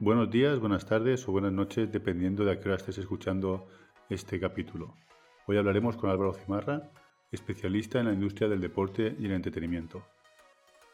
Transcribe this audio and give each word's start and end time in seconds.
Buenos 0.00 0.30
días, 0.30 0.60
buenas 0.60 0.86
tardes 0.86 1.26
o 1.26 1.32
buenas 1.32 1.50
noches, 1.50 1.90
dependiendo 1.90 2.44
de 2.44 2.52
a 2.52 2.60
qué 2.60 2.68
hora 2.68 2.76
estés 2.76 2.98
escuchando 2.98 3.66
este 4.08 4.38
capítulo. 4.38 4.94
Hoy 5.46 5.56
hablaremos 5.56 5.96
con 5.96 6.08
Álvaro 6.08 6.34
Cimarra, 6.34 6.92
especialista 7.32 7.98
en 7.98 8.06
la 8.06 8.12
industria 8.12 8.48
del 8.48 8.60
deporte 8.60 9.16
y 9.18 9.26
el 9.26 9.32
entretenimiento. 9.32 10.06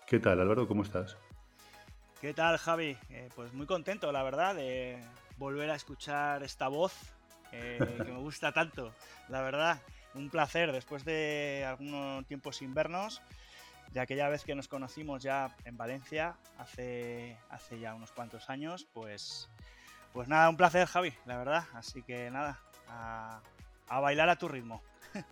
¿Qué 0.06 0.20
tal 0.20 0.40
Álvaro? 0.40 0.66
¿Cómo 0.66 0.84
estás? 0.84 1.18
¿Qué 2.18 2.32
tal 2.32 2.56
Javi? 2.56 2.96
Eh, 3.10 3.28
pues 3.36 3.52
muy 3.52 3.66
contento, 3.66 4.10
la 4.10 4.22
verdad, 4.22 4.54
de 4.54 4.98
volver 5.36 5.68
a 5.68 5.74
escuchar 5.74 6.42
esta 6.42 6.68
voz 6.68 6.94
eh, 7.52 7.78
que 8.06 8.10
me 8.10 8.20
gusta 8.20 8.52
tanto. 8.52 8.90
La 9.28 9.42
verdad, 9.42 9.82
un 10.14 10.30
placer 10.30 10.72
después 10.72 11.04
de 11.04 11.66
algunos 11.68 12.24
tiempos 12.24 12.56
sin 12.56 12.72
vernos 12.72 13.20
de 13.94 14.00
aquella 14.00 14.28
vez 14.28 14.44
que 14.44 14.56
nos 14.56 14.66
conocimos 14.66 15.22
ya 15.22 15.56
en 15.64 15.76
Valencia 15.76 16.36
hace, 16.58 17.38
hace 17.48 17.78
ya 17.78 17.94
unos 17.94 18.10
cuantos 18.10 18.50
años, 18.50 18.88
pues, 18.92 19.48
pues 20.12 20.28
nada, 20.28 20.50
un 20.50 20.56
placer 20.56 20.86
Javi, 20.88 21.12
la 21.26 21.38
verdad. 21.38 21.64
Así 21.72 22.02
que 22.02 22.28
nada, 22.28 22.60
a, 22.88 23.40
bailar 24.00 24.28
a 24.28 24.36
tu 24.36 24.48
ritmo. 24.48 24.82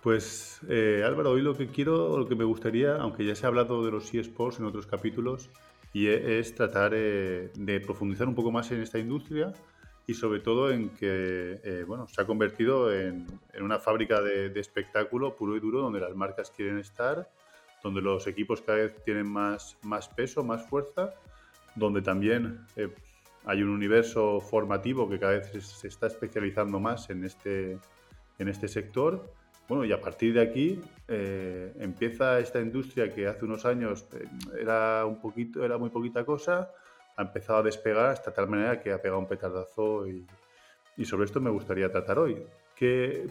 Pues 0.00 0.60
eh, 0.68 1.02
Álvaro, 1.04 1.32
hoy 1.32 1.42
lo 1.42 1.56
que 1.56 1.66
quiero, 1.66 2.16
lo 2.16 2.28
que 2.28 2.36
me 2.36 2.44
gustaría, 2.44 2.94
aunque 2.94 3.26
ya 3.26 3.34
se 3.34 3.44
ha 3.44 3.48
hablado 3.48 3.84
de 3.84 3.90
los 3.90 4.14
eSports 4.14 4.60
en 4.60 4.64
otros 4.64 4.86
capítulos, 4.86 5.50
y 5.92 6.06
es 6.06 6.54
tratar 6.54 6.92
eh, 6.94 7.50
de 7.56 7.80
profundizar 7.80 8.28
un 8.28 8.36
poco 8.36 8.52
más 8.52 8.70
en 8.70 8.80
esta 8.80 9.00
industria 9.00 9.52
y 10.06 10.14
sobre 10.14 10.38
todo 10.38 10.70
en 10.70 10.90
que 10.90 11.60
eh, 11.64 11.84
bueno, 11.84 12.06
se 12.06 12.22
ha 12.22 12.26
convertido 12.26 12.92
en, 12.94 13.26
una 13.60 13.80
fábrica 13.80 14.22
de, 14.22 14.50
de, 14.50 14.60
espectáculo 14.60 15.34
puro 15.34 15.56
y 15.56 15.60
duro 15.60 15.80
donde 15.80 15.98
las 15.98 16.14
marcas 16.14 16.52
quieren 16.52 16.78
estar 16.78 17.28
donde 17.82 18.00
los 18.00 18.26
equipos 18.26 18.60
cada 18.60 18.78
vez 18.78 19.02
tienen 19.04 19.26
más, 19.26 19.76
más 19.82 20.08
peso, 20.08 20.42
más 20.44 20.66
fuerza, 20.66 21.14
donde 21.74 22.02
también 22.02 22.66
eh, 22.76 22.88
hay 23.44 23.62
un 23.62 23.70
universo 23.70 24.40
formativo 24.40 25.08
que 25.08 25.18
cada 25.18 25.32
vez 25.34 25.50
se 25.62 25.88
está 25.88 26.06
especializando 26.06 26.80
más 26.80 27.08
en 27.10 27.24
este, 27.24 27.78
en 28.38 28.48
este 28.48 28.68
sector. 28.68 29.32
Bueno, 29.68 29.84
y 29.84 29.92
a 29.92 30.00
partir 30.00 30.34
de 30.34 30.40
aquí 30.40 30.80
eh, 31.08 31.72
empieza 31.78 32.40
esta 32.40 32.60
industria 32.60 33.12
que 33.12 33.26
hace 33.26 33.44
unos 33.44 33.64
años 33.64 34.06
eh, 34.12 34.26
era, 34.60 35.04
un 35.04 35.20
poquito, 35.20 35.64
era 35.64 35.78
muy 35.78 35.90
poquita 35.90 36.24
cosa, 36.24 36.70
ha 37.16 37.22
empezado 37.22 37.58
a 37.58 37.62
despegar 37.62 38.06
hasta 38.06 38.32
tal 38.32 38.48
manera 38.48 38.80
que 38.80 38.92
ha 38.92 39.00
pegado 39.00 39.20
un 39.20 39.28
petardazo 39.28 40.06
y, 40.08 40.26
y 40.96 41.04
sobre 41.04 41.26
esto 41.26 41.40
me 41.40 41.50
gustaría 41.50 41.90
tratar 41.90 42.18
hoy 42.18 42.42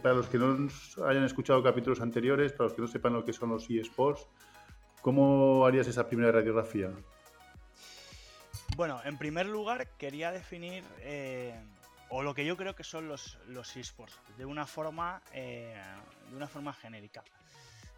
para 0.02 0.16
los 0.16 0.28
que 0.28 0.38
no 0.38 0.68
hayan 1.06 1.24
escuchado 1.24 1.64
capítulos 1.64 2.02
anteriores, 2.02 2.52
para 2.52 2.66
los 2.66 2.74
que 2.74 2.82
no 2.82 2.88
sepan 2.88 3.14
lo 3.14 3.24
que 3.24 3.32
son 3.32 3.50
los 3.50 3.70
eSports, 3.70 4.28
¿cómo 5.02 5.66
harías 5.66 5.88
esa 5.88 6.08
primera 6.08 6.32
radiografía? 6.32 6.92
Bueno, 8.76 9.00
en 9.06 9.18
primer 9.18 9.46
lugar 9.46 9.88
quería 9.98 10.32
definir, 10.32 10.84
eh, 11.00 11.58
o 12.10 12.24
lo 12.24 12.34
que 12.34 12.46
yo 12.46 12.58
creo 12.58 12.76
que 12.76 12.84
son 12.84 13.08
los, 13.08 13.40
los 13.48 13.76
eSports, 13.78 14.20
de 14.38 14.46
una 14.46 14.66
forma, 14.66 15.22
eh, 15.34 15.82
de 16.30 16.36
una 16.36 16.48
forma 16.48 16.74
genérica. 16.74 17.24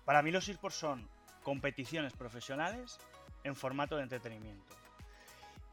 Para 0.06 0.22
mí 0.22 0.32
los 0.32 0.48
eSports 0.48 0.78
son 0.78 1.10
competiciones 1.44 2.14
profesionales 2.14 3.00
en 3.44 3.56
formato 3.56 3.96
de 3.96 4.04
entretenimiento. 4.04 4.76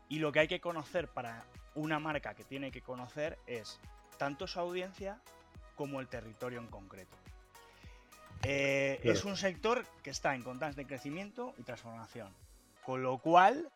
Y 0.08 0.20
lo 0.20 0.32
que 0.32 0.40
hay 0.40 0.48
que 0.48 0.60
conocer 0.60 1.08
para 1.08 1.44
una 1.74 1.98
marca 1.98 2.34
que 2.34 2.44
tiene 2.44 2.70
que 2.70 2.80
conocer 2.80 3.38
es 3.46 3.78
tanto 4.16 4.46
su 4.46 4.58
audiencia 4.58 5.20
como 5.76 6.00
el 6.00 6.08
territorio 6.08 6.58
en 6.58 6.66
concreto. 6.66 7.16
Eh, 8.42 9.00
es 9.02 9.24
un 9.24 9.36
sector 9.36 9.84
que 10.02 10.10
está 10.10 10.34
en 10.34 10.42
constante 10.42 10.86
crecimiento 10.86 11.54
y 11.58 11.62
transformación. 11.62 12.28
Con 12.84 13.02
lo 13.02 13.18
cual, 13.18 13.70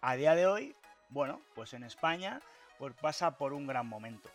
a 0.00 0.16
día 0.16 0.34
de 0.34 0.46
hoy, 0.46 0.74
bueno, 1.10 1.40
pues 1.54 1.74
en 1.74 1.84
España 1.84 2.40
pues 2.78 2.94
pasa 2.94 3.36
por 3.36 3.52
un 3.52 3.66
gran 3.66 3.86
momento. 3.86 4.28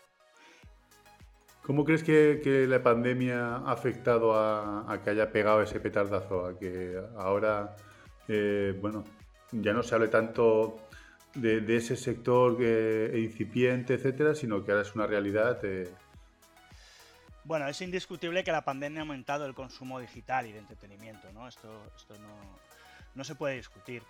¿Cómo 1.61 1.86
crees 1.86 2.04
que, 2.04 2.65
la 2.67 2.83
pandemia 2.83 3.55
ha 3.55 3.71
afectado 3.71 4.36
a, 4.36 4.99
que 5.02 5.11
haya 5.11 5.32
pegado 5.32 5.61
ese 5.61 5.80
petardazo? 5.80 6.45
A 6.45 6.60
que 6.60 7.02
ahora, 7.17 7.77
eh, 8.27 8.77
bueno, 8.82 9.05
ya 9.52 9.71
no 9.71 9.82
se 9.82 9.95
hable 9.95 10.10
tanto 10.10 10.77
de, 11.36 11.64
ese 11.76 11.95
sector 11.95 12.58
que, 12.58 13.14
incipiente, 13.16 13.93
etcétera, 13.93 14.36
sino 14.36 14.64
que 14.64 14.71
ahora 14.71 14.82
es 14.82 14.93
una 14.93 15.08
realidad. 15.08 15.58
Eh, 15.64 15.89
bueno, 17.45 17.67
es 17.67 17.81
indiscutible 17.81 18.43
que 18.43 18.52
la 18.52 18.64
pandemia 18.64 18.99
ha 18.99 19.04
aumentado 19.04 19.45
el 19.45 19.54
consumo 19.54 19.99
digital 19.99 20.48
y 20.48 20.52
de 20.52 20.59
entretenimiento, 20.59 21.31
¿no? 21.33 21.48
Esto, 21.48 21.92
esto 21.95 22.15
no, 23.15 23.23
se 23.23 23.36
puede 23.36 23.55
discutir. 23.55 24.04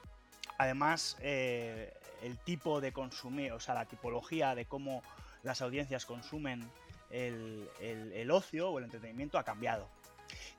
Además, 0.58 1.18
eh, 1.22 1.94
el 2.22 2.38
tipo 2.38 2.80
de 2.80 2.94
consumir, 2.94 3.52
o 3.54 3.60
sea, 3.60 3.74
la 3.74 3.86
tipología 3.86 4.56
de 4.56 4.66
cómo 4.66 5.02
las 5.42 5.62
audiencias 5.62 6.06
consumen 6.06 6.70
el, 7.10 8.30
ocio 8.32 8.70
o 8.70 8.78
el 8.80 8.86
entretenimiento 8.86 9.38
ha 9.38 9.44
cambiado. 9.44 9.88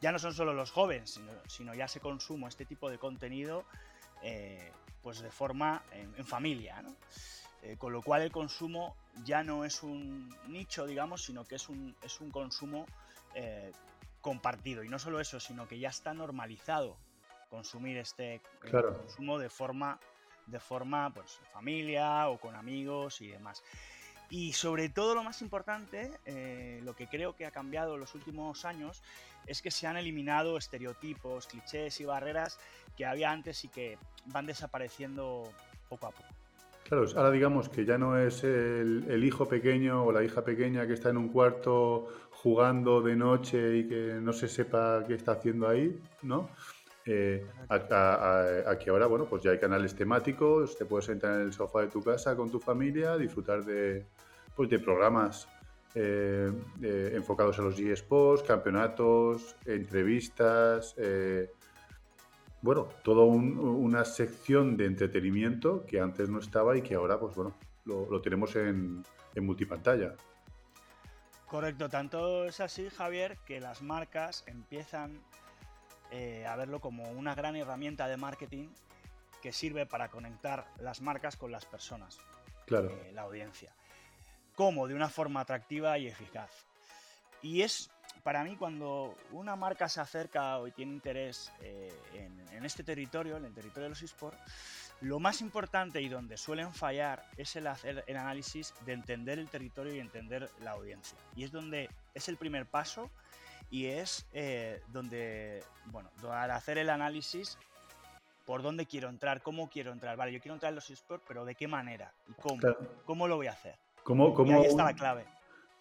Ya 0.01 0.12
no 0.12 0.19
son 0.19 0.35
solo 0.35 0.53
los 0.53 0.71
jóvenes, 0.71 1.21
sino, 1.49 1.75
ya 1.75 1.89
se 1.89 2.01
consume 2.01 2.49
este 2.49 2.65
tipo 2.65 2.91
de 2.91 2.99
contenido 2.99 3.65
eh, 4.23 4.71
pues 5.03 5.21
de 5.21 5.31
forma 5.31 5.83
en, 5.93 6.25
familia, 6.25 6.83
¿no? 6.83 6.95
Eh, 7.65 7.77
con 7.79 7.95
lo 7.95 8.03
cual 8.03 8.21
el 8.21 8.31
consumo 8.31 8.95
ya 9.25 9.43
no 9.43 9.65
es 9.65 9.83
un 9.83 10.29
nicho, 10.49 10.87
digamos, 10.87 11.25
sino 11.25 11.47
que 11.47 11.55
es 11.55 11.71
un, 11.71 11.97
es 12.03 12.21
un 12.21 12.31
consumo 12.31 12.85
eh, 13.35 13.73
compartido. 14.21 14.85
Y 14.85 14.91
no 14.91 14.99
solo 14.99 15.19
eso, 15.19 15.41
sino 15.41 15.67
que 15.67 15.79
ya 15.79 15.89
está 15.89 16.13
normalizado 16.13 16.99
consumir 17.49 17.97
este 17.97 18.35
eh, 18.35 18.43
consumo 18.71 19.39
de 19.39 19.49
forma, 19.49 19.99
de 20.47 20.61
forma, 20.61 21.11
pues, 21.15 21.41
familia 21.55 22.29
o 22.29 22.39
con 22.39 22.55
amigos 22.55 23.23
y 23.23 23.29
demás. 23.29 23.63
Y 24.29 24.53
sobre 24.53 24.91
todo 24.91 25.15
lo 25.15 25.23
más 25.23 25.41
importante, 25.41 26.11
lo 26.83 26.97
que 26.97 27.07
creo 27.07 27.37
que 27.37 27.47
ha 27.47 27.51
cambiado 27.51 27.95
en 27.95 28.01
los 28.01 28.15
últimos 28.15 28.65
años 28.65 29.03
es 29.47 29.63
que 29.63 29.71
se 29.71 29.87
han 29.87 29.97
eliminado 29.97 30.57
estereotipos, 30.57 31.47
clichés 31.47 32.01
y 32.01 32.05
barreras 32.05 32.59
que 32.97 33.07
había 33.07 33.31
antes 33.31 33.65
y 33.65 33.69
que 33.69 33.99
van 34.27 34.47
desapareciendo 34.47 35.53
poco 35.89 36.07
a 36.07 36.11
poco. 36.11 36.44
Claro, 36.84 37.06
ahora 37.17 37.31
digamos 37.31 37.71
que 37.71 37.87
ya 37.87 37.97
no 37.97 38.19
es 38.19 38.45
el, 38.45 39.25
hijo 39.25 39.49
pequeño 39.49 40.05
o 40.05 40.12
la 40.12 40.22
hija 40.22 40.45
pequeña 40.45 40.87
que 40.87 40.93
está 40.93 41.09
en 41.09 41.17
un 41.17 41.31
cuarto 41.31 42.09
jugando 42.31 43.00
de 43.00 43.17
noche 43.17 43.78
y 43.78 43.89
que 43.89 44.19
no 44.21 44.34
se 44.34 44.49
sepa 44.49 45.03
qué 45.06 45.15
está 45.15 45.33
haciendo 45.33 45.67
ahí, 45.67 45.99
¿no? 46.23 46.50
Eh, 47.06 47.47
aquí 47.69 48.91
ahora, 48.91 49.06
bueno, 49.06 49.25
pues 49.25 49.43
ya 49.43 49.53
hay 49.53 49.59
canales 49.59 49.94
temáticos, 49.94 50.77
te 50.77 50.84
puedes 50.84 51.06
sentar 51.06 51.41
en 51.41 51.47
el 51.47 51.53
sofá 51.55 51.81
de 51.81 51.89
tu 51.89 52.03
casa 52.03 52.37
con 52.37 52.50
tu 52.50 52.61
familia, 52.61 53.17
disfrutar 53.17 53.65
de, 53.65 54.05
pues, 54.55 54.69
de 54.69 54.78
programas 54.78 55.49
eh, 55.94 56.53
enfocados 56.83 57.59
a 57.61 57.62
los 57.62 57.78
eSports, 57.78 58.43
campeonatos, 58.43 59.56
entrevistas, 59.65 60.94
eh, 60.99 61.50
bueno, 62.65 62.89
toda 63.03 63.27
una 63.27 64.07
sección 64.07 64.79
de 64.79 64.87
entretenimiento 64.87 65.85
que 65.85 66.01
antes 66.01 66.31
no 66.31 66.39
estaba 66.39 66.75
y 66.79 66.81
que 66.81 66.95
ahora, 66.95 67.21
pues 67.21 67.37
bueno, 67.37 67.55
lo, 67.85 68.23
tenemos 68.23 68.57
en, 68.57 69.05
multipantalla. 69.37 70.15
Correcto, 71.47 71.91
tanto 71.91 72.47
es 72.47 72.61
así, 72.61 72.89
Javier, 72.89 73.37
que 73.45 73.61
las 73.61 73.83
marcas 73.83 74.45
empiezan 74.47 75.21
eh, 76.11 76.47
a 76.47 76.57
verlo 76.57 76.81
como 76.81 77.11
una 77.11 77.35
gran 77.35 77.55
herramienta 77.55 78.09
de 78.09 78.17
marketing 78.17 78.69
que 79.43 79.53
sirve 79.53 79.85
para 79.85 80.09
conectar 80.09 80.67
las 80.81 81.03
marcas 81.03 81.37
con 81.37 81.53
las 81.53 81.67
personas, 81.67 82.19
claro. 82.67 82.89
Eh, 82.89 83.13
la 83.13 83.23
audiencia. 83.23 83.75
Como 84.55 84.89
de 84.89 84.95
una 84.95 85.11
forma 85.11 85.41
atractiva 85.41 85.99
y 85.99 86.07
eficaz. 86.07 86.51
Y 87.43 87.61
es 87.61 87.91
para 88.23 88.45
mí 88.45 88.57
cuando 88.57 89.15
una 89.33 89.57
marca 89.57 89.89
se 89.89 90.01
acerca 90.01 90.59
o 90.59 90.71
tiene 90.71 90.93
interés 90.93 91.53
eh, 91.61 91.93
en, 92.15 92.65
este 92.65 92.83
territorio, 92.83 93.37
en 93.37 93.45
el 93.45 93.53
territorio 93.53 93.85
de 93.85 93.88
los 93.91 94.03
esports, 94.03 94.38
lo 95.00 95.19
más 95.19 95.41
importante 95.41 96.00
y 96.00 96.09
donde 96.09 96.37
suelen 96.37 96.73
fallar 96.73 97.25
es 97.37 97.56
el 97.56 97.67
hacer 97.67 98.05
el 98.06 98.17
análisis 98.17 98.73
de 98.87 98.93
entender 98.94 99.38
el 99.38 99.49
territorio 99.50 99.94
y 99.94 99.99
entender 99.99 100.49
la 100.62 100.73
audiencia. 100.73 101.19
Y 101.37 101.44
es 101.44 101.53
donde 101.53 101.91
es 102.15 102.29
el 102.29 102.37
primer 102.37 102.65
paso 102.67 103.11
y 103.71 103.87
es 103.87 104.27
eh, 104.33 104.81
donde, 104.88 105.62
bueno, 105.87 106.11
al 106.31 106.50
hacer 106.53 106.79
el 106.79 106.88
análisis, 106.88 107.59
por 108.47 108.62
dónde 108.62 108.87
quiero 108.87 109.09
entrar, 109.09 109.43
cómo 109.43 109.69
quiero 109.69 109.93
entrar. 109.93 110.17
Vale, 110.17 110.33
yo 110.33 110.41
quiero 110.41 110.55
entrar 110.55 110.71
en 110.71 110.77
los 110.77 110.88
esports, 110.91 111.25
pero 111.27 111.44
¿de 111.44 111.55
qué 111.55 111.67
manera? 111.67 112.12
¿Y 112.29 112.33
cómo? 112.35 112.61
¿Cómo 113.05 113.29
lo 113.29 113.37
voy 113.37 113.49
a 113.49 113.53
hacer? 113.53 113.77
¿Cómo, 114.03 114.33
cómo, 114.35 114.50
y 114.50 114.55
ahí 114.55 114.67
está 114.67 114.85
la 114.85 114.94
clave 114.94 115.27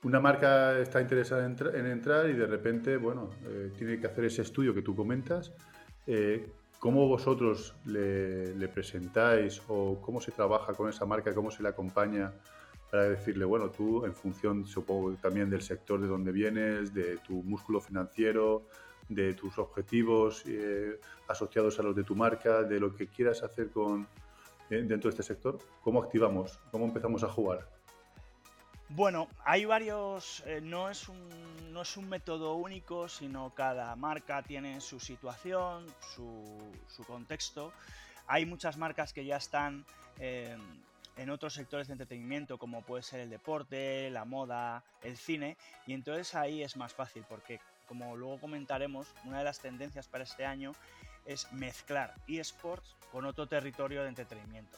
una 0.04 0.20
marca 0.20 0.78
está 0.80 1.02
interesada 1.02 1.46
en, 1.46 1.86
entrar 1.86 2.30
y 2.30 2.34
de 2.34 2.46
repente, 2.46 2.98
bueno, 2.98 3.30
eh, 3.46 3.72
tiene 3.78 4.00
que 4.00 4.08
hacer 4.08 4.26
ese 4.26 4.42
estudio 4.42 4.74
que 4.74 4.82
tú 4.82 4.96
comentas. 4.96 5.54
Eh, 6.06 6.50
¿Cómo 6.80 7.08
vosotros 7.08 7.76
le, 7.86 8.68
presentáis 8.68 9.62
o 9.70 10.02
cómo 10.02 10.20
se 10.20 10.32
trabaja 10.32 10.74
con 10.74 10.90
esa 10.90 11.06
marca, 11.06 11.34
cómo 11.34 11.50
se 11.50 11.64
le 11.64 11.70
acompaña 11.70 12.34
para 12.92 13.08
decirle, 13.08 13.46
bueno, 13.46 13.70
tú 13.70 14.06
en 14.06 14.14
función, 14.14 14.66
supongo, 14.68 15.14
también 15.14 15.50
del 15.50 15.62
sector 15.62 16.02
de 16.02 16.08
donde 16.08 16.34
vienes, 16.34 16.94
de 16.94 17.18
tu 17.26 17.42
músculo 17.42 17.80
financiero, 17.80 18.64
de 19.08 19.34
tus 19.34 19.58
objetivos 19.58 20.44
eh, 20.46 21.00
asociados 21.30 21.80
a 21.80 21.84
los 21.84 21.96
de 21.96 22.04
tu 22.04 22.16
marca, 22.16 22.64
de 22.64 22.82
lo 22.82 22.94
que 22.94 23.08
quieras 23.08 23.42
hacer 23.44 23.70
con, 23.70 24.06
dentro 24.70 25.10
de 25.10 25.10
este 25.10 25.24
sector? 25.24 25.60
¿Cómo 25.82 26.04
activamos? 26.04 26.60
¿Cómo 26.70 26.86
empezamos 26.86 27.24
a 27.24 27.30
jugar? 27.30 27.70
Bueno, 28.90 29.28
hay 29.44 29.66
varios, 29.66 30.44
eh, 30.46 30.60
no, 30.62 30.90
es 30.90 31.08
un, 31.10 31.74
no 31.74 31.82
es 31.82 31.98
un 31.98 32.10
método 32.10 32.56
único, 32.56 33.08
sino 33.10 33.50
cada 33.56 33.96
marca 33.96 34.44
tiene 34.44 34.82
su 34.82 35.00
situación, 35.00 35.86
su, 36.14 37.04
contexto. 37.08 37.74
Hay 38.28 38.46
muchas 38.46 38.78
marcas 38.78 39.12
que 39.12 39.26
ya 39.26 39.38
están 39.38 39.86
eh, 40.20 40.56
en 41.18 41.30
otros 41.30 41.54
sectores 41.54 41.88
de 41.88 41.94
entretenimiento, 41.94 42.58
como 42.58 42.82
puede 42.82 43.04
ser 43.04 43.22
el 43.22 43.30
deporte, 43.30 44.10
la 44.10 44.26
moda, 44.26 44.84
el 45.02 45.18
cine, 45.18 45.58
y 45.88 45.94
entonces 45.94 46.36
ahí 46.36 46.62
es 46.62 46.78
más 46.78 46.94
fácil, 46.94 47.24
porque 47.28 47.60
como 47.88 48.16
luego 48.16 48.40
comentaremos, 48.40 49.08
una 49.26 49.40
de 49.40 49.44
las 49.44 49.60
tendencias 49.60 50.08
para 50.08 50.24
este 50.24 50.46
año 50.46 50.74
es 51.26 51.52
mezclar 51.54 52.14
eSports 52.28 52.96
con 53.12 53.26
otro 53.26 53.48
territorio 53.48 54.04
de 54.04 54.10
entretenimiento, 54.10 54.78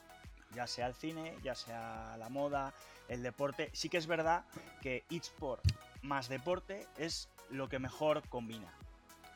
ya 0.53 0.67
sea 0.67 0.87
el 0.87 0.93
cine, 0.93 1.35
ya 1.43 1.55
sea 1.55 2.15
la 2.17 2.29
moda, 2.29 2.73
el 3.07 3.23
deporte. 3.23 3.69
Sí 3.73 3.89
que 3.89 3.97
es 3.97 4.07
verdad 4.07 4.45
que 4.81 5.03
eSport 5.09 5.63
más 6.01 6.29
deporte 6.29 6.87
es 6.97 7.29
lo 7.49 7.69
que 7.69 7.79
mejor 7.79 8.27
combina. 8.29 8.71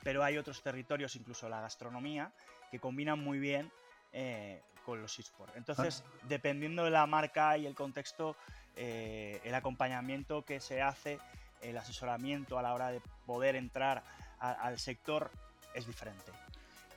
Pero 0.04 0.24
hay 0.24 0.38
otros 0.38 0.62
territorios, 0.62 1.16
incluso 1.16 1.50
la 1.50 1.62
gastronomía, 1.62 2.32
que 2.72 2.80
combinan 2.80 3.20
muy 3.20 3.40
bien 3.40 3.72
eh, 4.14 4.62
con 4.86 5.02
los 5.02 5.20
eSports. 5.20 5.56
Entonces, 5.56 6.04
ah. 6.06 6.26
dependiendo 6.28 6.84
de 6.84 6.92
la 6.92 7.06
marca 7.06 7.58
y 7.58 7.66
el 7.66 7.76
contexto, 7.76 8.36
eh, 8.76 9.42
el 9.44 9.54
acompañamiento 9.54 10.46
que 10.46 10.60
se 10.60 10.82
hace, 10.82 11.20
el 11.62 11.78
asesoramiento 11.78 12.58
a 12.58 12.62
la 12.62 12.74
hora 12.74 12.92
de 12.92 13.02
poder 13.26 13.56
entrar 13.56 14.04
al 14.40 14.80
sector 14.80 15.30
es 15.74 15.86
diferente. 15.86 16.32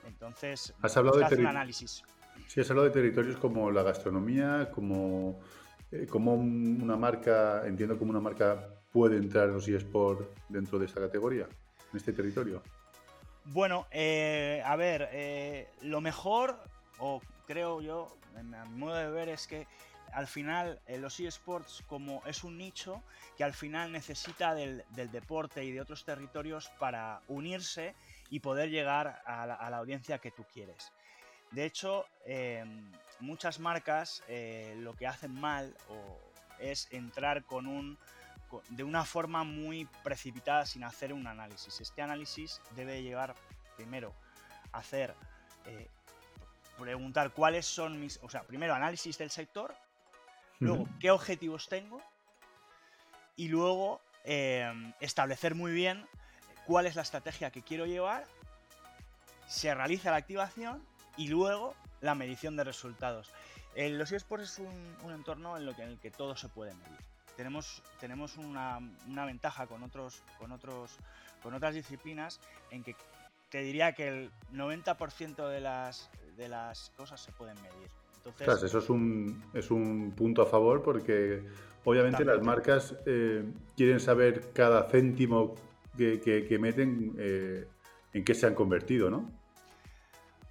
Entonces, 0.06 0.72
has 0.80 0.96
hablado 0.96 1.18
de 1.18 1.36
un 1.36 1.46
análisis. 1.46 2.04
Sí, 2.46 2.60
has 2.60 2.70
hablado 2.70 2.88
de 2.88 2.94
territorios 2.94 3.36
como 3.38 3.70
la 3.70 3.82
gastronomía, 3.82 4.70
como 4.70 5.40
eh, 5.92 6.06
¿Cómo 6.08 6.34
una 6.34 6.96
marca, 6.96 7.66
entiendo 7.66 7.98
cómo 7.98 8.10
una 8.10 8.20
marca 8.20 8.66
puede 8.90 9.18
entrar 9.18 9.48
en 9.48 9.54
los 9.54 9.68
eSports 9.68 10.26
dentro 10.48 10.78
de 10.78 10.86
esta 10.86 11.00
categoría, 11.00 11.46
en 11.92 11.96
este 11.96 12.14
territorio? 12.14 12.62
Bueno, 13.44 13.86
eh, 13.90 14.62
a 14.64 14.74
ver, 14.76 15.10
eh, 15.12 15.68
lo 15.82 16.00
mejor, 16.00 16.58
o 16.98 17.20
creo 17.46 17.82
yo, 17.82 18.16
a 18.36 18.64
mi 18.64 18.78
modo 18.78 18.94
de 18.94 19.10
ver, 19.10 19.28
es 19.28 19.46
que 19.46 19.66
al 20.14 20.26
final 20.26 20.80
los 20.98 21.20
eSports 21.20 21.82
como 21.86 22.22
es 22.26 22.42
un 22.44 22.56
nicho 22.56 23.02
que 23.36 23.44
al 23.44 23.52
final 23.52 23.92
necesita 23.92 24.54
del, 24.54 24.84
deporte 24.94 25.64
y 25.64 25.72
de 25.72 25.80
otros 25.80 26.04
territorios 26.04 26.70
para 26.78 27.20
unirse 27.28 27.94
y 28.30 28.40
poder 28.40 28.70
llegar 28.70 29.22
a 29.26 29.46
la 29.46 29.76
audiencia 29.76 30.18
que 30.18 30.30
tú 30.30 30.44
quieres. 30.52 30.92
De 31.52 31.64
hecho, 31.64 32.06
em, 32.24 32.90
muchas 33.20 33.58
marcas 33.60 34.22
eh, 34.28 34.74
lo 34.78 34.94
que 34.94 35.06
hacen 35.06 35.32
mal 35.32 35.76
es 36.58 36.88
entrar 36.90 37.44
con 37.44 37.66
un 37.66 37.98
de 38.68 38.84
una 38.84 39.04
forma 39.04 39.44
muy 39.44 39.88
precipitada 40.02 40.66
sin 40.66 40.84
hacer 40.84 41.12
un 41.12 41.26
análisis. 41.26 41.80
Este 41.80 42.02
análisis 42.02 42.60
debe 42.76 43.02
llevar 43.02 43.34
primero 43.76 44.14
a 44.72 44.78
hacer 44.78 45.14
eh, 45.64 45.88
preguntar 46.78 47.30
cuáles 47.30 47.66
son 47.66 47.98
mis, 48.00 48.18
o 48.22 48.28
sea, 48.28 48.42
primero 48.42 48.74
análisis 48.74 49.16
del 49.18 49.30
sector, 49.30 49.74
luego 50.58 50.86
qué 51.00 51.10
objetivos 51.10 51.68
tengo 51.68 52.02
y 53.36 53.48
luego 53.48 54.00
em, 54.24 54.92
establecer 55.00 55.54
muy 55.54 55.72
bien 55.72 56.06
cuál 56.66 56.86
es 56.86 56.94
la 56.94 57.02
estrategia 57.02 57.50
que 57.50 57.62
quiero 57.62 57.86
llevar, 57.86 58.24
se 59.46 59.74
realiza 59.74 60.10
la 60.10 60.18
activación 60.18 60.86
y 61.16 61.28
luego 61.28 61.74
la 62.00 62.14
medición 62.14 62.56
de 62.56 62.64
resultados. 62.64 63.30
los 63.76 64.12
eSports 64.12 64.44
es 64.44 64.58
un, 64.58 65.12
entorno 65.12 65.56
en, 65.56 65.66
lo 65.66 65.74
que, 65.74 65.82
en 65.82 65.90
el 65.90 65.98
que 65.98 66.10
todo 66.10 66.36
se 66.36 66.48
puede 66.48 66.74
medir. 66.74 66.98
Tenemos, 67.36 67.82
tenemos 68.00 68.36
una, 68.36 68.78
ventaja 69.26 69.66
con, 69.66 69.82
otros, 69.82 70.22
con, 70.38 70.52
otros, 70.52 70.96
con 71.42 71.54
otras 71.54 71.74
disciplinas 71.74 72.40
en 72.70 72.82
que 72.82 72.94
te 73.48 73.62
diría 73.62 73.92
que 73.92 74.08
el 74.08 74.30
90% 74.52 75.48
de 75.48 75.60
las, 75.60 76.10
de 76.36 76.48
las 76.48 76.90
cosas 76.96 77.20
se 77.20 77.32
pueden 77.32 77.56
medir. 77.62 77.88
Entonces, 78.24 78.62
eso 78.62 78.78
es 78.78 78.88
un, 78.88 79.42
es 79.52 79.70
un 79.70 80.12
punto 80.12 80.42
a 80.42 80.46
favor 80.46 80.82
porque 80.82 81.42
obviamente 81.84 82.24
las 82.24 82.40
marcas 82.42 82.94
eh, 83.04 83.44
quieren 83.76 83.98
saber 83.98 84.52
cada 84.52 84.88
céntimo 84.88 85.54
que, 85.96 86.58
meten 86.60 87.14
eh, 87.18 87.66
en 88.12 88.24
qué 88.24 88.34
se 88.34 88.46
han 88.46 88.54
convertido, 88.54 89.10
¿no? 89.10 89.41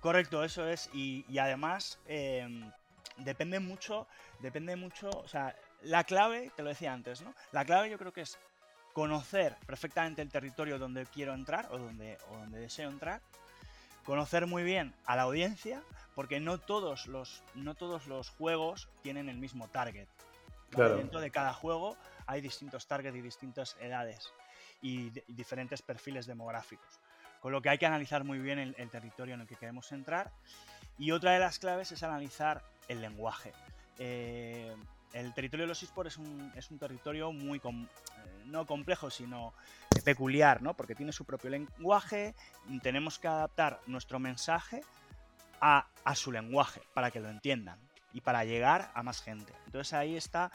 Correcto, 0.01 0.43
eso 0.43 0.67
es. 0.67 0.89
Y, 0.93 1.37
además, 1.37 1.99
em, 2.07 2.69
depende 3.17 3.59
mucho, 3.59 4.07
depende 4.39 4.75
mucho, 4.75 5.09
o 5.11 5.27
sea, 5.27 5.55
la 5.83 6.03
clave, 6.03 6.51
te 6.55 6.63
lo 6.63 6.69
decía 6.69 6.91
antes, 6.91 7.21
¿no? 7.21 7.33
La 7.51 7.63
clave 7.65 7.89
yo 7.89 7.99
creo 7.99 8.11
que 8.11 8.21
es 8.21 8.37
conocer 8.93 9.55
perfectamente 9.65 10.21
el 10.21 10.29
territorio 10.29 10.79
donde 10.79 11.05
quiero 11.05 11.33
entrar 11.33 11.67
o 11.71 11.77
donde, 11.77 12.17
donde 12.31 12.59
deseo 12.59 12.89
entrar, 12.89 13.21
conocer 14.03 14.47
muy 14.47 14.63
bien 14.63 14.93
a 15.05 15.15
la 15.15 15.21
audiencia, 15.21 15.83
porque 16.15 16.39
no 16.39 16.57
todos 16.57 17.05
los, 17.05 17.43
no 17.53 17.75
todos 17.75 18.07
los 18.07 18.29
juegos 18.31 18.89
tienen 19.03 19.29
el 19.29 19.37
mismo 19.37 19.69
target. 19.69 20.07
Dentro 20.71 21.19
de 21.19 21.31
cada 21.31 21.53
juego 21.53 21.97
hay 22.25 22.41
distintos 22.41 22.87
targets 22.87 23.17
y 23.17 23.21
distintas 23.21 23.75
edades 23.81 24.33
y 24.81 25.09
diferentes 25.27 25.81
perfiles 25.81 26.25
demográficos. 26.25 26.99
Con 27.41 27.51
lo 27.51 27.61
que 27.61 27.69
hay 27.69 27.77
que 27.77 27.85
analizar 27.85 28.23
muy 28.23 28.39
bien 28.39 28.59
el, 28.59 28.89
territorio 28.89 29.33
en 29.33 29.41
el 29.41 29.47
que 29.47 29.55
queremos 29.55 29.91
entrar. 29.91 30.31
Y 30.97 31.11
otra 31.11 31.33
de 31.33 31.39
las 31.39 31.59
claves 31.59 31.91
es 31.91 32.03
analizar 32.03 32.63
el 32.87 33.01
lenguaje. 33.01 33.51
Eh, 33.97 34.73
el 35.13 35.33
territorio 35.33 35.63
de 35.63 35.69
los 35.69 35.83
esports 35.83 36.13
es 36.13 36.17
un, 36.17 36.51
es 36.55 36.71
un 36.71 36.79
territorio 36.79 37.31
muy, 37.31 37.57
eh, 37.57 37.87
no 38.45 38.65
complejo, 38.65 39.09
sino 39.09 39.53
peculiar, 40.05 40.61
¿no? 40.61 40.75
Porque 40.75 40.95
tiene 40.95 41.11
su 41.11 41.25
propio 41.25 41.49
lenguaje, 41.49 42.35
tenemos 42.81 43.19
que 43.19 43.27
adaptar 43.27 43.81
nuestro 43.87 44.19
mensaje 44.19 44.81
a, 45.59 45.87
a, 46.03 46.15
su 46.15 46.31
lenguaje 46.31 46.81
para 46.93 47.11
que 47.11 47.19
lo 47.19 47.29
entiendan 47.29 47.79
y 48.13 48.21
para 48.21 48.45
llegar 48.45 48.91
a 48.93 49.03
más 49.03 49.21
gente. 49.21 49.53
Entonces 49.65 49.93
ahí 49.93 50.15
está, 50.15 50.51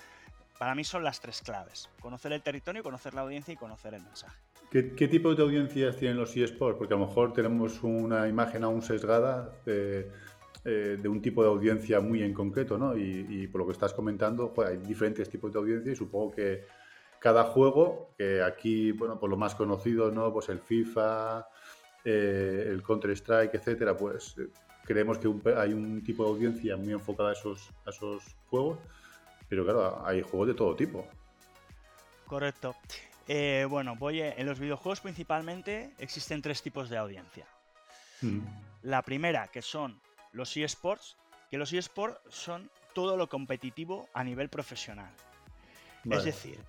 para 0.59 0.75
mí 0.75 0.85
son 0.85 1.05
las 1.05 1.21
tres 1.21 1.43
claves, 1.43 1.91
conocer 2.01 2.33
el 2.33 2.43
territorio, 2.43 2.83
conocer 2.83 3.13
la 3.15 3.23
audiencia 3.23 3.53
y 3.53 3.57
conocer 3.57 3.95
el 3.95 4.03
mensaje. 4.03 4.46
¿Qué, 4.85 5.09
tipo 5.09 5.35
de 5.35 5.43
audiencias 5.43 5.97
tienen 5.97 6.19
los 6.19 6.37
eSports? 6.37 6.77
Porque 6.77 6.93
a 6.93 6.99
lo 6.99 7.07
mejor 7.07 7.33
tenemos 7.33 7.83
una 7.83 8.29
imagen 8.29 8.63
aún 8.63 8.83
sesgada 8.83 9.51
de, 9.65 10.11
eh, 10.67 11.01
un 11.09 11.23
tipo 11.23 11.43
de 11.43 11.49
audiencia 11.49 12.01
muy 12.01 12.23
en 12.23 12.35
concreto, 12.35 12.77
¿no? 12.77 12.95
Y, 12.95 13.47
por 13.47 13.63
lo 13.63 13.67
que 13.67 13.73
estás 13.73 13.95
comentando, 13.95 14.53
hay 14.67 14.77
diferentes 14.77 15.31
tipos 15.31 15.51
de 15.51 15.61
audiencia 15.61 15.93
y 15.93 15.97
supongo 15.97 16.33
que 16.33 16.67
cada 17.19 17.45
juego, 17.45 18.11
que 18.19 18.43
aquí, 18.43 18.93
bueno, 18.93 19.19
por 19.19 19.31
lo 19.31 19.39
más 19.39 19.55
conocido, 19.55 20.11
¿no? 20.11 20.31
Pues 20.31 20.51
el 20.51 20.61
FIFA, 20.61 21.49
eh, 22.05 22.67
el 22.69 22.83
Counter-Strike, 22.83 23.55
etcétera, 23.55 23.97
pues 23.97 24.37
eh, 24.39 24.49
creemos 24.85 25.17
que 25.17 25.33
hay 25.57 25.73
un 25.73 26.05
tipo 26.05 26.25
de 26.25 26.31
audiencia 26.31 26.77
muy 26.77 26.93
enfocada 26.93 27.31
a 27.31 27.33
esos, 27.33 27.71
a 27.87 27.91
esos 27.91 28.23
juegos, 28.51 28.79
pero 29.49 29.65
claro, 29.65 30.03
hay 30.05 30.21
juegos 30.21 30.49
de 30.49 30.55
todo 30.55 30.77
tipo. 30.77 31.07
Correcto. 32.27 32.75
Eh, 33.29 33.67
bueno, 33.69 33.97
voy 33.97 34.21
en 34.21 34.47
los 34.47 34.59
videojuegos 34.59 35.01
principalmente 35.01 35.93
existen 35.99 36.43
tres 36.43 36.63
tipos 36.63 36.89
de 36.89 36.97
audiencia. 36.97 37.47
Mm. 38.23 38.41
La 38.83 39.03
primera, 39.03 39.49
que 39.49 39.63
son 39.63 40.01
los 40.33 40.57
eSports, 40.57 41.17
que 41.51 41.59
los 41.59 41.73
eSports 41.73 42.21
son 42.29 42.71
todo 42.95 43.17
lo 43.17 43.29
competitivo 43.29 44.09
a 44.15 44.23
nivel 44.23 44.49
profesional. 44.49 45.11
Es 46.09 46.25
decir, 46.25 46.61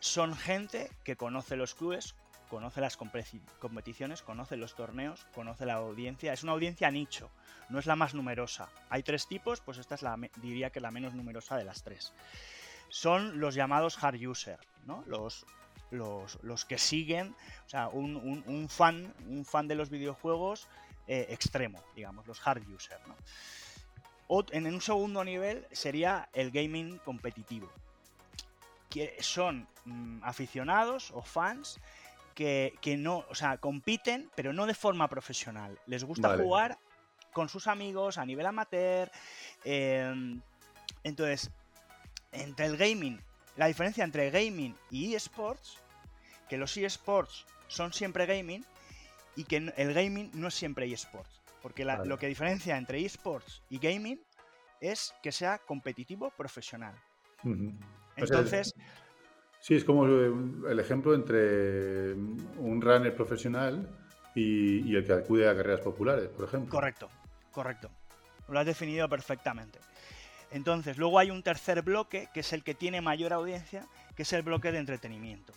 son 0.00 0.34
gente 0.34 0.90
que 1.04 1.16
conoce 1.16 1.56
los 1.56 1.74
clubes, 1.74 2.14
conoce 2.48 2.80
las 2.80 2.96
competiciones, 2.96 4.22
conoce 4.22 4.56
los 4.56 4.74
torneos, 4.74 5.26
conoce 5.34 5.66
la 5.66 5.74
audiencia. 5.74 6.32
Es 6.32 6.42
una 6.42 6.52
audiencia 6.52 6.90
nicho, 6.90 7.30
no 7.68 7.78
es 7.78 7.86
la 7.86 7.96
más 7.96 8.14
numerosa. 8.14 8.68
Hay 8.88 9.02
tres 9.02 9.26
tipos, 9.26 9.60
pues 9.60 9.78
esta 9.78 9.96
es 9.96 10.02
la, 10.02 10.16
diría 10.40 10.70
que 10.70 10.80
la 10.80 10.90
menos 10.90 11.14
numerosa 11.14 11.56
de 11.56 11.64
las 11.64 11.82
tres. 11.82 12.12
Son 12.88 13.40
los 13.40 13.54
llamados 13.54 14.02
hard 14.02 14.16
user, 14.26 14.58
¿no? 14.86 15.02
Los 15.06 15.46
los, 15.94 16.64
que 16.64 16.78
siguen, 16.78 17.34
o 17.66 17.68
sea, 17.68 17.88
un, 17.88 18.68
fan, 18.68 19.14
un 19.28 19.44
fan 19.44 19.68
de 19.68 19.74
los 19.74 19.90
videojuegos 19.90 20.68
eh, 21.06 21.26
extremo, 21.30 21.82
digamos, 21.94 22.26
los 22.26 22.46
hard 22.46 22.62
users. 22.68 23.00
en 24.52 24.66
un 24.66 24.80
segundo 24.80 25.24
nivel 25.24 25.66
sería 25.72 26.28
el 26.32 26.50
gaming 26.50 26.98
competitivo, 26.98 27.70
que 28.90 29.16
son 29.20 29.68
mm, 29.84 30.22
aficionados 30.22 31.10
o 31.12 31.22
fans 31.22 31.80
que, 32.34 32.96
no, 32.98 33.24
o 33.30 33.34
sea, 33.34 33.58
compiten, 33.58 34.30
pero 34.34 34.52
no 34.52 34.66
de 34.66 34.74
forma 34.74 35.08
profesional. 35.08 35.78
Les 35.86 36.04
gusta 36.04 36.36
jugar 36.36 36.78
con 37.32 37.48
sus 37.48 37.66
amigos 37.66 38.18
a 38.18 38.26
nivel 38.26 38.46
amateur. 38.46 39.10
Em, 39.64 40.40
entonces, 41.04 41.50
entre 42.32 42.66
el 42.66 42.76
gaming, 42.76 43.20
la 43.56 43.66
diferencia 43.66 44.04
entre 44.04 44.30
gaming 44.30 44.74
y 44.90 45.14
esports 45.14 45.78
que 46.48 46.56
los 46.56 46.76
eSports 46.76 47.46
son 47.68 47.92
siempre 47.92 48.26
gaming 48.26 48.64
y 49.36 49.44
que 49.44 49.72
el 49.76 49.94
gaming 49.94 50.30
no 50.34 50.48
es 50.48 50.54
siempre 50.54 50.90
eSports. 50.92 51.42
Porque 51.62 51.84
lo 51.84 52.18
que 52.18 52.26
diferencia 52.26 52.76
entre 52.76 53.04
eSports 53.04 53.62
y 53.70 53.78
gaming 53.78 54.20
es 54.80 55.14
que 55.22 55.32
sea 55.32 55.58
competitivo 55.58 56.30
profesional. 56.30 56.94
Entonces, 58.16 58.74
Sí, 59.64 59.74
es 59.74 59.84
como 59.84 60.06
eh, 60.06 60.30
el 60.68 60.78
ejemplo 60.78 61.14
entre 61.14 62.12
un 62.12 62.82
runner 62.82 63.16
profesional 63.16 63.88
y, 64.34 64.80
y 64.80 64.94
el 64.94 65.06
que 65.06 65.14
acude 65.14 65.48
a 65.48 65.56
carreras 65.56 65.80
populares, 65.80 66.28
por 66.28 66.44
ejemplo. 66.44 66.68
correcto, 66.68 67.08
correcto. 67.50 67.90
Lo 68.48 68.58
has 68.58 68.66
definido 68.66 69.08
perfectamente. 69.08 69.78
Entonces, 70.50 70.98
luego 70.98 71.18
hay 71.18 71.30
un 71.30 71.42
tercer 71.42 71.80
bloque, 71.80 72.28
que 72.34 72.40
es 72.40 72.52
el 72.52 72.62
que 72.62 72.74
tiene 72.74 73.00
mayor 73.00 73.32
audiencia, 73.32 73.88
que 74.14 74.24
es 74.24 74.32
el 74.34 74.42
bloque 74.42 74.70
de 74.70 74.80
entretenimiento. 74.80 75.54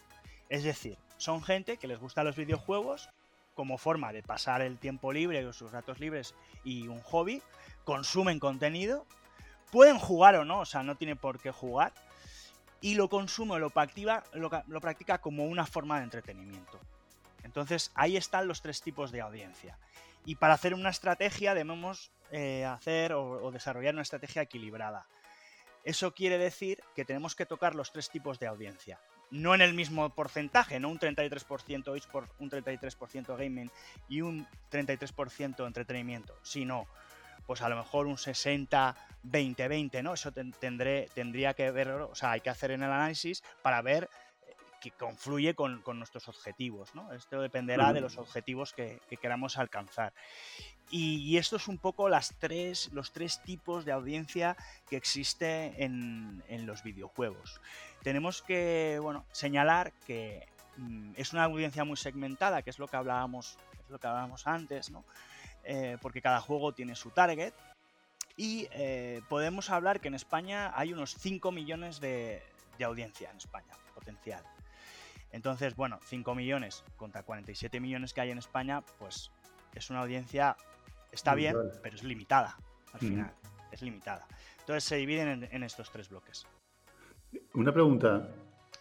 Es 0.49 0.63
decir, 0.63 0.97
son 1.17 1.43
gente 1.43 1.77
que 1.77 1.87
les 1.87 1.99
gustan 1.99 2.25
los 2.25 2.35
videojuegos 2.35 3.09
como 3.53 3.77
forma 3.77 4.13
de 4.13 4.21
pasar 4.21 4.61
el 4.61 4.77
tiempo 4.77 5.11
libre 5.11 5.45
o 5.45 5.51
sus 5.51 5.71
ratos 5.71 5.99
libres 5.99 6.35
y 6.63 6.87
un 6.87 7.01
hobby, 7.01 7.41
consumen 7.83 8.39
contenido, 8.39 9.05
pueden 9.71 9.97
jugar 9.97 10.35
o 10.35 10.45
no, 10.45 10.59
o 10.59 10.65
sea, 10.65 10.83
no 10.83 10.95
tiene 10.95 11.15
por 11.15 11.39
qué 11.39 11.51
jugar, 11.51 11.91
y 12.81 12.93
lo 12.93 13.09
consume 13.09 13.57
lo 13.57 13.71
practica, 13.71 14.23
lo, 14.33 14.51
lo 14.67 14.81
practica 14.81 15.17
como 15.17 15.45
una 15.45 15.65
forma 15.65 15.97
de 15.97 16.03
entretenimiento. 16.03 16.79
Entonces, 17.43 17.91
ahí 17.95 18.15
están 18.15 18.47
los 18.47 18.61
tres 18.61 18.81
tipos 18.81 19.11
de 19.11 19.21
audiencia. 19.21 19.79
Y 20.23 20.35
para 20.35 20.53
hacer 20.53 20.73
una 20.73 20.89
estrategia 20.89 21.55
debemos 21.55 22.11
eh, 22.31 22.65
hacer 22.65 23.13
o 23.13 23.49
desarrollar 23.51 23.95
una 23.95 24.03
estrategia 24.03 24.43
equilibrada. 24.43 25.07
Eso 25.83 26.13
quiere 26.13 26.37
decir 26.37 26.83
que 26.95 27.05
tenemos 27.05 27.35
que 27.35 27.45
tocar 27.45 27.73
los 27.73 27.91
tres 27.91 28.09
tipos 28.09 28.37
de 28.37 28.47
audiencia. 28.47 28.99
No 29.31 29.53
en 29.53 29.61
el 29.61 29.73
mismo 29.73 30.09
porcentaje, 30.09 30.79
no 30.79 30.89
un 30.89 30.99
33% 30.99 31.95
eSport, 31.97 32.31
un 32.39 32.49
33% 32.49 33.37
gaming 33.37 33.69
y 34.07 34.21
un 34.21 34.47
33% 34.71 35.67
entretenimiento, 35.67 36.33
sino 36.43 36.87
pues 37.45 37.61
a 37.61 37.69
lo 37.69 37.77
mejor 37.77 38.07
un 38.07 38.17
60, 38.17 38.95
20, 39.23 39.67
20, 39.67 40.03
¿no? 40.03 40.13
Eso 40.13 40.31
ten- 40.31 40.51
tendré, 40.53 41.09
tendría 41.13 41.53
que 41.53 41.71
ver, 41.71 41.89
o 41.89 42.15
sea, 42.15 42.31
hay 42.31 42.41
que 42.41 42.49
hacer 42.49 42.71
en 42.71 42.83
el 42.83 42.91
análisis 42.91 43.41
para 43.61 43.81
ver 43.81 44.09
eh, 44.47 44.53
que 44.81 44.91
confluye 44.91 45.53
con, 45.55 45.81
con 45.81 45.97
nuestros 45.97 46.27
objetivos, 46.27 46.93
¿no? 46.93 47.11
Esto 47.13 47.41
dependerá 47.41 47.93
de 47.93 48.01
los 48.01 48.17
objetivos 48.17 48.73
que, 48.73 48.99
que 49.09 49.15
queramos 49.17 49.57
alcanzar. 49.57 50.13
Y, 50.89 51.17
y 51.17 51.37
esto 51.37 51.57
es 51.57 51.67
un 51.67 51.77
poco 51.77 52.07
las 52.09 52.33
tres, 52.39 52.89
los 52.93 53.11
tres 53.11 53.41
tipos 53.43 53.83
de 53.83 53.91
audiencia 53.91 54.55
que 54.89 54.95
existe 54.97 55.83
en, 55.83 56.43
en 56.47 56.65
los 56.65 56.81
videojuegos. 56.83 57.59
Tenemos 58.03 58.41
que, 58.41 58.99
bueno, 59.01 59.25
señalar 59.31 59.91
que 60.05 60.47
mm, 60.77 61.13
es 61.15 61.33
una 61.33 61.43
audiencia 61.43 61.83
muy 61.83 61.97
segmentada, 61.97 62.61
que 62.61 62.69
es 62.69 62.79
lo 62.79 62.87
que 62.87 62.97
hablábamos, 62.97 63.57
es 63.83 63.89
lo 63.89 63.99
que 63.99 64.07
hablábamos 64.07 64.47
antes, 64.47 64.89
¿no? 64.91 65.03
Eh, 65.63 65.97
porque 66.01 66.21
cada 66.21 66.39
juego 66.39 66.73
tiene 66.73 66.95
su 66.95 67.11
target. 67.11 67.53
Y 68.37 68.67
eh, 68.71 69.21
podemos 69.29 69.69
hablar 69.69 69.99
que 69.99 70.07
en 70.07 70.13
España 70.13 70.71
hay 70.75 70.93
unos 70.93 71.15
5 71.15 71.51
millones 71.51 71.99
de, 71.99 72.43
de 72.77 72.85
audiencia 72.85 73.31
en 73.31 73.37
España, 73.37 73.73
potencial. 73.95 74.43
Entonces, 75.31 75.75
bueno, 75.75 75.99
5 76.05 76.35
millones 76.35 76.83
contra 76.95 77.23
47 77.23 77.79
millones 77.79 78.13
que 78.13 78.21
hay 78.21 78.31
en 78.31 78.37
España, 78.37 78.81
pues 78.99 79.31
es 79.73 79.89
una 79.89 80.01
audiencia, 80.01 80.55
está 81.11 81.35
bien, 81.35 81.55
pero 81.83 81.95
es 81.95 82.03
limitada 82.03 82.57
al 82.93 82.99
Ujú. 82.99 83.09
final, 83.09 83.33
es 83.71 83.81
limitada. 83.81 84.25
Entonces 84.59 84.83
se 84.83 84.95
dividen 84.95 85.27
en, 85.27 85.43
en 85.51 85.63
estos 85.63 85.91
tres 85.91 86.09
bloques. 86.09 86.47
Una 87.53 87.73
pregunta. 87.73 88.29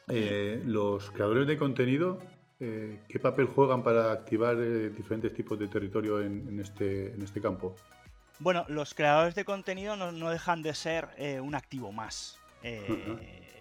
eh, 0.08 0.62
¿Los 0.64 1.10
creadores 1.10 1.46
de 1.46 1.56
contenido 1.56 2.18
eh, 2.60 3.00
qué 3.08 3.18
papel 3.18 3.46
juegan 3.46 3.82
para 3.82 4.12
activar 4.12 4.56
eh, 4.56 4.90
diferentes 4.90 5.32
tipos 5.34 5.58
de 5.58 5.68
territorio 5.68 6.20
en, 6.20 6.48
en 6.48 6.60
este, 6.60 7.12
en 7.12 7.22
este 7.22 7.40
campo? 7.40 7.74
Bueno, 8.38 8.64
los 8.68 8.94
creadores 8.94 9.34
de 9.34 9.44
contenido 9.44 9.96
no, 9.96 10.12
no 10.12 10.30
dejan 10.30 10.62
de 10.62 10.74
ser 10.74 11.08
un 11.40 11.54
activo 11.54 11.90
más. 11.90 12.38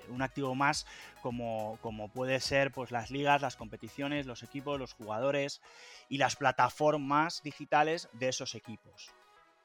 Un 0.10 0.22
activo 0.22 0.54
más 0.54 0.86
como, 1.22 1.80
como 1.82 2.10
puede 2.10 2.39
ser 2.39 2.72
pues, 2.72 2.92
las 2.92 3.10
ligas, 3.10 3.42
las 3.42 3.56
competiciones, 3.56 4.25
los 4.25 4.44
equipos, 4.44 4.80
los 4.80 4.94
jugadores 4.94 5.62
y 6.10 6.18
las 6.18 6.36
plataformas 6.36 7.42
digitales 7.42 8.10
de 8.13 8.27
esos 8.27 8.54
equipos. 8.54 9.12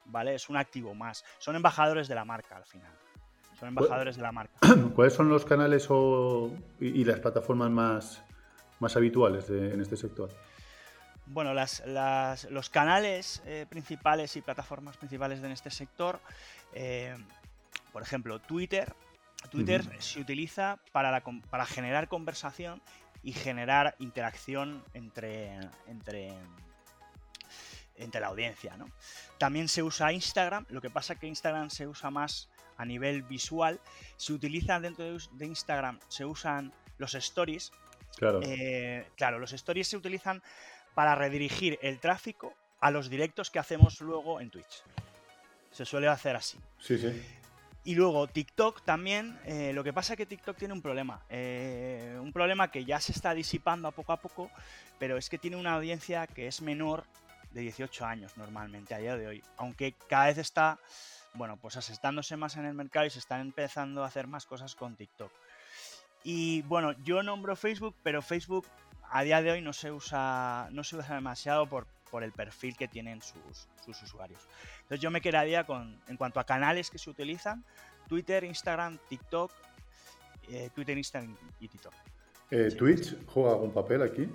¿Vale? 0.05 0.33
Es 0.33 0.49
un 0.49 0.57
activo 0.57 0.95
más. 0.95 1.25
Son 1.39 1.55
embajadores 1.55 2.07
de 2.07 2.15
la 2.15 2.25
marca 2.25 2.55
al 2.55 2.65
final. 2.65 2.91
Son 3.61 3.69
embajadores 3.69 4.15
de 4.15 4.21
la 4.23 4.31
marca. 4.31 4.53
¿Cuáles 4.95 5.13
son 5.13 5.29
los 5.29 5.45
canales 5.45 5.85
o, 5.89 6.51
y, 6.79 6.87
y 6.87 7.05
las 7.05 7.19
plataformas 7.19 7.69
más, 7.69 8.23
más 8.79 8.95
habituales 8.95 9.47
de- 9.47 9.71
en 9.73 9.79
este 9.81 9.95
sector? 9.95 10.29
Bueno, 11.27 11.53
las- 11.53 11.83
las- 11.85 12.45
los 12.49 12.69
canales 12.71 13.41
eh, 13.45 13.67
principales 13.69 14.35
y 14.35 14.41
plataformas 14.41 14.97
principales 14.97 15.41
de 15.41 15.45
en 15.47 15.53
este 15.53 15.69
sector, 15.69 16.19
eh, 16.73 17.15
por 17.93 18.01
ejemplo, 18.01 18.39
Twitter. 18.39 18.93
Twitter 19.51 19.83
se 20.01 20.19
utiliza 20.19 20.79
para, 20.91 21.09
la 21.11 21.21
para 21.49 21.65
generar 21.65 22.07
conversación 22.07 22.81
y 23.23 23.33
generar 23.33 23.95
interacción 23.99 24.83
entre, 24.95 25.55
entre, 25.87 26.33
entre 27.95 28.21
la 28.21 28.27
audiencia. 28.27 28.75
¿no? 28.77 28.85
También 29.37 29.67
se 29.67 29.83
usa 29.83 30.11
Instagram, 30.13 30.65
lo 30.69 30.81
que 30.81 30.89
pasa 30.89 31.15
que 31.15 31.27
Instagram 31.27 31.69
se 31.69 31.87
usa 31.87 32.09
más 32.11 32.49
a 32.81 32.85
nivel 32.85 33.21
visual. 33.23 33.79
Se 34.17 34.33
utilizan 34.33 34.81
dentro 34.81 35.05
de, 35.05 35.45
Instagram, 35.45 35.99
se 36.07 36.25
usan 36.25 36.73
los 36.97 37.13
stories, 37.15 37.71
Claro. 38.17 38.39
eh, 38.43 39.07
claro, 39.15 39.39
los 39.39 39.53
stories 39.53 39.87
se 39.87 39.97
utilizan 39.97 40.41
para 40.95 41.15
redirigir 41.15 41.79
el 41.81 41.99
tráfico 41.99 42.53
a 42.81 42.91
los 42.91 43.09
directos 43.09 43.49
que 43.49 43.59
hacemos 43.59 44.01
luego 44.01 44.41
en 44.41 44.49
Twitch. 44.49 44.83
Se 45.71 45.85
suele 45.85 46.07
hacer 46.07 46.35
así. 46.35 46.57
Sí, 46.79 46.97
sí. 46.97 47.09
Y 47.83 47.95
luego 47.95 48.27
TikTok 48.27 48.83
también, 48.83 49.39
eh, 49.45 49.71
lo 49.73 49.83
que 49.83 49.93
pasa 49.93 50.13
es 50.13 50.17
que 50.17 50.25
TikTok 50.25 50.57
tiene 50.57 50.73
un 50.73 50.81
problema. 50.81 51.23
eh, 51.29 52.17
un 52.21 52.31
problema 52.33 52.69
que 52.69 52.83
ya 52.85 52.99
se 52.99 53.11
está 53.11 53.33
disipando 53.33 53.87
a 53.87 53.91
poco 53.91 54.11
a 54.13 54.17
poco, 54.17 54.51
pero 54.99 55.17
es 55.17 55.29
que 55.29 55.37
tiene 55.39 55.55
una 55.57 55.73
audiencia 55.73 56.27
que 56.27 56.47
es 56.47 56.61
menor 56.61 57.05
de 57.51 57.61
18 57.61 58.05
años 58.05 58.37
normalmente 58.37 58.93
a 58.93 58.99
día 58.99 59.15
de 59.17 59.27
hoy. 59.27 59.43
Aunque 59.57 59.93
cada 60.07 60.25
vez 60.27 60.37
está, 60.37 60.77
bueno, 61.33 61.57
pues 61.57 61.77
asentándose 61.77 62.35
más 62.37 62.57
en 62.57 62.65
el 62.65 62.73
mercado 62.73 63.05
y 63.05 63.09
se 63.09 63.19
están 63.19 63.41
empezando 63.41 64.03
a 64.03 64.07
hacer 64.07 64.27
más 64.27 64.45
cosas 64.45 64.75
con 64.75 64.95
TikTok. 64.95 65.31
Y 66.23 66.61
bueno, 66.63 66.93
yo 67.03 67.23
nombro 67.23 67.55
Facebook, 67.55 67.95
pero 68.03 68.21
Facebook 68.21 68.67
a 69.09 69.23
día 69.23 69.41
de 69.41 69.51
hoy 69.51 69.61
no 69.61 69.73
se 69.73 69.91
usa, 69.91 70.69
no 70.71 70.83
se 70.83 70.95
usa 70.95 71.15
demasiado 71.15 71.67
por, 71.67 71.87
por 72.09 72.23
el 72.23 72.31
perfil 72.31 72.75
que 72.77 72.87
tienen 72.87 73.21
sus, 73.21 73.67
sus 73.83 74.01
usuarios. 74.03 74.47
Entonces 74.83 74.99
yo 74.99 75.09
me 75.11 75.21
quedaría 75.21 75.65
con, 75.65 75.99
en 76.07 76.17
cuanto 76.17 76.39
a 76.39 76.45
canales 76.45 76.89
que 76.89 76.97
se 76.97 77.09
utilizan, 77.09 77.63
Twitter, 78.07 78.43
Instagram, 78.43 78.99
TikTok, 79.09 79.51
eh, 80.49 80.69
Twitter, 80.75 80.97
Instagram 80.97 81.35
y 81.59 81.67
TikTok. 81.67 81.93
Eh, 82.51 82.69
Sí. 82.69 82.77
¿Twitch 82.77 83.15
juega 83.27 83.51
algún 83.51 83.71
papel 83.71 84.01
aquí? 84.01 84.29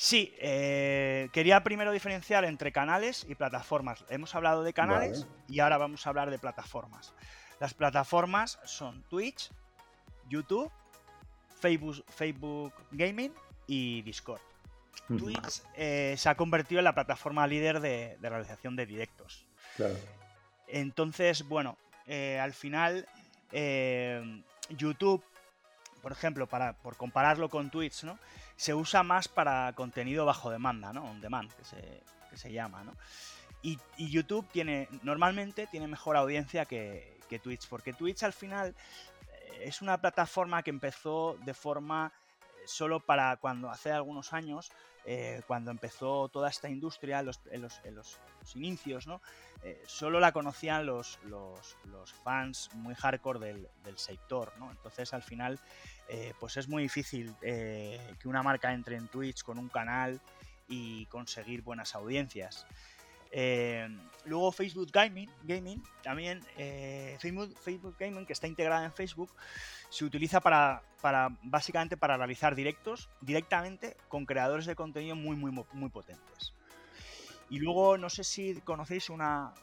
Sí, 0.00 0.32
eh, 0.38 1.28
quería 1.32 1.64
primero 1.64 1.90
diferenciar 1.90 2.44
entre 2.44 2.70
canales 2.70 3.26
y 3.28 3.34
plataformas. 3.34 4.04
Hemos 4.08 4.32
hablado 4.36 4.62
de 4.62 4.72
canales 4.72 5.22
Vale. 5.22 5.42
y 5.48 5.58
ahora 5.58 5.76
vamos 5.76 6.06
a 6.06 6.10
hablar 6.10 6.30
de 6.30 6.38
plataformas. 6.38 7.12
Las 7.58 7.74
plataformas 7.74 8.60
son 8.64 9.02
Twitch, 9.08 9.50
YouTube, 10.28 10.70
Facebook, 11.60 12.04
Facebook 12.10 12.72
Gaming 12.92 13.34
y 13.66 14.02
Discord. 14.02 14.40
Twitch 15.08 15.62
eh, 15.74 16.14
se 16.16 16.28
ha 16.28 16.36
convertido 16.36 16.78
en 16.78 16.84
la 16.84 16.94
plataforma 16.94 17.44
líder 17.48 17.80
de, 17.80 18.18
de 18.20 18.28
realización 18.28 18.76
de 18.76 18.86
directos. 18.86 19.46
Claro. 19.76 19.96
Entonces, 20.68 21.42
bueno, 21.48 21.76
eh, 22.06 22.38
al 22.38 22.52
final 22.52 23.04
YouTube, 24.70 25.24
por 26.02 26.12
ejemplo, 26.12 26.46
para, 26.46 26.74
por 26.74 26.96
compararlo 26.96 27.48
con 27.48 27.68
Twitch, 27.68 28.04
¿no? 28.04 28.16
Se 28.58 28.74
usa 28.74 29.02
más 29.02 29.28
para 29.28 29.72
contenido 29.72 30.26
bajo 30.26 30.50
demanda, 30.50 30.92
¿no? 30.92 31.04
On 31.04 31.20
demand, 31.20 31.50
que 31.52 31.64
se, 31.64 32.02
que 32.28 32.36
se 32.36 32.52
llama, 32.52 32.82
¿no? 32.84 32.92
Y, 33.62 33.78
y 33.96 34.10
YouTube 34.10 34.46
tiene, 34.52 34.88
normalmente 35.02 35.66
tiene 35.68 35.86
mejor 35.86 36.16
audiencia 36.16 36.64
que, 36.64 37.18
que 37.28 37.38
Twitch, 37.38 37.68
porque 37.68 37.92
Twitch 37.92 38.24
al 38.24 38.32
final 38.32 38.74
eh, 39.32 39.62
es 39.66 39.80
una 39.80 40.00
plataforma 40.00 40.62
que 40.62 40.70
empezó 40.70 41.38
de 41.44 41.54
forma 41.54 42.12
solo 42.68 43.00
para 43.00 43.36
cuando 43.38 43.70
hace 43.70 43.90
algunos 43.90 44.32
años, 44.32 44.70
eh, 45.04 45.40
cuando 45.46 45.70
empezó 45.70 46.28
toda 46.28 46.50
esta 46.50 46.68
industria, 46.68 47.22
los- 47.22 47.40
en 47.50 47.62
los, 47.62 48.18
inicios, 48.54 49.06
¿no? 49.06 49.20
eh, 49.62 49.82
solo 49.86 50.20
la 50.20 50.32
conocían 50.32 50.86
los, 50.86 51.18
fans 52.22 52.70
muy 52.74 52.94
hardcore 52.94 53.40
del, 53.40 53.98
sector, 53.98 54.52
¿no? 54.58 54.70
Entonces 54.70 55.12
al 55.12 55.22
final 55.22 55.58
eh, 56.08 56.32
pues 56.38 56.56
es 56.56 56.68
muy 56.68 56.82
difícil 56.82 57.34
que 57.40 58.26
una 58.28 58.42
marca 58.42 58.72
entre 58.72 58.96
en 58.96 59.08
Twitch 59.08 59.42
con 59.42 59.58
un 59.58 59.68
canal 59.68 60.20
y 60.68 61.06
conseguir 61.06 61.62
buenas 61.62 61.94
audiencias. 61.94 62.66
Eh, 63.30 63.88
luego 64.24 64.52
Facebook 64.52 64.88
Gaming, 64.92 65.30
Gaming 65.44 65.82
también 66.02 66.40
eh, 66.56 67.16
Facebook, 67.20 67.54
Facebook 67.58 67.96
Gaming 67.98 68.24
que 68.24 68.32
está 68.32 68.46
integrada 68.46 68.84
en 68.84 68.92
Facebook 68.92 69.30
se 69.90 70.04
utiliza 70.04 70.40
para, 70.40 70.82
para 71.00 71.28
básicamente 71.42 71.96
para 71.96 72.16
realizar 72.16 72.54
directos 72.54 73.10
directamente 73.20 73.96
con 74.08 74.26
creadores 74.26 74.66
de 74.66 74.74
contenido 74.74 75.16
muy 75.16 75.36
muy 75.36 75.52
muy 75.72 75.90
potentes. 75.90 76.54
Y 77.50 77.58
luego, 77.58 77.96
no 77.96 78.10
sé 78.10 78.24
si 78.24 78.60
conocéis 78.60 79.08
una, 79.08 79.54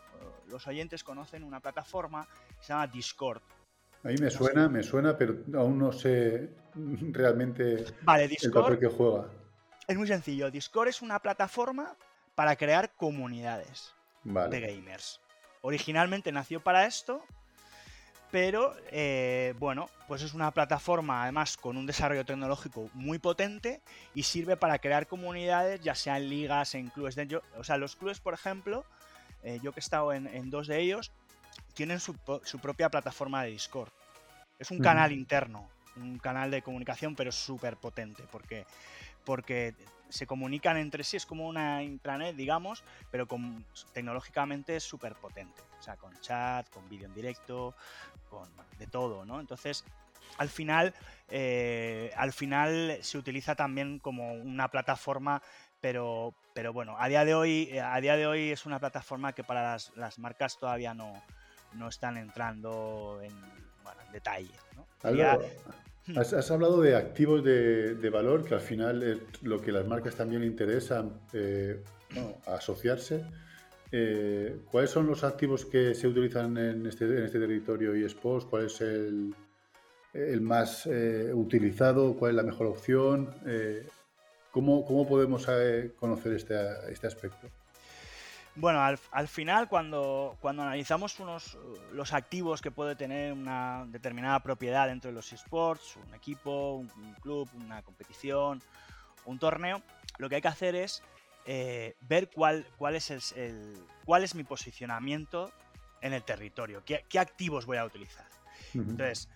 los 0.48 0.66
oyentes 0.68 1.04
conocen 1.04 1.44
una 1.44 1.60
plataforma 1.60 2.28
que 2.58 2.64
se 2.64 2.74
llama 2.74 2.88
Discord. 2.88 3.42
A 4.04 4.10
mí 4.10 4.16
me 4.20 4.30
suena, 4.30 4.70
me 4.70 4.84
suena, 4.84 5.18
pero 5.18 5.38
aún 5.56 5.80
no 5.80 5.92
sé 5.92 6.50
realmente 7.12 7.86
vale, 8.02 8.28
Discord, 8.28 8.56
el 8.56 8.64
papel 8.64 8.80
que 8.80 8.88
juega. 8.88 9.30
Es 9.88 9.98
muy 9.98 10.08
sencillo. 10.08 10.50
Discord 10.50 10.90
es 10.90 11.02
una 11.02 11.20
plataforma 11.20 11.96
para 12.36 12.56
crear 12.56 12.94
comunidades 12.96 13.94
de 14.24 14.60
gamers. 14.60 15.22
Originalmente 15.62 16.32
nació 16.32 16.62
para 16.62 16.86
esto, 16.86 17.24
pero 18.32 18.75
eh, 18.92 19.54
bueno, 19.60 19.89
pues 20.08 20.22
es 20.22 20.34
una 20.34 20.51
plataforma 20.51 21.24
además 21.24 21.58
con 21.58 21.77
un 21.77 21.86
desarrollo 21.86 22.25
tecnológico 22.25 22.89
muy 22.94 23.18
potente 23.18 23.82
y 24.13 24.24
sirve 24.24 24.58
para 24.58 24.80
crear 24.80 25.08
comunidades, 25.08 25.82
ya 25.82 25.96
sea 25.96 26.18
en 26.18 26.30
ligas, 26.30 26.75
en 26.75 26.89
clubes. 26.89 27.15
De, 27.15 27.42
o 27.58 27.63
sea, 27.63 27.77
los 27.77 27.96
clubes, 27.96 28.20
por 28.20 28.34
ejemplo, 28.34 28.86
eh, 29.44 29.60
yo 29.63 29.72
que 29.72 29.80
he 29.80 29.82
estado 29.82 30.12
en, 30.12 30.50
dos 30.50 30.68
de 30.68 30.80
ellos, 30.82 31.12
tienen 31.74 32.00
su, 32.00 32.13
propia 32.62 32.89
plataforma 32.89 33.44
de 33.44 33.51
Discord. 33.51 33.89
Es 34.60 34.72
un 34.72 34.80
canal 34.80 35.12
interno, 35.12 35.70
un 35.96 36.20
canal 36.20 36.51
de 36.51 36.62
comunicación, 36.62 37.15
pero 37.15 37.32
súper 37.32 37.77
potente, 37.77 38.24
porque, 38.32 38.65
porque 39.24 39.75
se 40.10 40.28
comunican 40.28 40.78
entre 40.78 41.04
sí, 41.04 41.18
es 41.18 41.26
como 41.26 41.48
una 41.48 41.84
intranet, 41.84 42.36
digamos, 42.36 42.84
pero 43.12 43.28
con, 43.28 43.66
tecnológicamente 43.94 44.76
es 44.76 44.84
súper 44.84 45.16
potente. 45.16 45.62
O 45.80 45.84
sea, 45.84 45.98
con 45.98 46.14
chat, 46.20 46.70
con 46.70 46.88
vídeo 46.90 47.08
en 47.08 47.14
directo, 47.14 47.76
con 48.30 48.50
de 48.78 48.88
todo, 48.88 49.26
¿no? 49.26 49.40
Entonces, 49.40 49.86
al 50.38 50.50
final, 50.50 50.94
eh, 51.30 52.12
al 52.16 52.34
final 52.34 52.98
se 53.02 53.18
utiliza 53.18 53.56
también 53.56 54.00
como 54.00 54.34
una 54.34 54.70
plataforma 54.70 55.42
pero, 55.86 56.34
pero 56.56 56.74
bueno, 56.74 56.96
a 56.98 57.08
día 57.08 57.24
de 57.26 57.36
hoy, 57.36 57.70
eh, 57.72 57.80
a 57.80 58.02
día 58.02 58.18
de 58.18 58.26
hoy 58.26 58.50
es 58.50 58.66
una 58.66 58.80
plataforma 58.80 59.34
que 59.34 59.44
para 59.44 59.78
las, 59.96 60.18
marcas 60.18 60.58
todavía 60.58 60.96
no, 60.96 61.22
están 61.88 62.18
entrando 62.18 63.20
en, 63.22 63.34
detalle. 64.12 64.50
Hmm. 64.76 64.82
Has, 66.16 66.52
hablado 66.52 66.82
de 66.82 66.96
activos 66.96 67.44
de, 67.44 68.10
valor, 68.12 68.46
que 68.46 68.54
al 68.54 68.62
final 68.62 69.04
es 69.04 69.20
lo 69.42 69.62
que 69.62 69.72
las 69.72 69.88
marcas 69.88 70.16
también 70.16 70.44
interesan 70.44 71.20
eh, 71.34 71.84
asociarse. 72.46 73.26
Eh, 73.92 74.60
¿Cuáles 74.72 74.90
son 74.90 75.08
los 75.08 75.24
activos 75.24 75.66
que 75.66 75.96
se 75.96 76.08
utilizan 76.08 76.58
en 76.58 76.86
este, 76.86 77.26
este 77.26 77.40
territorio 77.40 77.94
eSports? 77.94 78.46
¿Cuál 78.46 78.66
es 78.66 78.82
el, 78.82 79.34
más 80.42 80.88
utilizado? 81.34 82.16
¿Cuál 82.16 82.32
es 82.32 82.36
la 82.38 82.44
mejor 82.44 82.68
opción? 82.68 83.30
¿Cómo, 84.56 85.06
podemos 85.06 85.46
eh, 85.50 85.92
conocer 86.00 86.32
este, 86.32 86.56
este 86.90 87.08
aspecto? 87.08 87.50
Bueno, 88.58 88.82
al, 88.82 89.28
final, 89.28 89.68
cuando, 89.68 90.38
cuando 90.40 90.64
analizamos 90.64 91.20
unos, 91.20 91.58
los 91.92 92.14
activos 92.14 92.62
que 92.62 92.72
puede 92.72 92.96
tener 92.96 93.34
una 93.34 93.86
determinada 93.88 94.40
propiedad 94.40 94.88
dentro 94.88 95.10
de 95.10 95.16
los 95.16 95.34
esports, 95.34 95.98
un 95.98 96.14
equipo, 96.16 96.76
un, 96.76 97.16
club, 97.22 97.50
una 97.54 97.82
competición, 97.82 98.64
un 99.26 99.40
torneo, 99.40 99.82
lo 100.20 100.30
que 100.30 100.36
hay 100.36 100.42
que 100.42 100.48
hacer 100.48 100.76
es 100.76 101.04
eh, 101.46 101.96
ver 102.02 102.30
cuál, 102.30 102.66
cuál, 102.78 102.96
es 102.96 103.12
el, 103.34 103.78
cuál 104.06 104.24
es 104.24 104.36
mi 104.36 104.46
posicionamiento 104.46 105.52
en 106.00 106.14
el 106.14 106.24
territorio, 106.24 106.82
qué, 106.86 107.20
activos 107.20 107.66
voy 107.66 107.78
a 107.78 107.84
utilizar. 107.84 108.26
Entonces, 108.74 109.28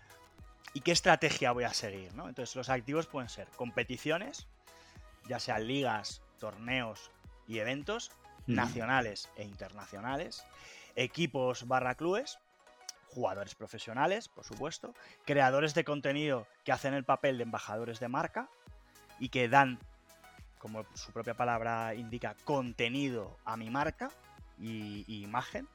y 0.74 0.80
qué 0.80 0.92
estrategia 0.92 1.52
voy 1.52 1.66
a 1.66 1.74
seguir. 1.74 2.14
¿no? 2.14 2.30
Entonces, 2.30 2.56
los 2.56 2.70
activos 2.70 3.08
pueden 3.08 3.28
ser 3.28 3.50
competiciones, 3.50 4.48
ya 5.28 5.40
sean 5.40 5.68
ligas, 5.68 6.22
torneos 6.40 7.12
y 7.48 7.60
eventos 7.60 8.12
nacionales 8.50 9.29
e 9.36 9.44
internacionales, 9.44 10.44
equipos 10.96 11.68
barra 11.68 11.96
clubes, 11.96 12.39
jugadores 13.08 13.56
profesionales, 13.56 14.27
por 14.27 14.46
supuesto, 14.46 14.93
creadores 15.26 15.74
de 15.74 15.84
contenido 15.84 16.47
que 16.63 16.71
hacen 16.71 16.93
el 16.93 17.04
papel 17.04 17.38
de 17.38 17.43
embajadores 17.43 18.00
de 18.00 18.08
marca 18.08 18.50
y 19.19 19.30
que 19.30 19.50
dan, 19.50 19.80
como 20.60 20.86
su 20.93 21.12
propia 21.12 21.34
palabra 21.34 21.95
indica, 21.95 22.36
contenido 22.43 23.38
a 23.45 23.58
mi 23.58 23.69
marca 23.69 24.10
y, 24.60 25.06
imagen. 25.08 25.67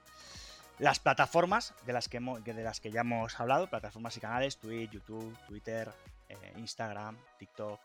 Las 0.79 0.99
plataformas 0.99 1.75
de 1.87 1.93
las, 1.93 2.09
que 2.09 2.19
de 2.19 2.65
las 2.65 2.81
que 2.81 2.91
ya 2.91 3.03
hemos 3.03 3.39
hablado, 3.39 3.69
plataformas 3.69 4.17
y 4.17 4.21
canales, 4.21 4.59
Twitch, 4.59 4.91
YouTube, 4.91 5.37
Twitter, 5.47 5.93
eh, 6.29 6.53
Instagram, 6.57 7.17
TikTok 7.39 7.81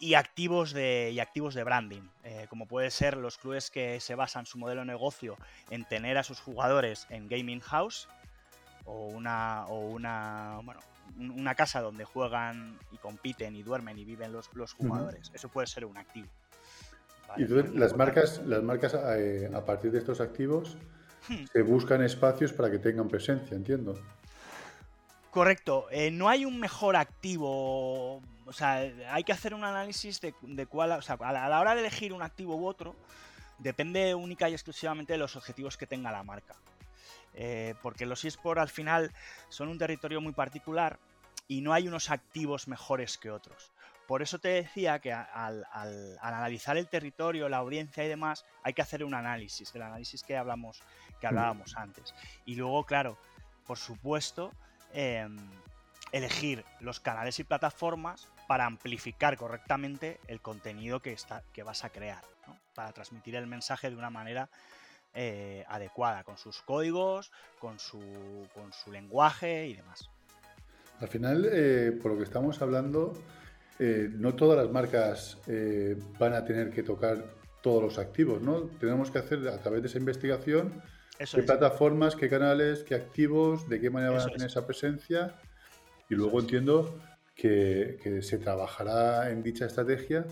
y 0.00 0.14
activos 0.14 0.72
de, 0.72 1.10
y 1.12 1.20
activos 1.20 1.54
de 1.54 1.62
branding, 1.62 2.02
eh, 2.24 2.46
como 2.48 2.66
puede 2.66 2.90
ser 2.90 3.18
los 3.18 3.36
clubes 3.36 3.70
que 3.70 4.00
se 4.00 4.14
basan 4.14 4.46
su 4.46 4.58
modelo 4.58 4.80
de 4.80 4.86
negocio 4.86 5.36
en 5.68 5.84
tener 5.84 6.16
a 6.16 6.22
sus 6.22 6.40
jugadores 6.40 7.06
en 7.10 7.28
gaming 7.28 7.60
house 7.60 8.08
o 8.86 9.08
una, 9.08 9.66
o 9.66 9.80
una, 9.80 10.58
bueno, 10.64 10.80
una 11.18 11.54
casa 11.54 11.82
donde 11.82 12.06
juegan 12.06 12.78
y 12.90 12.96
compiten 12.96 13.54
y 13.54 13.62
duermen 13.62 13.98
y 13.98 14.06
viven 14.06 14.32
los, 14.32 14.48
los 14.54 14.72
jugadores. 14.72 15.30
Eso 15.34 15.50
puede 15.50 15.66
ser 15.66 15.84
un 15.84 15.98
activo. 15.98 16.28
Y 17.36 17.42
entonces 17.42 17.74
las 17.74 17.94
marcas, 17.94 18.40
las 18.46 18.62
marcas 18.62 18.94
eh, 18.94 19.50
a 19.52 19.64
partir 19.66 19.92
de 19.92 19.98
estos 19.98 20.22
activos 20.22 20.78
hmm. 21.28 21.44
se 21.52 21.62
buscan 21.62 22.02
espacios 22.02 22.54
para 22.54 22.70
que 22.70 22.78
tengan 22.78 23.06
presencia, 23.06 23.54
entiendo. 23.54 24.00
Correcto. 25.30 25.86
Eh, 25.90 26.10
no 26.10 26.30
hay 26.30 26.46
un 26.46 26.58
mejor 26.58 26.96
activo 26.96 28.22
o 28.50 28.52
sea, 28.52 28.80
hay 29.10 29.22
que 29.22 29.30
hacer 29.30 29.54
un 29.54 29.62
análisis 29.62 30.20
de, 30.20 30.66
cuál, 30.66 30.90
o 30.90 31.02
sea, 31.02 31.14
a 31.20 31.32
la, 31.32 31.60
hora 31.60 31.76
de 31.76 31.82
elegir 31.82 32.12
un 32.12 32.20
activo 32.20 32.56
u 32.56 32.66
otro, 32.66 32.96
depende 33.58 34.12
única 34.16 34.48
y 34.48 34.54
exclusivamente 34.54 35.12
de 35.12 35.20
los 35.20 35.36
objetivos 35.36 35.76
que 35.76 35.86
tenga 35.86 36.10
la 36.10 36.24
marca. 36.24 36.56
Eh, 37.34 37.76
porque 37.80 38.06
los 38.06 38.24
eSports 38.24 38.60
al 38.60 38.68
final 38.68 39.12
son 39.50 39.68
un 39.68 39.78
territorio 39.78 40.20
muy 40.20 40.32
particular 40.32 40.98
y 41.46 41.60
no 41.60 41.72
hay 41.72 41.86
unos 41.86 42.10
activos 42.10 42.66
mejores 42.66 43.18
que 43.18 43.30
otros. 43.30 43.70
Por 44.08 44.20
eso 44.20 44.40
te 44.40 44.48
decía 44.48 44.98
que 44.98 45.12
al, 45.12 45.64
analizar 46.20 46.76
el 46.76 46.88
territorio, 46.88 47.48
la 47.48 47.58
audiencia 47.58 48.04
y 48.04 48.08
demás, 48.08 48.44
hay 48.64 48.72
que 48.72 48.82
hacer 48.82 49.04
un 49.04 49.14
análisis, 49.14 49.72
el 49.76 49.82
análisis 49.82 50.24
que 50.24 50.36
hablamos, 50.36 50.82
que 51.20 51.28
hablábamos 51.28 51.76
antes. 51.76 52.16
Y 52.46 52.56
luego, 52.56 52.84
claro, 52.84 53.16
por 53.64 53.78
supuesto, 53.78 54.50
em, 54.92 55.38
elegir 56.10 56.64
los 56.80 56.98
canales 56.98 57.38
y 57.38 57.44
plataformas 57.44 58.28
para 58.50 58.66
amplificar 58.66 59.36
correctamente 59.36 60.18
el 60.26 60.40
contenido 60.40 60.98
que, 60.98 61.12
está, 61.12 61.44
que 61.52 61.62
vas 61.62 61.84
a 61.84 61.90
crear, 61.90 62.24
para 62.74 62.90
transmitir 62.90 63.36
el 63.36 63.46
mensaje 63.46 63.88
de 63.90 63.94
una 63.94 64.10
manera 64.10 64.50
eh, 65.14 65.64
adecuada, 65.68 66.24
con 66.24 66.36
sus 66.36 66.60
códigos, 66.62 67.30
con 67.60 67.78
su, 67.78 68.00
con 68.52 68.72
su 68.72 68.90
lenguaje 68.90 69.68
y 69.68 69.74
demás. 69.74 70.10
Al 70.98 71.06
final, 71.06 71.48
eh, 71.48 71.96
por 72.02 72.10
lo 72.10 72.18
que 72.18 72.24
estamos 72.24 72.60
hablando, 72.60 73.12
eh, 73.78 74.10
no 74.10 74.34
todas 74.34 74.58
las 74.58 74.72
marcas 74.72 75.38
van 76.18 76.32
a 76.32 76.44
tener 76.44 76.72
que 76.72 76.82
tocar 76.82 77.24
todos 77.62 77.80
los 77.80 77.98
activos, 77.98 78.42
¿no? 78.42 78.62
Tenemos 78.80 79.12
que 79.12 79.20
hacer 79.20 79.46
a 79.46 79.58
través 79.58 79.82
de 79.82 79.86
esa 79.86 79.98
investigación 79.98 80.82
qué 81.16 81.42
plataformas, 81.44 82.16
qué 82.16 82.28
canales, 82.28 82.82
qué 82.82 82.96
activos, 82.96 83.68
de 83.68 83.80
qué 83.80 83.90
manera 83.90 84.10
van 84.10 84.22
a 84.22 84.32
tener 84.32 84.48
esa 84.48 84.66
presencia. 84.66 85.36
Y 86.08 86.16
luego 86.16 86.40
entiendo 86.40 87.00
que, 87.40 88.20
se 88.22 88.38
trabajará 88.38 89.30
en 89.30 89.42
dicha 89.42 89.64
estrategia 89.64 90.26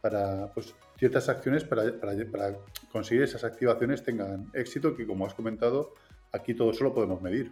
para 0.00 0.52
pues, 0.54 0.74
ciertas 0.96 1.28
acciones 1.28 1.64
para, 1.64 2.00
para, 2.00 2.56
conseguir 2.90 3.22
esas 3.22 3.44
activaciones 3.44 4.02
tengan 4.02 4.50
éxito, 4.54 4.96
que 4.96 5.06
como 5.06 5.26
has 5.26 5.34
comentado, 5.34 5.94
aquí 6.32 6.54
todo 6.54 6.70
eso 6.70 6.84
lo 6.84 6.94
podemos 6.94 7.20
medir. 7.20 7.50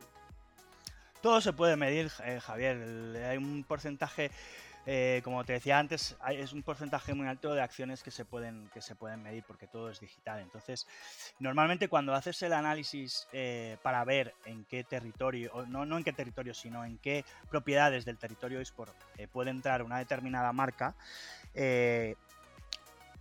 Todo 1.21 1.41
se 1.41 1.53
puede 1.53 1.77
medir, 1.77 2.11
eh, 2.25 2.41
Javier. 2.41 2.79
Hay 3.29 3.37
un 3.37 3.65
porcentaje 3.65 4.31
eh, 4.87 5.21
como 5.23 5.45
te 5.45 5.55
decía 5.55 5.79
antes, 5.79 6.17
es 6.31 6.53
un 6.53 6.63
porcentaje 6.63 7.15
muy 7.15 7.29
alto 7.29 7.55
de 7.55 7.63
acciones 7.63 8.03
que 8.03 8.11
se, 8.11 8.25
pueden, 8.25 8.69
que 8.75 8.81
se 8.81 8.97
pueden 8.97 9.23
medir 9.23 9.45
porque 9.47 9.67
todo 9.67 9.91
es 9.91 10.01
digital. 10.01 10.41
Entonces, 10.41 10.87
normalmente 11.39 11.89
cuando 11.89 12.15
haces 12.15 12.43
el 12.43 12.53
análisis 12.53 13.29
eh, 13.33 13.77
para 13.83 14.05
ver 14.05 14.35
en 14.45 14.65
qué 14.65 14.83
territorio, 14.83 15.67
no, 15.69 15.87
no 15.87 15.99
en 15.99 16.05
qué 16.05 16.13
territorio, 16.13 16.53
sino 16.55 16.85
en 16.85 16.99
qué 16.99 17.25
propiedades 17.49 18.05
del 18.05 18.19
territorio 18.19 18.61
eSport 18.61 18.95
eh, 19.19 19.29
puede 19.29 19.51
entrar 19.51 19.83
una 19.83 19.99
determinada 19.99 20.53
marca, 20.53 20.95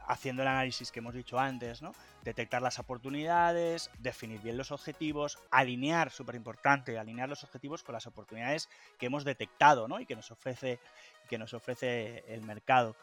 haciendo 0.08 0.42
el 0.42 0.48
análisis 0.48 0.92
que 0.92 1.00
hemos 1.00 1.14
dicho 1.14 1.40
antes, 1.40 1.82
detectar 2.24 2.62
las 2.62 2.80
oportunidades, 2.80 3.90
definir 4.00 4.42
bien 4.42 4.58
los 4.58 4.72
objetivos, 4.72 5.40
alinear, 5.52 6.12
súper 6.12 6.36
importante, 6.36 6.98
alinear 6.98 7.30
los 7.30 7.44
objetivos 7.44 7.84
con 7.84 7.94
las 7.94 8.08
oportunidades 8.08 8.70
que 8.98 9.08
hemos 9.08 9.24
detectado 9.24 9.88
¿no? 9.88 10.00
y 10.00 10.06
que 10.06 10.16
nos 10.16 10.32
ofrece, 10.32 10.80
que 11.30 11.38
nos 11.38 11.54
ofrece 11.54 12.24
el 12.28 12.42
mercado. 12.42 12.96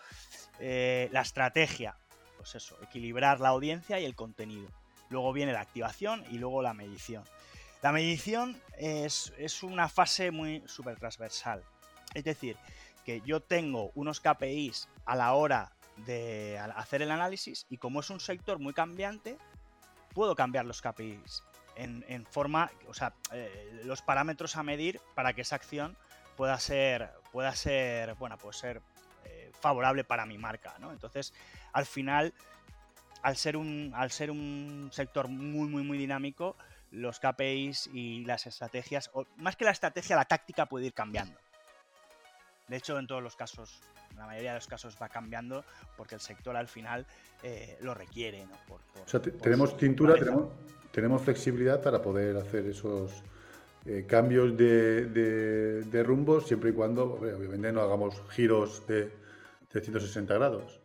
Eh, 0.61 1.09
la 1.13 1.23
estrategia, 1.23 1.97
pues 2.37 2.55
eso, 2.55 2.77
equilibrar 2.83 3.41
la 3.41 3.49
audiencia 3.49 3.99
y 4.01 4.05
el 4.05 4.15
contenido. 4.15 4.69
Luego 5.11 5.33
viene 5.33 5.53
la 5.53 5.61
activación 5.61 6.25
y 6.31 6.39
luego 6.39 6.63
la 6.63 6.75
medición. 6.75 7.25
La 7.83 7.93
medición 7.93 8.61
es, 8.77 9.33
es 9.39 9.63
una 9.63 9.89
fase 9.89 10.31
muy 10.31 10.63
súper 10.67 10.99
transversal. 10.99 11.63
Es 12.13 12.25
decir, 12.25 12.57
que 13.05 13.23
yo 13.25 13.41
tengo 13.41 13.91
unos 13.95 14.21
KPIs 14.21 14.89
a 15.07 15.17
la 15.17 15.33
hora 15.33 15.73
de 16.07 16.59
hacer 16.59 17.03
el 17.03 17.11
análisis 17.11 17.67
y 17.69 17.79
como 17.79 18.01
es 18.01 18.11
un 18.11 18.21
sector 18.21 18.59
muy 18.59 18.73
cambiante, 18.73 19.39
puedo 20.15 20.35
cambiar 20.35 20.65
los 20.65 20.81
KPIs 20.81 21.45
en, 21.77 22.27
forma, 22.27 22.71
o 22.89 22.95
sea, 22.95 23.15
eh, 23.33 23.83
los 23.85 24.03
parámetros 24.03 24.57
a 24.57 24.65
medir 24.65 25.01
para 25.15 25.33
que 25.33 25.43
esa 25.43 25.57
acción 25.57 25.97
pueda 26.37 26.59
ser, 26.59 27.11
pueda 27.31 27.55
ser, 27.55 28.15
bueno, 28.15 28.37
pues 28.37 28.57
ser 28.57 28.83
eh, 29.25 29.53
favorable 29.61 30.03
para 30.03 30.27
mi 30.27 30.39
marca, 30.39 30.75
¿no? 30.81 30.91
Entonces, 30.91 31.33
al 31.73 31.87
final, 31.87 32.35
al 33.23 33.37
ser 33.37 33.57
un, 33.57 33.93
al 33.95 34.11
ser 34.11 34.31
un 34.33 34.91
sector 34.93 35.29
muy, 35.29 35.69
muy, 35.69 35.85
muy 35.85 35.99
dinámico, 35.99 36.57
los 36.91 37.21
KPIs 37.21 37.91
y 37.93 38.25
las 38.25 38.47
estrategias, 38.47 39.11
o 39.15 39.27
más 39.37 39.57
que 39.57 39.65
la 39.65 39.71
estrategia, 39.71 40.17
la 40.17 40.25
táctica 40.25 40.67
puede 40.67 40.87
ir 40.87 40.95
cambiando. 40.95 41.39
De 42.67 42.77
hecho, 42.77 42.99
en 42.99 43.07
todos 43.07 43.23
los 43.23 43.37
casos, 43.37 43.81
la 44.19 44.27
mayoría 44.27 44.51
de 44.51 44.57
los 44.57 44.67
casos 44.67 44.97
va 45.01 45.09
cambiando 45.09 45.65
porque 45.97 46.15
el 46.15 46.21
sector 46.21 46.57
al 46.57 46.69
final 46.69 47.07
eh, 47.43 47.79
lo 47.81 47.95
requiere. 47.95 48.45
¿no? 48.47 48.55
o 48.75 49.09
sea, 49.09 49.21
tenemos 49.21 49.77
cintura, 49.77 50.15
tenemos, 50.15 50.49
tenemos, 50.91 51.23
flexibilidad 51.23 51.83
para 51.83 52.03
poder 52.03 52.37
hacer 52.37 52.67
esos 52.67 53.23
eh, 53.87 54.05
cambios 54.09 54.57
de, 54.57 55.07
de, 55.85 56.03
rumbo 56.03 56.41
siempre 56.41 56.71
y 56.71 56.73
cuando, 56.73 57.15
obviamente, 57.15 57.73
no 57.73 57.81
hagamos 57.81 58.21
giros 58.31 58.87
de 58.87 59.13
360 59.69 60.35
grados. 60.35 60.81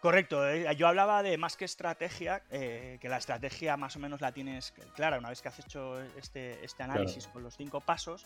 Correcto, 0.00 0.48
eh, 0.48 0.74
yo 0.76 0.86
hablaba 0.86 1.24
de 1.24 1.36
más 1.38 1.56
que 1.56 1.64
estrategia, 1.64 2.44
que 2.48 3.08
la 3.08 3.16
estrategia 3.18 3.76
más 3.76 3.96
o 3.96 3.98
menos 3.98 4.20
la 4.20 4.30
tienes 4.30 4.72
clara 4.94 5.18
una 5.18 5.28
vez 5.28 5.42
que 5.42 5.48
has 5.48 5.58
hecho 5.58 6.00
este, 6.16 6.64
este 6.64 6.84
análisis 6.84 7.26
con 7.26 7.42
los 7.42 7.56
cinco 7.56 7.80
pasos 7.80 8.24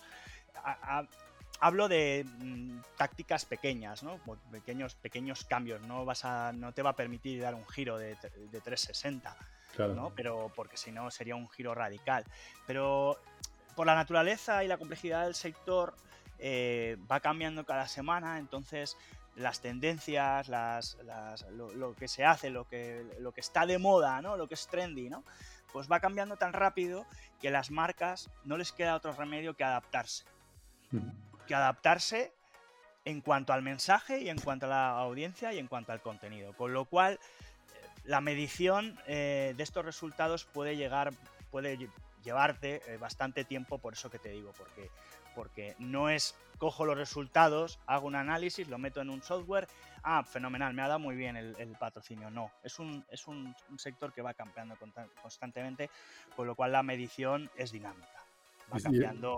hablo 1.62 1.88
de 1.88 2.26
mm, 2.40 2.80
tácticas 2.96 3.44
pequeñas, 3.44 4.02
¿no? 4.02 4.18
Pequeños, 4.50 4.96
pequeños 4.96 5.44
cambios. 5.44 5.80
No, 5.82 6.04
vas 6.04 6.24
a, 6.24 6.52
no 6.52 6.72
te 6.72 6.82
va 6.82 6.90
a 6.90 6.96
permitir 6.96 7.40
dar 7.40 7.54
un 7.54 7.64
giro 7.68 7.98
de, 7.98 8.16
360, 8.16 9.36
¿no? 9.94 10.12
Pero 10.14 10.50
porque 10.56 10.76
si 10.76 10.90
no 10.90 11.08
sería 11.12 11.36
un 11.36 11.48
giro 11.48 11.72
radical. 11.72 12.24
Pero 12.66 13.16
por 13.76 13.86
la 13.86 13.94
naturaleza 13.94 14.64
y 14.64 14.68
la 14.68 14.76
complejidad 14.76 15.24
del 15.24 15.36
sector 15.36 15.94
eh, 16.40 16.98
va 17.10 17.20
cambiando 17.20 17.64
cada 17.64 17.86
semana, 17.86 18.38
entonces 18.38 18.98
las 19.36 19.60
tendencias, 19.60 20.48
las, 20.48 20.98
lo, 21.52 21.94
que 21.94 22.08
se 22.08 22.24
hace, 22.24 22.50
lo 22.50 22.66
que, 22.66 23.06
lo 23.20 23.30
que 23.30 23.40
está 23.40 23.66
de 23.66 23.78
moda, 23.78 24.20
¿no? 24.20 24.36
Lo 24.36 24.48
que 24.48 24.54
es 24.54 24.66
trendy, 24.66 25.08
¿no? 25.08 25.22
Pues 25.72 25.90
va 25.90 26.00
cambiando 26.00 26.36
tan 26.36 26.52
rápido 26.52 27.06
que 27.40 27.52
las 27.52 27.70
marcas 27.70 28.30
no 28.44 28.56
les 28.56 28.72
queda 28.72 28.96
otro 28.96 29.12
remedio 29.12 29.54
que 29.54 29.62
adaptarse 29.62 30.24
que 31.46 31.54
adaptarse 31.54 32.32
en 33.04 33.20
cuanto 33.20 33.52
al 33.52 33.62
mensaje 33.62 34.20
y 34.20 34.28
en 34.28 34.38
cuanto 34.38 34.66
a 34.66 34.68
la 34.68 34.90
audiencia 34.98 35.52
y 35.52 35.58
en 35.58 35.66
cuanto 35.66 35.92
al 35.92 36.00
contenido. 36.00 36.52
Con 36.54 36.72
lo 36.72 36.84
cual, 36.84 37.14
eh, 37.14 37.88
la 38.04 38.20
medición 38.20 38.98
eh, 39.06 39.54
de 39.56 39.62
estos 39.62 39.84
resultados 39.84 40.44
puede 40.44 40.76
llegar, 40.76 41.12
puede 41.50 41.88
llevarte 42.22 42.82
eh, 42.86 42.96
bastante 42.98 43.44
tiempo, 43.44 43.78
por 43.78 43.94
eso 43.94 44.10
que 44.10 44.18
te 44.18 44.30
digo, 44.30 44.52
porque, 44.56 44.90
porque 45.34 45.74
no 45.78 46.08
es 46.08 46.36
cojo 46.58 46.84
los 46.84 46.96
resultados, 46.96 47.80
hago 47.86 48.06
un 48.06 48.14
análisis, 48.14 48.68
lo 48.68 48.78
meto 48.78 49.00
en 49.00 49.10
un 49.10 49.20
software, 49.20 49.66
ah, 50.04 50.22
fenomenal, 50.22 50.72
me 50.74 50.82
ha 50.82 50.86
dado 50.86 51.00
muy 51.00 51.16
bien 51.16 51.36
el, 51.36 51.76
patrocinio. 51.76 52.30
No, 52.30 52.52
es 52.62 52.78
un, 52.78 53.04
es 53.10 53.26
un, 53.26 53.52
sector 53.76 54.12
que 54.12 54.22
va 54.22 54.32
cambiando 54.32 54.76
constantemente, 55.20 55.90
con 56.36 56.46
lo 56.46 56.54
cual 56.54 56.70
la 56.70 56.84
medición 56.84 57.50
es 57.56 57.72
dinámica. 57.72 58.06
Va 58.72 58.78
cambiando. 58.78 59.36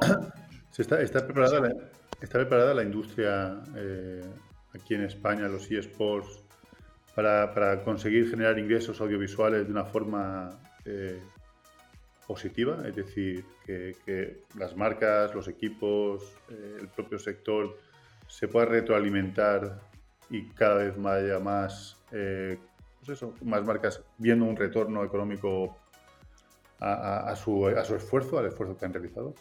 Está, 0.76 1.24
preparada 1.24 1.60
la, 1.60 1.74
¿Está 2.20 2.38
preparada 2.40 2.74
la 2.74 2.82
industria 2.82 3.62
eh, 3.76 4.24
aquí 4.74 4.94
en 4.94 5.02
España, 5.02 5.46
los 5.46 5.70
eSports, 5.70 6.42
para, 7.14 7.80
conseguir 7.84 8.28
generar 8.28 8.58
ingresos 8.58 9.00
audiovisuales 9.00 9.66
de 9.66 9.70
una 9.70 9.84
forma 9.84 10.50
eh, 10.84 11.22
positiva? 12.26 12.82
Es 12.88 12.96
decir, 12.96 13.44
que, 13.64 14.42
las 14.58 14.74
marcas, 14.74 15.32
los 15.32 15.46
equipos, 15.46 16.24
eh, 16.50 16.78
el 16.80 16.88
propio 16.88 17.20
sector 17.20 17.78
se 18.26 18.48
pueda 18.48 18.66
retroalimentar 18.66 19.78
y 20.28 20.48
cada 20.48 20.76
vez 20.76 20.94
haya 21.06 21.38
más, 21.38 21.98
pues 22.10 23.08
eso, 23.08 23.32
más 23.44 23.64
marcas 23.64 24.02
viendo 24.18 24.44
un 24.44 24.56
retorno 24.56 25.04
económico 25.04 25.78
a 26.80 27.32
su 27.37 27.68
esfuerzo, 27.68 28.40
al 28.40 28.46
esfuerzo 28.46 28.76
que 28.76 28.87
han 28.87 28.92
realizado? 28.92 29.34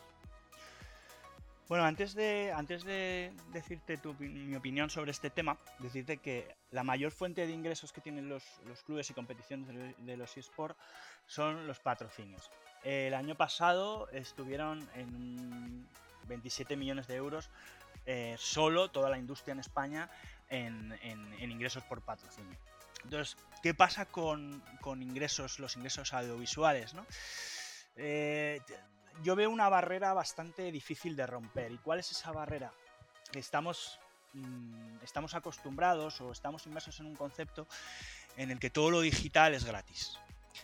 Bueno, 1.73 1.87
antes 1.87 2.13
de, 2.13 2.53
antes 2.55 2.83
de 2.83 3.33
decirte 3.51 3.99
mi 4.19 4.55
opinión 4.55 4.91
sobre 4.91 5.09
este 5.09 5.31
tema, 5.31 5.57
decirte 5.79 6.17
que 6.17 6.55
la 6.69 6.83
mayor 6.83 7.11
fuente 7.11 7.47
de 7.47 7.51
ingresos 7.51 7.91
que 7.91 7.99
tienen 7.99 8.29
los, 8.29 8.43
clubes 8.85 9.09
y 9.09 9.15
competiciones 9.15 9.95
de, 9.97 10.15
los 10.15 10.37
eSports 10.37 10.77
son 11.25 11.65
los 11.65 11.79
patrocinios. 11.79 12.51
El 12.83 13.15
año 13.15 13.33
pasado 13.33 14.07
estuvieron 14.09 14.87
en 14.93 15.87
27 16.27 16.77
millones 16.77 17.07
de 17.07 17.15
euros 17.15 17.49
eh, 18.05 18.35
solo 18.37 18.91
toda 18.91 19.09
la 19.09 19.17
industria 19.17 19.53
en 19.53 19.59
España 19.59 20.11
en, 20.49 20.93
ingresos 21.39 21.81
por 21.85 22.03
patrocinio. 22.03 22.55
Entonces, 23.03 23.35
¿qué 23.63 23.73
pasa 23.73 24.05
con, 24.05 24.61
ingresos, 25.01 25.57
los 25.57 25.75
ingresos 25.75 26.13
audiovisuales? 26.13 26.93
¿no? 26.93 27.03
Eh, 27.95 28.61
yo 29.21 29.35
veo 29.35 29.49
una 29.49 29.69
barrera 29.69 30.13
bastante 30.13 30.71
difícil 30.71 31.15
de 31.15 31.27
romper. 31.27 31.71
¿Y 31.71 31.77
cuál 31.77 31.99
es 31.99 32.11
esa 32.11 32.31
barrera? 32.31 32.73
Estamos, 33.33 33.99
mm, 34.33 35.03
estamos 35.03 35.35
acostumbrados 35.35 36.19
o 36.21 36.31
estamos 36.31 36.65
inmersos 36.65 36.99
en 36.99 37.07
un 37.07 37.15
concepto 37.15 37.67
en 38.37 38.51
el 38.51 38.59
que 38.59 38.69
todo 38.69 38.89
lo 38.89 39.01
digital 39.01 39.53
es 39.53 39.65
gratis. 39.65 40.17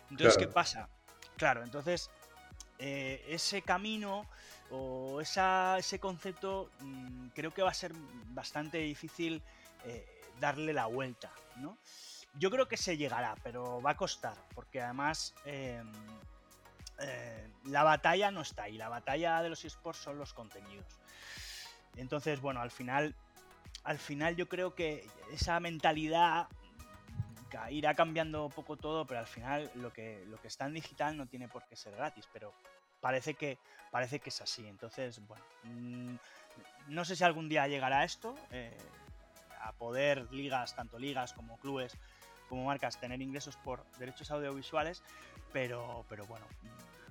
Entonces, 0.10 0.38
¿qué 0.38 0.48
pasa? 0.48 0.90
Claro, 1.38 1.64
entonces 1.64 2.10
eh, 2.80 3.26
ese 3.28 3.62
camino 3.62 4.26
o 4.72 5.22
ese 5.22 6.00
concepto 6.00 6.70
mm, 6.80 7.28
creo 7.30 7.52
que 7.52 7.62
va 7.62 7.72
a 7.72 7.74
ser 7.74 7.94
bastante 8.28 8.78
difícil 8.78 9.42
eh, 9.86 10.06
darle 10.40 10.74
la 10.74 10.86
vuelta, 10.86 11.32
¿no? 11.58 11.78
Yo 12.36 12.52
creo 12.52 12.68
que 12.68 12.78
se 12.78 12.96
llegará, 12.96 13.36
pero 13.44 13.82
va 13.82 13.92
a 13.92 13.98
costar, 13.98 14.36
porque 14.54 14.82
además 14.82 15.34
em, 15.46 15.92
eh, 17.02 17.50
la 17.66 17.84
batalla 17.84 18.32
no 18.32 18.42
está 18.42 18.64
ahí, 18.64 18.78
la 18.78 18.90
batalla 18.90 19.42
de 19.42 19.50
los 19.50 19.64
esports 19.66 20.00
son 20.00 20.18
los 20.18 20.34
contenidos. 20.34 21.00
Entonces, 21.96 22.40
bueno, 22.42 22.62
al 22.62 22.72
final, 22.72 23.16
al 23.84 23.98
final 23.98 24.36
yo 24.36 24.48
creo 24.48 24.76
que 24.76 25.08
esa 25.32 25.60
mentalidad 25.60 26.48
irá 27.72 27.94
cambiando 27.96 28.50
poco 28.50 28.78
todo, 28.78 29.06
pero 29.06 29.20
al 29.20 29.28
final 29.28 29.72
lo 29.76 29.92
que, 29.92 30.24
lo 30.28 30.40
que 30.40 30.48
está 30.48 30.66
en 30.66 30.74
digital 30.74 31.18
no 31.18 31.28
tiene 31.28 31.48
por 31.48 31.66
qué 31.66 31.76
ser 31.76 31.96
gratis, 31.96 32.28
pero 32.32 32.54
parece 33.02 33.34
que, 33.34 33.58
parece 33.92 34.20
que 34.20 34.30
es 34.30 34.42
así. 34.42 34.68
Entonces, 34.68 35.20
bueno, 35.28 35.44
mm, 35.64 36.16
no 36.88 37.06
sé 37.06 37.16
si 37.16 37.24
algún 37.24 37.50
día 37.50 37.68
llegará 37.68 38.04
esto, 38.04 38.36
eh, 38.52 38.78
a 39.62 39.74
poder 39.74 40.32
ligas, 40.32 40.76
tanto 40.76 41.00
ligas 41.00 41.34
como 41.34 41.58
clubes, 41.58 41.98
como 42.48 42.66
marcas, 42.66 43.00
tener 43.00 43.22
ingresos 43.22 43.58
por 43.58 43.86
derechos 43.98 44.32
audiovisuales, 44.32 45.04
pero, 45.52 46.06
pero 46.10 46.26
bueno, 46.26 46.46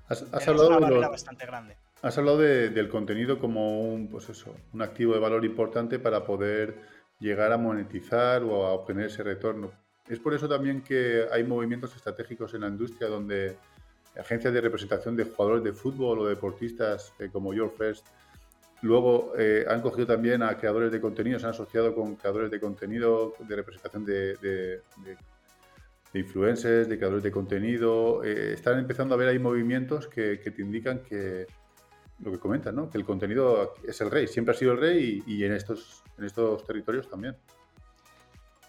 Has, 0.09 0.49
hablado, 0.49 1.11
bastante 1.11 1.45
grande. 1.45 1.77
has 2.01 2.17
hablado 2.17 2.39
del 2.39 2.89
contenido 2.89 3.39
como 3.39 3.83
un, 3.83 4.09
pues 4.09 4.31
eso, 4.31 4.55
un 4.73 4.81
activo 4.81 5.13
de 5.13 5.21
valor 5.21 5.45
importante 5.45 5.99
para 5.99 6.25
poder 6.25 6.77
llegar 7.21 7.53
a 7.53 7.59
monetizar 7.59 8.43
o 8.43 8.65
a 8.65 8.73
obtener 8.73 9.07
ese 9.07 9.23
retorno. 9.23 9.71
Es 10.09 10.19
por 10.19 10.33
eso 10.33 10.49
también 10.49 10.83
que 10.83 11.27
hay 11.31 11.45
movimientos 11.45 11.95
estratégicos 11.95 12.55
en 12.55 12.63
la 12.63 12.69
industria 12.69 13.09
donde 13.09 13.57
agencias 14.19 14.55
de 14.55 14.61
representación 14.63 15.15
de 15.15 15.25
jugadores 15.25 15.63
de 15.63 15.75
fútbol 15.75 16.21
o 16.21 16.27
deportistas 16.27 17.13
eh, 17.19 17.29
como 17.31 17.53
Your 17.53 17.71
First 17.77 18.07
luego 18.81 19.35
eh, 19.37 19.67
han 19.69 19.83
cogido 19.83 20.07
también 20.07 20.43
a 20.43 20.57
creadores 20.57 20.91
de 20.91 21.01
contenido, 21.01 21.39
se 21.39 21.45
han 21.45 21.51
asociado 21.51 21.95
con 21.95 22.17
creadores 22.17 22.51
de 22.51 22.61
contenido 22.61 23.35
de 23.41 23.57
representación 23.57 24.05
de 24.07 24.37
de 24.37 24.83
influencers, 26.15 26.89
de 26.89 26.97
creadores 26.97 27.23
de 27.23 27.31
contenido. 27.31 28.25
Eh, 28.25 28.55
están 28.55 28.79
empezando 28.79 29.15
a 29.15 29.19
ver 29.19 29.29
ahí 29.29 29.39
movimientos 29.39 30.09
que, 30.09 30.37
te 30.39 30.63
indican 30.63 31.03
que 31.03 31.47
lo 32.21 32.33
que 32.33 32.39
comentan, 32.39 32.75
¿no? 32.75 32.91
que 32.91 32.99
el 32.99 33.05
contenido 33.05 33.75
es 33.87 34.01
el 34.01 34.11
rey, 34.11 34.27
siempre 34.27 34.55
ha 34.55 34.59
sido 34.59 34.73
el 34.73 34.79
rey 34.79 35.23
y, 35.27 35.45
en, 35.45 35.53
estos, 35.53 36.03
en 36.19 36.25
estos 36.25 36.65
territorios 36.67 37.09
también. 37.09 37.37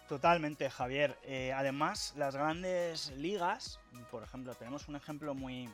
Totalmente, 0.08 0.68
Javier. 0.70 1.16
Eh, 1.22 1.52
además, 1.52 2.14
las 2.16 2.34
grandes 2.34 3.12
ligas, 3.16 3.80
por 4.10 4.22
ejemplo, 4.22 4.54
tenemos 4.54 4.88
un 4.88 4.96
ejemplo 4.96 5.34
muy, 5.34 5.68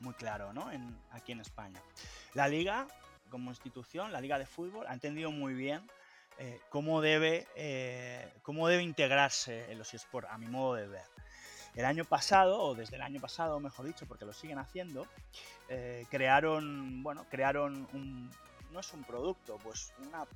muy 0.00 0.14
claro 0.14 0.52
¿no? 0.52 0.70
en, 0.70 0.96
aquí 1.10 1.32
en 1.32 1.40
España. 1.40 1.80
La 2.34 2.48
liga, 2.48 2.86
como 3.30 3.50
institución, 3.50 4.12
la 4.12 4.20
liga 4.20 4.38
de 4.38 4.46
fútbol, 4.46 4.86
ha 4.88 4.94
entendido 4.94 5.30
muy 5.30 5.54
bien 5.54 5.82
eh, 6.42 6.58
cómo, 6.70 7.02
debe, 7.02 7.46
eh, 7.54 8.32
cómo 8.42 8.66
debe 8.66 8.82
integrarse 8.82 9.70
en 9.70 9.76
los 9.76 9.92
eSports, 9.92 10.30
a 10.30 10.38
mi 10.38 10.46
modo 10.46 10.74
de 10.74 10.88
ver. 10.88 11.04
El 11.74 11.84
año 11.84 12.06
pasado, 12.06 12.58
o 12.62 12.74
desde 12.74 12.96
el 12.96 13.02
año 13.02 13.20
pasado, 13.20 13.60
mejor 13.60 13.84
dicho, 13.84 14.06
porque 14.06 14.24
lo 14.24 14.32
siguen 14.32 14.56
haciendo, 14.56 15.06
eh, 15.68 16.06
crearon, 16.10 17.02
bueno, 17.02 17.26
crearon 17.30 17.86
un, 17.92 18.30
no 18.72 18.80
es 18.80 18.90
un 18.94 19.04
producto, 19.04 19.58
pues 19.62 19.92
una, 19.98 20.26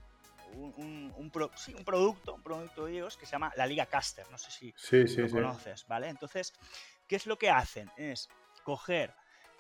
un, 0.53 1.11
un, 1.17 1.31
producto, 1.31 2.35
un 2.35 2.43
producto 2.43 2.85
de 2.85 2.93
ellos 2.93 3.17
que 3.17 3.25
se 3.25 3.33
llama 3.33 3.51
la 3.57 3.67
Liga 3.67 3.87
Caster. 3.87 4.27
No 4.31 4.37
sé 4.37 4.51
si 4.51 4.75
lo 5.17 5.31
conoces, 5.31 5.87
¿vale? 5.89 6.11
Entonces, 6.11 6.53
¿qué 7.09 7.17
es 7.17 7.27
lo 7.27 7.39
que 7.39 7.49
hacen? 7.49 7.91
Es 7.97 8.29
coger 8.63 9.15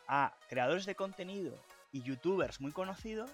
a 0.08 0.36
creadores 0.50 0.84
de 0.84 0.94
contenido 0.94 1.58
y 1.90 2.02
youtubers 2.02 2.60
muy 2.60 2.70
conocidos 2.70 3.30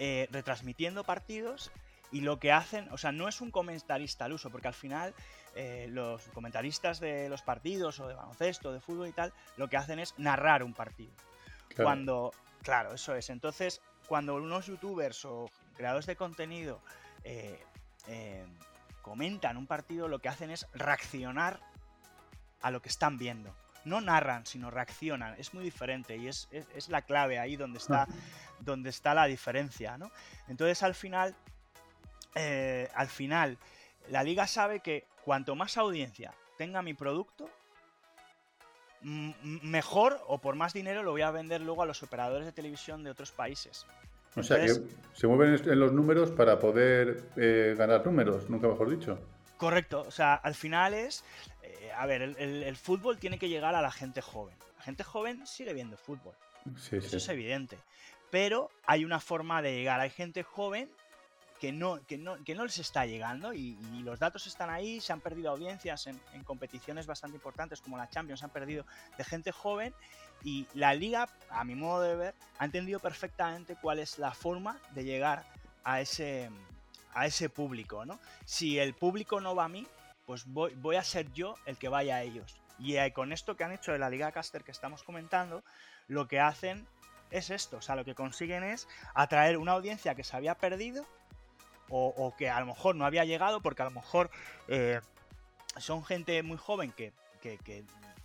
eh, 0.00 0.28
retransmitiendo 0.30 1.02
partidos 1.02 1.72
y 2.12 2.20
lo 2.20 2.38
que 2.38 2.52
hacen, 2.52 2.88
o 2.92 2.98
sea, 2.98 3.10
no 3.10 3.26
es 3.26 3.40
un 3.40 3.50
comentarista 3.50 4.24
al 4.24 4.32
uso, 4.32 4.48
porque 4.48 4.68
al 4.68 4.74
final 4.74 5.12
eh, 5.56 5.88
los 5.90 6.22
comentaristas 6.28 7.00
de 7.00 7.28
los 7.28 7.42
partidos 7.42 7.98
o 7.98 8.06
de 8.06 8.14
baloncesto, 8.14 8.72
de 8.72 8.80
fútbol 8.80 9.08
y 9.08 9.12
tal, 9.12 9.32
lo 9.56 9.68
que 9.68 9.76
hacen 9.76 9.98
es 9.98 10.14
narrar 10.16 10.62
un 10.62 10.72
partido. 10.72 11.10
Cuando, 11.76 12.32
claro, 12.62 12.94
eso 12.94 13.14
es. 13.16 13.28
Entonces, 13.28 13.80
cuando 14.06 14.36
unos 14.36 14.66
youtubers 14.66 15.24
o 15.24 15.50
creadores 15.76 16.06
de 16.06 16.14
contenido 16.14 16.80
eh, 17.24 17.60
comentan 19.02 19.56
un 19.56 19.66
partido, 19.66 20.06
lo 20.06 20.20
que 20.20 20.28
hacen 20.28 20.50
es 20.50 20.66
reaccionar 20.74 21.60
a 22.62 22.70
lo 22.70 22.80
que 22.80 22.88
están 22.88 23.18
viendo 23.18 23.52
no 23.88 24.00
narran, 24.00 24.46
sino 24.46 24.70
reaccionan. 24.70 25.34
Es 25.38 25.54
muy 25.54 25.64
diferente 25.64 26.16
y 26.16 26.28
es, 26.28 26.48
la 26.88 27.02
clave 27.02 27.38
ahí 27.38 27.56
donde 27.56 27.78
está, 27.78 28.06
donde 28.60 28.90
está 28.90 29.14
la 29.14 29.26
diferencia, 29.26 29.98
¿no? 29.98 30.10
Entonces 30.48 30.82
al 30.82 30.94
final, 30.94 31.34
eh, 32.34 32.88
al 32.94 33.08
final, 33.08 33.58
la 34.10 34.22
liga 34.22 34.46
sabe 34.46 34.80
que 34.80 35.06
cuanto 35.24 35.54
más 35.54 35.76
audiencia 35.76 36.32
tenga 36.56 36.82
mi 36.82 36.94
producto, 36.94 37.48
mejor 39.02 40.20
o 40.26 40.38
por 40.38 40.56
más 40.56 40.72
dinero 40.72 41.02
lo 41.02 41.12
voy 41.12 41.22
a 41.22 41.30
vender 41.30 41.60
luego 41.60 41.82
a 41.82 41.86
los 41.86 42.02
operadores 42.02 42.46
de 42.46 42.52
televisión 42.52 43.04
de 43.04 43.10
otros 43.10 43.30
países. 43.30 43.86
O 44.36 44.42
sea 44.42 44.58
que 44.58 44.74
se 45.14 45.26
mueven 45.26 45.60
en 45.64 45.80
los 45.80 45.92
números 45.92 46.30
para 46.30 46.58
poder 46.58 47.24
eh, 47.36 47.74
ganar 47.76 48.04
números, 48.04 48.48
nunca 48.50 48.68
mejor 48.68 48.90
dicho. 48.90 49.18
Correcto, 49.56 50.04
o 50.06 50.10
sea, 50.10 50.34
al 50.34 50.54
final 50.54 50.94
es 50.94 51.24
a 51.98 52.06
ver, 52.06 52.22
el, 52.22 52.76
fútbol 52.76 53.18
tiene 53.18 53.38
que 53.38 53.48
llegar 53.48 53.74
a 53.74 53.82
la 53.82 53.90
gente 53.90 54.22
joven. 54.22 54.56
La 54.76 54.84
gente 54.84 55.02
joven 55.02 55.44
sigue 55.48 55.74
viendo 55.74 55.96
fútbol. 55.96 56.32
Eso 56.92 57.16
es 57.16 57.28
evidente. 57.28 57.76
Pero 58.30 58.70
hay 58.86 59.04
una 59.04 59.18
forma 59.18 59.62
de 59.62 59.74
llegar. 59.74 59.98
Hay 59.98 60.10
gente 60.10 60.44
joven 60.44 60.88
que 61.58 61.72
no, 61.72 62.00
que 62.06 62.16
no, 62.16 62.36
que 62.44 62.54
no 62.54 62.64
les 62.64 62.78
está 62.78 63.04
llegando 63.04 63.52
y, 63.52 63.76
los 64.04 64.20
datos 64.20 64.46
están 64.46 64.70
ahí, 64.70 65.00
se 65.00 65.12
han 65.12 65.20
perdido 65.20 65.50
audiencias 65.50 66.06
en, 66.06 66.44
competiciones 66.44 67.06
bastante 67.06 67.36
importantes 67.36 67.80
como 67.80 67.98
la 67.98 68.08
Champions, 68.08 68.40
se 68.40 68.46
han 68.46 68.52
perdido 68.52 68.86
de 69.16 69.24
gente 69.24 69.50
joven 69.50 69.92
y 70.44 70.68
la 70.74 70.94
liga, 70.94 71.28
a 71.50 71.64
mi 71.64 71.74
modo 71.74 72.02
de 72.02 72.14
ver, 72.14 72.34
ha 72.58 72.64
entendido 72.64 73.00
perfectamente 73.00 73.76
cuál 73.82 73.98
es 73.98 74.20
la 74.20 74.32
forma 74.32 74.78
de 74.94 75.02
llegar 75.02 75.44
a 75.82 76.00
ese, 76.00 76.48
a 77.12 77.26
ese 77.26 77.50
público. 77.50 78.06
¿no? 78.06 78.20
Si 78.44 78.78
el 78.78 78.94
público 78.94 79.40
no 79.40 79.56
va 79.56 79.64
a 79.64 79.68
mí, 79.68 79.84
pues 80.28 80.44
voy, 80.46 80.96
a 80.96 81.02
ser 81.02 81.32
yo 81.32 81.54
el 81.64 81.78
que 81.78 81.88
vaya 81.88 82.16
a 82.16 82.22
ellos. 82.22 82.60
Y 82.78 82.96
eh, 82.96 83.14
con 83.14 83.32
esto 83.32 83.56
que 83.56 83.64
han 83.64 83.72
hecho 83.72 83.92
de 83.92 83.98
la 83.98 84.10
Liga 84.10 84.30
Caster 84.30 84.62
que 84.62 84.72
estamos 84.72 85.02
comentando, 85.02 85.64
lo 86.06 86.28
que 86.28 86.38
hacen 86.38 86.86
es 87.30 87.48
esto, 87.48 87.78
o 87.78 87.80
sea, 87.80 87.96
lo 87.96 88.04
que 88.04 88.14
consiguen 88.14 88.62
es 88.62 88.88
atraer 89.14 89.56
una 89.56 89.72
audiencia 89.72 90.14
que 90.14 90.24
se 90.24 90.36
había 90.36 90.54
perdido 90.54 91.06
o, 91.88 92.34
que 92.36 92.50
a 92.50 92.60
lo 92.60 92.66
mejor 92.66 92.94
no 92.94 93.06
había 93.06 93.24
llegado 93.24 93.62
porque 93.62 93.80
a 93.80 93.86
lo 93.86 93.90
mejor 93.90 94.30
eh, 94.68 95.00
son 95.78 96.04
gente 96.04 96.42
muy 96.42 96.58
joven 96.58 96.92
que, 96.92 97.14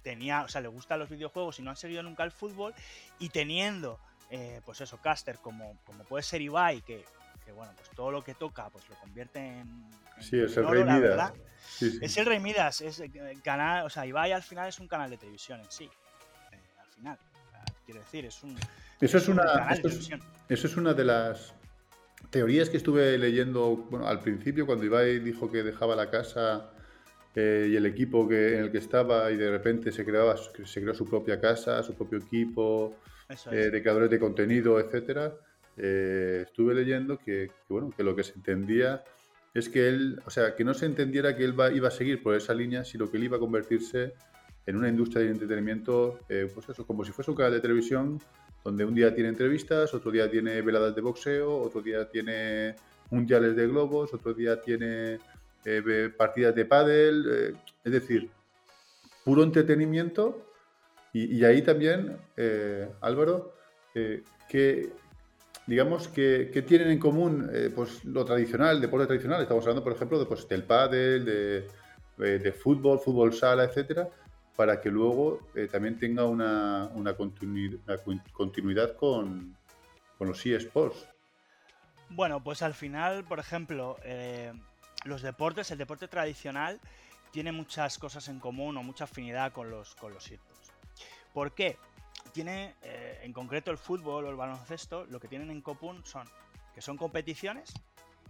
tenía, 0.01 0.41
o 0.41 0.49
sea, 0.49 0.59
le 0.59 0.67
gustan 0.67 0.99
los 0.99 1.07
videojuegos 1.07 1.59
y 1.59 1.61
no 1.61 1.69
han 1.69 1.77
seguido 1.77 2.03
nunca 2.03 2.25
el 2.25 2.31
fútbol 2.31 2.73
y 3.17 3.29
teniendo, 3.29 3.97
eh, 4.29 4.59
pues 4.65 4.81
eso, 4.81 4.97
caster 4.97 5.37
como, 5.37 5.77
como 5.85 6.03
puede 6.03 6.23
ser 6.23 6.41
Ibai, 6.41 6.81
que, 6.81 7.05
bueno, 7.51 7.73
pues 7.75 7.89
todo 7.91 8.11
lo 8.11 8.23
que 8.23 8.33
toca 8.33 8.69
pues 8.69 8.87
lo 8.89 8.95
convierte 8.95 9.39
en... 9.39 9.85
sí, 10.19 10.39
es 10.39 10.55
el 10.57 10.67
Rey 10.67 10.83
Midas. 10.83 11.33
Es 11.79 12.17
el 12.17 12.25
Rey 12.25 12.39
Midas, 12.39 12.81
es 12.81 12.99
el 12.99 13.41
canal, 13.41 13.85
o 13.85 13.89
sea, 13.89 14.05
Ibai 14.05 14.31
al 14.31 14.43
final 14.43 14.69
es 14.69 14.79
un 14.79 14.87
canal 14.87 15.09
de 15.09 15.17
televisión 15.17 15.59
en 15.59 15.71
sí. 15.71 15.85
Eh, 15.85 16.57
al 16.79 16.87
final, 16.87 17.17
quiero 17.85 17.99
decir, 18.01 18.25
es 18.25 18.43
un... 18.43 18.57
Eso 19.01 19.17
es, 19.17 19.27
una, 19.27 19.69
eso 20.47 20.67
es, 20.67 20.77
una 20.77 20.93
de 20.93 21.03
las 21.03 21.53
teorías 22.29 22.69
que 22.69 22.77
estuve 22.77 23.17
leyendo 23.17 23.75
bueno, 23.89 24.07
al 24.07 24.21
principio, 24.21 24.65
cuando 24.65 24.85
Ibai 24.85 25.19
dijo 25.19 25.51
que 25.51 25.63
dejaba 25.63 25.95
la 25.95 26.09
casa 26.09 26.71
eh, 27.35 27.67
y 27.69 27.75
el 27.75 27.85
equipo 27.85 28.27
que, 28.27 28.53
en 28.53 28.63
el 28.65 28.71
que 28.71 28.77
estaba 28.77 29.29
y 29.31 29.37
de 29.37 29.49
repente 29.51 29.91
se, 29.91 30.05
creaba, 30.05 30.35
se 30.37 30.81
creó 30.81 30.93
su 30.93 31.05
propia 31.05 31.41
casa, 31.41 31.83
su 31.83 31.95
propio 31.95 32.19
equipo 32.19 32.95
eh, 33.51 33.69
de 33.71 33.81
creadores 33.81 34.09
de 34.09 34.19
contenido, 34.19 34.79
etcétera. 34.79 35.33
Estuve 35.77 36.75
leyendo 36.75 37.17
que, 37.17 37.49
bueno, 37.67 37.91
que 37.95 38.03
lo 38.03 38.15
que 38.15 38.23
se 38.23 38.33
entendía 38.33 39.03
es 39.53 39.69
que 39.69 39.87
él, 39.87 40.21
o 40.25 40.29
sea, 40.29 40.55
que 40.55 40.63
no 40.63 40.73
se 40.73 40.85
entendiera 40.85 41.35
que 41.35 41.45
él 41.45 41.55
iba 41.73 41.87
a 41.87 41.91
seguir 41.91 42.21
por 42.23 42.35
esa 42.35 42.53
línea, 42.53 42.83
sino 42.83 43.09
que 43.09 43.17
él 43.17 43.25
iba 43.25 43.37
a 43.37 43.39
convertirse 43.39 44.13
en 44.65 44.77
una 44.77 44.87
industria 44.87 45.23
de 45.23 45.31
entretenimiento, 45.31 46.19
eh, 46.29 46.49
pues 46.51 46.69
eso, 46.69 46.87
como 46.87 47.03
si 47.03 47.11
fuese 47.11 47.31
un 47.31 47.37
canal 47.37 47.51
de 47.53 47.59
televisión, 47.59 48.19
donde 48.63 48.85
un 48.85 48.95
día 48.95 49.13
tiene 49.13 49.29
entrevistas, 49.29 49.93
otro 49.93 50.09
día 50.09 50.29
tiene 50.31 50.61
veladas 50.61 50.95
de 50.95 51.01
boxeo, 51.01 51.57
otro 51.57 51.81
día 51.81 52.09
tiene 52.09 52.75
mundiales 53.11 53.55
de 53.55 53.67
globos, 53.67 54.13
otro 54.13 54.33
día 54.33 54.59
tiene 54.61 55.19
eh, 55.65 56.09
partidas 56.17 56.55
de 56.55 56.65
pádel, 56.65 57.25
eh, 57.29 57.53
es 57.83 57.91
decir, 57.91 58.29
puro 59.23 59.43
entretenimiento. 59.43 60.49
Y, 61.15 61.43
ahí 61.43 61.61
también, 61.61 62.17
Álvaro, 63.01 63.53
que 63.93 64.89
digamos, 65.65 66.07
que, 66.07 66.63
tienen 66.67 66.91
en 66.91 66.99
común 66.99 67.49
eh, 67.53 67.71
pues, 67.73 68.03
lo 68.05 68.25
tradicional, 68.25 68.81
deporte 68.81 69.07
tradicional. 69.07 69.41
Estamos 69.41 69.63
hablando, 69.63 69.83
por 69.83 69.93
ejemplo, 69.93 70.19
de, 70.19 70.25
pues, 70.25 70.47
del 70.47 70.63
pádel, 70.63 71.25
de, 71.25 72.39
de, 72.39 72.51
fútbol, 72.51 72.99
fútbol 72.99 73.33
sala, 73.33 73.63
etcétera, 73.63 74.09
para 74.55 74.81
que 74.81 74.89
luego 74.89 75.47
eh, 75.55 75.67
también 75.71 75.97
tenga 75.97 76.25
una, 76.25 76.89
una, 76.93 77.15
continuidad, 77.15 78.95
con, 78.97 79.55
con, 80.17 80.27
los 80.27 80.45
eSports. 80.45 81.07
Bueno, 82.09 82.43
pues 82.43 82.61
al 82.61 82.73
final, 82.73 83.23
por 83.23 83.39
ejemplo, 83.39 83.97
eh, 84.03 84.53
los 85.05 85.21
deportes, 85.21 85.71
el 85.71 85.77
deporte 85.77 86.07
tradicional 86.07 86.79
tiene 87.31 87.51
muchas 87.51 87.97
cosas 87.97 88.27
en 88.27 88.39
común 88.39 88.77
o 88.77 88.83
mucha 88.83 89.05
afinidad 89.05 89.51
con 89.53 89.71
los, 89.71 89.95
con 89.95 90.13
los 90.13 90.29
eSports. 90.29 90.71
¿Por 91.33 91.53
qué? 91.53 91.77
Tiene, 92.33 92.75
eh, 92.81 93.21
en 93.23 93.31
concreto 93.31 93.71
el 93.71 93.77
fútbol 93.77 94.25
o 94.25 94.29
el 94.29 94.35
baloncesto, 94.35 95.05
lo 95.05 95.19
que 95.19 95.27
tienen 95.27 95.49
en 95.51 95.61
común 95.61 96.03
son 96.05 96.27
que 96.73 96.81
son 96.81 96.97
competiciones 96.97 97.73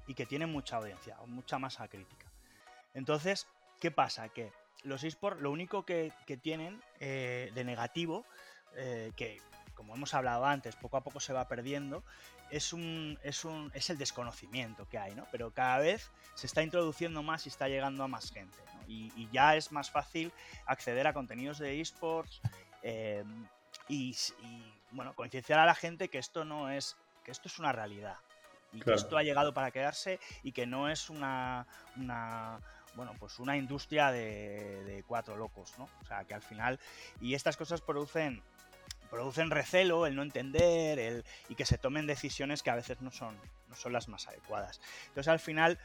y 0.05 0.13
que 0.13 0.25
tienen 0.25 0.51
mucha 0.51 0.77
audiencia, 0.77 1.17
mucha 1.27 1.57
masa 1.59 1.87
crítica. 1.87 2.27
Entonces, 2.93 3.47
¿qué 3.79 3.89
pasa? 3.89 4.29
Que 4.29 4.51
los 4.83 5.03
esports 5.03 5.41
lo 5.41 5.51
único 5.51 5.85
que, 5.85 6.11
tienen 6.41 6.81
eh, 6.99 7.51
de 7.55 7.63
negativo, 7.63 8.25
eh, 8.75 9.11
que 9.15 9.41
como 9.75 9.95
hemos 9.95 10.13
hablado 10.13 10.45
antes, 10.45 10.75
poco 10.75 10.97
a 10.97 11.03
poco 11.03 11.19
se 11.19 11.33
va 11.33 11.47
perdiendo, 11.47 12.03
es, 12.51 12.73
un, 12.73 13.17
es, 13.23 13.43
un, 13.43 13.71
es 13.73 13.89
el 13.89 13.97
desconocimiento 13.97 14.87
que 14.87 14.99
hay, 14.99 15.15
¿no? 15.15 15.25
Pero 15.31 15.51
cada 15.51 15.79
vez 15.79 16.11
se 16.35 16.45
está 16.45 16.61
introduciendo 16.61 17.23
más 17.23 17.45
y 17.45 17.49
está 17.49 17.67
llegando 17.67 18.03
a 18.03 18.07
más 18.07 18.31
gente, 18.31 18.57
y, 18.87 19.27
ya 19.31 19.55
es 19.55 19.71
más 19.71 19.89
fácil 19.89 20.31
acceder 20.65 21.07
a 21.07 21.13
contenidos 21.13 21.57
de 21.57 21.81
esports, 21.81 22.41
y, 23.87 24.15
bueno, 24.91 25.13
concienciar 25.15 25.59
a 25.59 25.65
la 25.65 25.75
gente 25.75 26.09
que 26.09 26.17
esto 26.17 26.45
no 26.45 26.69
es, 26.69 26.95
que 27.23 27.31
esto 27.31 27.47
es 27.47 27.59
una 27.59 27.71
realidad 27.71 28.17
y 28.71 28.79
que 28.79 28.93
esto 28.93 29.17
ha 29.17 29.23
llegado 29.23 29.53
para 29.53 29.71
quedarse 29.71 30.19
y 30.41 30.51
que 30.51 30.65
no 30.65 30.89
es 30.89 31.09
una, 31.09 31.67
una 31.95 32.59
bueno, 32.95 33.13
pues 33.19 33.39
una 33.39 33.57
industria 33.57 34.11
de, 34.11 35.03
cuatro 35.07 35.35
locos, 35.37 35.73
¿no? 35.77 35.89
O 36.01 36.05
sea, 36.05 36.23
que 36.25 36.33
al 36.33 36.41
final, 36.41 36.79
y 37.21 37.33
estas 37.33 37.57
cosas 37.57 37.81
producen 37.81 38.41
producen 39.09 39.51
recelo, 39.51 40.07
el 40.07 40.15
no 40.15 40.23
entender, 40.23 40.97
el, 40.97 41.23
y 41.47 41.53
que 41.53 41.65
se 41.65 41.77
tomen 41.77 42.07
decisiones 42.07 42.63
que 42.63 42.71
a 42.71 42.75
veces 42.75 42.99
no 43.01 43.11
son, 43.11 43.37
no 43.69 43.75
son 43.75 43.93
las 43.93 44.07
más 44.07 44.27
adecuadas. 44.27 44.81
Entonces, 45.09 45.27
al 45.27 45.39
final, 45.39 45.77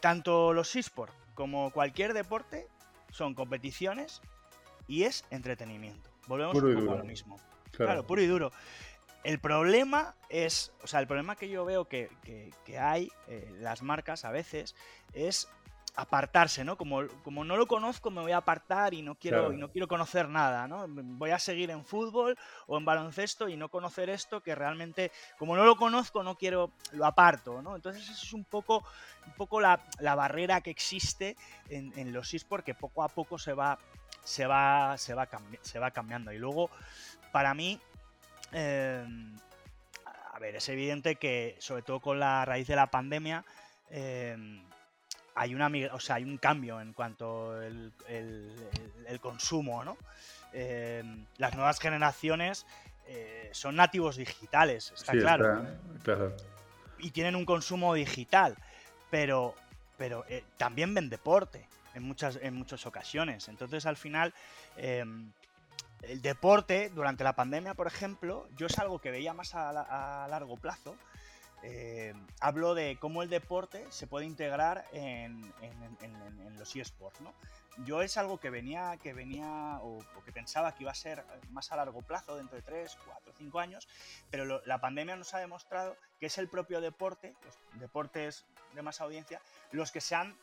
tanto 0.00 0.54
los 0.54 0.74
esports 0.74 1.14
como 1.34 1.70
cualquier 1.70 2.14
deporte 2.14 2.66
son 3.10 3.34
competiciones 3.34 4.22
y 4.88 5.02
es 5.02 5.26
entretenimiento. 5.30 6.11
Volvemos 6.26 6.54
un 6.54 6.74
poco 6.74 6.92
a 6.92 6.98
lo 6.98 7.04
mismo. 7.04 7.40
Claro. 7.72 8.06
puro 8.06 8.20
y 8.20 8.26
duro. 8.26 8.52
El 9.24 9.38
problema 9.38 10.14
es, 10.28 10.72
o 10.82 10.86
sea, 10.86 11.00
el 11.00 11.06
problema 11.06 11.36
que 11.36 11.48
yo 11.48 11.64
veo 11.64 11.86
que, 11.86 12.10
hay 12.78 13.10
eh, 13.28 13.54
las 13.60 13.82
marcas 13.82 14.24
a 14.24 14.32
veces 14.32 14.74
es 15.12 15.48
apartarse, 15.94 16.64
¿no? 16.64 16.76
Como, 16.76 17.02
como 17.22 17.44
no 17.44 17.56
lo 17.56 17.66
conozco, 17.66 18.10
me 18.10 18.22
voy 18.22 18.32
a 18.32 18.38
apartar 18.38 18.94
y 18.94 19.02
no 19.02 19.14
quiero, 19.14 19.52
y 19.52 19.58
no 19.58 19.70
quiero 19.70 19.86
conocer 19.88 20.28
nada, 20.28 20.66
¿no? 20.66 20.86
Voy 20.88 21.30
a 21.30 21.38
seguir 21.38 21.70
en 21.70 21.84
fútbol 21.84 22.36
o 22.66 22.78
en 22.78 22.84
baloncesto 22.84 23.48
y 23.48 23.56
no 23.56 23.68
conocer 23.68 24.08
esto 24.08 24.40
que 24.40 24.54
realmente, 24.54 25.12
como 25.38 25.54
no 25.54 25.64
lo 25.64 25.76
conozco, 25.76 26.22
no 26.22 26.36
quiero, 26.36 26.72
lo 26.92 27.04
aparto, 27.04 27.60
¿no? 27.60 27.76
Entonces 27.76 28.04
eso 28.04 28.24
es 28.24 28.32
un 28.32 28.44
poco, 28.44 28.84
un 29.26 29.34
poco 29.34 29.60
la, 29.60 29.80
barrera 30.00 30.62
que 30.62 30.70
existe 30.70 31.36
en, 31.68 31.92
en 31.96 32.12
los 32.12 32.32
esports 32.32 32.64
que 32.64 32.74
poco 32.74 33.02
a 33.02 33.08
poco 33.08 33.38
se 33.38 33.52
va 33.52 33.78
se 34.24 34.46
va, 34.46 34.96
se 34.98 35.14
va, 35.14 35.28
se 35.62 35.78
va 35.78 35.90
cambiando. 35.90 36.32
Y 36.32 36.38
luego, 36.38 36.70
para 37.32 37.54
mí, 37.54 37.80
em, 38.52 39.36
a 40.32 40.38
ver, 40.38 40.56
es 40.56 40.68
evidente 40.68 41.16
que, 41.16 41.56
sobre 41.58 41.82
todo 41.82 42.00
con 42.00 42.20
la 42.20 42.44
raíz 42.44 42.66
de 42.66 42.76
la 42.76 42.90
pandemia, 42.90 43.44
em, 43.90 44.62
hay, 45.34 45.54
una, 45.54 45.70
o 45.92 46.00
sea, 46.00 46.16
hay 46.16 46.24
un 46.24 46.38
cambio 46.38 46.80
en 46.80 46.92
cuanto 46.92 47.52
al 47.52 47.92
el, 48.08 49.20
consumo, 49.20 49.84
¿no? 49.84 49.96
Em, 50.52 51.26
las 51.38 51.54
nuevas 51.54 51.78
generaciones 51.78 52.66
eh, 53.06 53.50
son 53.52 53.76
nativos 53.76 54.16
digitales, 54.16 54.92
está 54.94 55.12
claro. 55.12 55.66
Y 56.98 57.10
tienen 57.10 57.34
un 57.34 57.44
consumo 57.44 57.94
digital, 57.94 58.56
pero, 59.10 59.54
pero 59.96 60.24
eh, 60.28 60.44
también 60.56 60.94
ven 60.94 61.08
deporte 61.08 61.66
en 61.94 62.02
muchas, 62.02 62.38
en 62.42 62.54
muchas 62.54 62.86
ocasiones. 62.86 63.48
Entonces, 63.48 63.86
al 63.86 63.96
final, 63.96 64.34
em, 64.76 65.32
el 66.02 66.20
deporte 66.20 66.90
durante 66.90 67.24
la 67.24 67.34
pandemia, 67.34 67.74
por 67.74 67.86
ejemplo, 67.86 68.48
yo 68.56 68.66
es 68.66 68.78
algo 68.78 68.98
que 68.98 69.10
veía 69.10 69.32
más 69.34 69.54
a, 69.54 70.26
largo 70.28 70.56
plazo. 70.56 70.96
Eh, 71.62 72.12
hablo 72.40 72.74
de 72.74 72.98
cómo 72.98 73.22
el 73.22 73.28
deporte 73.28 73.86
se 73.90 74.08
puede 74.08 74.26
integrar 74.26 74.84
en, 74.92 75.52
los 76.58 76.74
eSports, 76.76 77.20
¿no? 77.20 77.32
Yo 77.84 78.02
es 78.02 78.16
algo 78.16 78.38
que 78.38 78.50
venía, 78.50 78.98
que 79.02 79.14
venía 79.14 79.78
o, 79.80 79.98
que 80.24 80.32
pensaba 80.32 80.74
que 80.74 80.82
iba 80.82 80.92
a 80.92 80.94
ser 80.94 81.24
más 81.50 81.72
a 81.72 81.76
largo 81.76 82.02
plazo, 82.02 82.36
dentro 82.36 82.56
de 82.56 82.62
3, 82.62 82.98
4, 83.06 83.32
5 83.38 83.60
años, 83.60 83.88
pero 84.30 84.60
la 84.66 84.80
pandemia 84.80 85.16
nos 85.16 85.34
ha 85.34 85.38
demostrado 85.38 85.96
que 86.20 86.26
es 86.26 86.38
el 86.38 86.48
propio 86.48 86.80
deporte, 86.80 87.34
los 87.44 87.80
deportes 87.80 88.44
de 88.74 88.82
más 88.82 89.00
audiencia, 89.00 89.40
los 89.70 89.90
que 89.90 90.00
se 90.00 90.14
han 90.14 90.36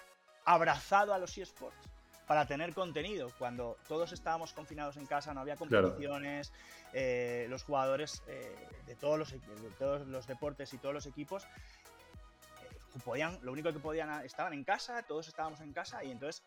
abrazado 0.46 1.14
a 1.14 1.18
los 1.18 1.38
eSports 1.38 1.90
para 2.30 2.46
tener 2.46 2.76
contenido. 2.76 3.32
Cuando 3.40 3.76
todos 3.88 4.12
estábamos 4.12 4.54
confinados 4.54 4.98
en 4.98 5.08
casa, 5.08 5.34
no 5.34 5.42
había 5.42 5.56
competiciones, 5.56 6.54
eh, 6.94 7.48
los 7.50 7.64
jugadores 7.64 8.22
eh, 8.28 8.56
de, 8.86 8.96
todos 8.96 9.18
los, 9.18 9.32
de 9.32 9.72
todos 9.80 10.08
los 10.08 10.28
deportes 10.28 10.72
y 10.76 10.78
todos 10.78 10.94
los 10.94 11.08
equipos 11.08 11.46
eh, 11.46 13.00
podían, 13.04 13.40
lo 13.42 13.52
único 13.52 13.74
que 13.74 13.80
podían 13.80 14.24
estaban 14.24 14.54
en 14.54 14.64
casa, 14.64 15.02
todos 15.02 15.28
estábamos 15.28 15.60
en 15.62 15.74
casa 15.74 16.04
y 16.04 16.12
entonces 16.12 16.44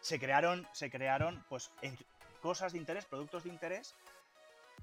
se 0.00 0.20
crearon, 0.20 0.68
se 0.72 0.90
crearon 0.90 1.42
pues 1.48 1.70
cosas 2.42 2.72
de 2.72 2.78
interés, 2.78 3.06
productos 3.06 3.44
de 3.44 3.48
interés 3.48 3.94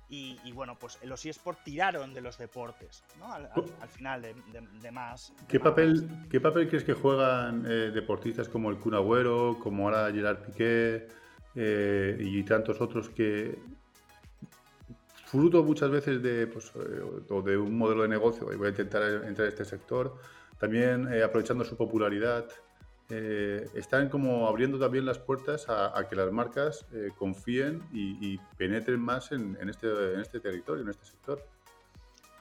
y, 0.10 0.52
bueno, 0.52 0.78
pues 0.78 1.00
los 1.04 1.26
eSports 1.26 1.64
tiraron 1.64 2.14
de 2.14 2.22
los 2.22 2.38
deportes, 2.38 3.04
¿no? 3.18 3.34
Al, 3.34 3.90
final 3.90 4.22
de, 4.22 4.92
más. 4.92 5.34
¿Qué, 5.48 5.60
papel, 5.60 6.08
¿Qué 6.30 6.40
papel 6.40 6.68
crees 6.68 6.84
que 6.84 6.94
juegan 6.94 7.66
eh, 7.66 7.92
deportistas 7.92 8.48
como 8.48 8.70
el 8.70 8.78
Kun 8.78 8.94
Agüero, 8.94 9.58
como 9.60 9.86
ahora 9.86 10.12
Gerard 10.12 10.46
Piqué 10.46 11.08
eh, 11.56 12.18
y 12.20 12.44
tantos 12.44 12.80
otros 12.80 13.10
que, 13.10 13.58
fruto 15.26 15.64
muchas 15.64 15.90
veces 15.90 16.22
de, 16.22 16.46
pues, 16.46 16.72
eh, 16.76 17.42
de 17.44 17.58
un 17.58 17.76
modelo 17.76 18.04
de 18.04 18.10
negocio, 18.10 18.54
y 18.54 18.56
voy 18.56 18.68
a 18.68 18.70
intentar 18.70 19.02
entrar 19.26 19.48
en 19.48 19.54
este 19.54 19.66
sector, 19.66 20.16
también 20.60 21.08
aprovechando 21.24 21.66
su 21.66 21.76
popularidad, 21.76 22.46
eh, 23.16 23.70
están 23.76 24.10
como 24.10 24.48
abriendo 24.48 24.80
también 24.80 25.06
las 25.06 25.20
puertas 25.20 25.66
a, 25.70 26.08
que 26.10 26.16
las 26.16 26.32
marcas 26.32 26.84
eh, 26.94 27.12
confíen 27.16 27.84
y, 27.94 28.40
penetren 28.58 29.00
más 29.00 29.32
en, 29.32 29.56
este, 29.70 29.88
en 30.14 30.20
este 30.20 30.40
territorio, 30.40 30.84
en 30.84 30.90
este 30.90 31.06
sector. 31.06 31.46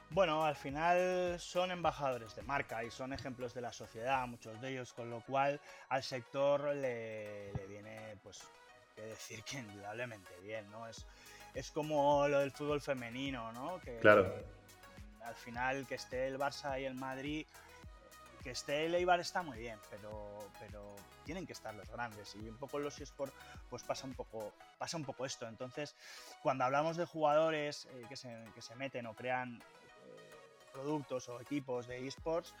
Bueno, 0.09 0.43
al 0.43 0.55
final 0.55 1.39
son 1.39 1.69
embajadores 1.69 2.35
de 2.35 2.41
marca 2.41 2.83
y 2.83 2.89
son 2.89 3.13
ejemplos 3.13 3.53
de 3.53 3.61
la 3.61 3.71
sociedad, 3.71 4.25
muchos 4.27 4.59
de 4.61 4.71
ellos, 4.71 4.93
con 4.93 5.09
lo 5.11 5.21
cual 5.21 5.59
al 5.89 6.01
sector 6.01 6.73
le, 6.75 7.51
viene, 7.67 8.17
pues, 8.23 8.41
que 8.95 9.01
decir 9.03 9.43
que 9.43 9.59
indudablemente 9.59 10.31
bien, 10.41 10.69
¿no? 10.71 10.87
Es, 10.87 11.05
es 11.53 11.69
como 11.69 12.27
lo 12.27 12.39
del 12.39 12.51
fútbol 12.51 12.81
femenino, 12.81 13.51
¿no? 13.53 13.79
Que, 13.79 13.97
claro. 13.99 14.33
al 15.23 15.35
final 15.35 15.85
que 15.85 15.95
esté 15.95 16.27
el 16.27 16.39
Barça 16.39 16.81
y 16.81 16.85
el 16.85 16.95
Madrid 16.95 17.45
que 18.43 18.51
esté 18.51 18.85
el 18.85 18.95
Eibar 18.95 19.19
está 19.19 19.41
muy 19.41 19.57
bien, 19.57 19.79
pero, 19.89 20.37
pero 20.59 20.95
tienen 21.23 21.45
que 21.45 21.53
estar 21.53 21.73
los 21.73 21.89
grandes. 21.89 22.35
Y 22.35 22.49
un 22.49 22.57
poco 22.57 22.77
en 22.77 22.83
los 22.83 22.99
eSports 22.99 23.33
pues 23.69 23.83
pasa 23.83 24.05
un 24.05 24.13
poco, 24.13 24.51
pasa 24.77 24.97
un 24.97 25.05
poco 25.05 25.25
esto. 25.25 25.47
Entonces, 25.47 25.95
cuando 26.41 26.65
hablamos 26.65 26.97
de 26.97 27.05
jugadores 27.05 27.87
eh, 27.93 28.05
que, 28.09 28.15
se, 28.15 28.43
que, 28.53 28.61
se, 28.61 28.75
meten 28.75 29.05
o 29.07 29.15
crean 29.15 29.55
eh, 29.55 30.71
productos 30.73 31.29
o 31.29 31.39
equipos 31.39 31.87
de 31.87 32.05
eSports, 32.05 32.53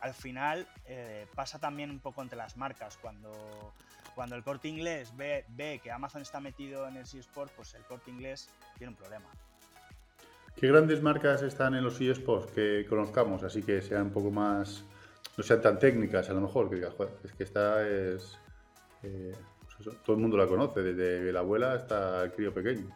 al 0.00 0.14
final 0.14 0.66
eh, 0.86 1.26
pasa 1.34 1.58
también 1.58 1.90
un 1.90 2.00
poco 2.00 2.22
entre 2.22 2.36
las 2.36 2.56
marcas. 2.56 2.96
Cuando, 2.96 3.72
cuando 4.14 4.34
el 4.34 4.42
corte 4.42 4.68
inglés 4.68 5.16
ve, 5.16 5.44
ve 5.50 5.80
que 5.82 5.90
Amazon 5.92 6.22
está 6.22 6.40
metido 6.40 6.88
en 6.88 6.96
el 6.96 7.02
eSports, 7.04 7.52
pues 7.54 7.74
el 7.74 7.84
corte 7.84 8.10
inglés 8.10 8.50
tiene 8.76 8.90
un 8.90 8.96
problema. 8.96 9.30
¿Qué 10.56 10.66
grandes 10.66 11.00
marcas 11.02 11.42
están 11.42 11.74
en 11.74 11.84
los 11.84 12.00
eSports 12.00 12.50
que 12.52 12.84
conozcamos? 12.88 13.44
Así 13.44 13.62
que 13.62 13.80
sean 13.80 14.02
un 14.06 14.10
poco 14.10 14.30
más 14.30 14.84
no 15.36 15.44
sean 15.44 15.60
tan 15.60 15.78
técnicas 15.78 16.28
a 16.30 16.34
lo 16.34 16.40
mejor, 16.40 16.68
que 16.68 16.76
diga, 16.76 16.90
joder, 16.90 17.14
es 17.24 17.32
que 17.32 17.44
esta 17.44 17.86
es... 17.86 18.38
Eh, 19.02 19.34
pues 19.82 19.96
todo 20.02 20.16
el 20.16 20.22
mundo 20.22 20.36
la 20.36 20.46
conoce, 20.46 20.82
desde 20.82 21.32
la 21.32 21.40
abuela 21.40 21.72
hasta 21.72 22.24
el 22.24 22.32
crío 22.32 22.52
pequeño. 22.52 22.94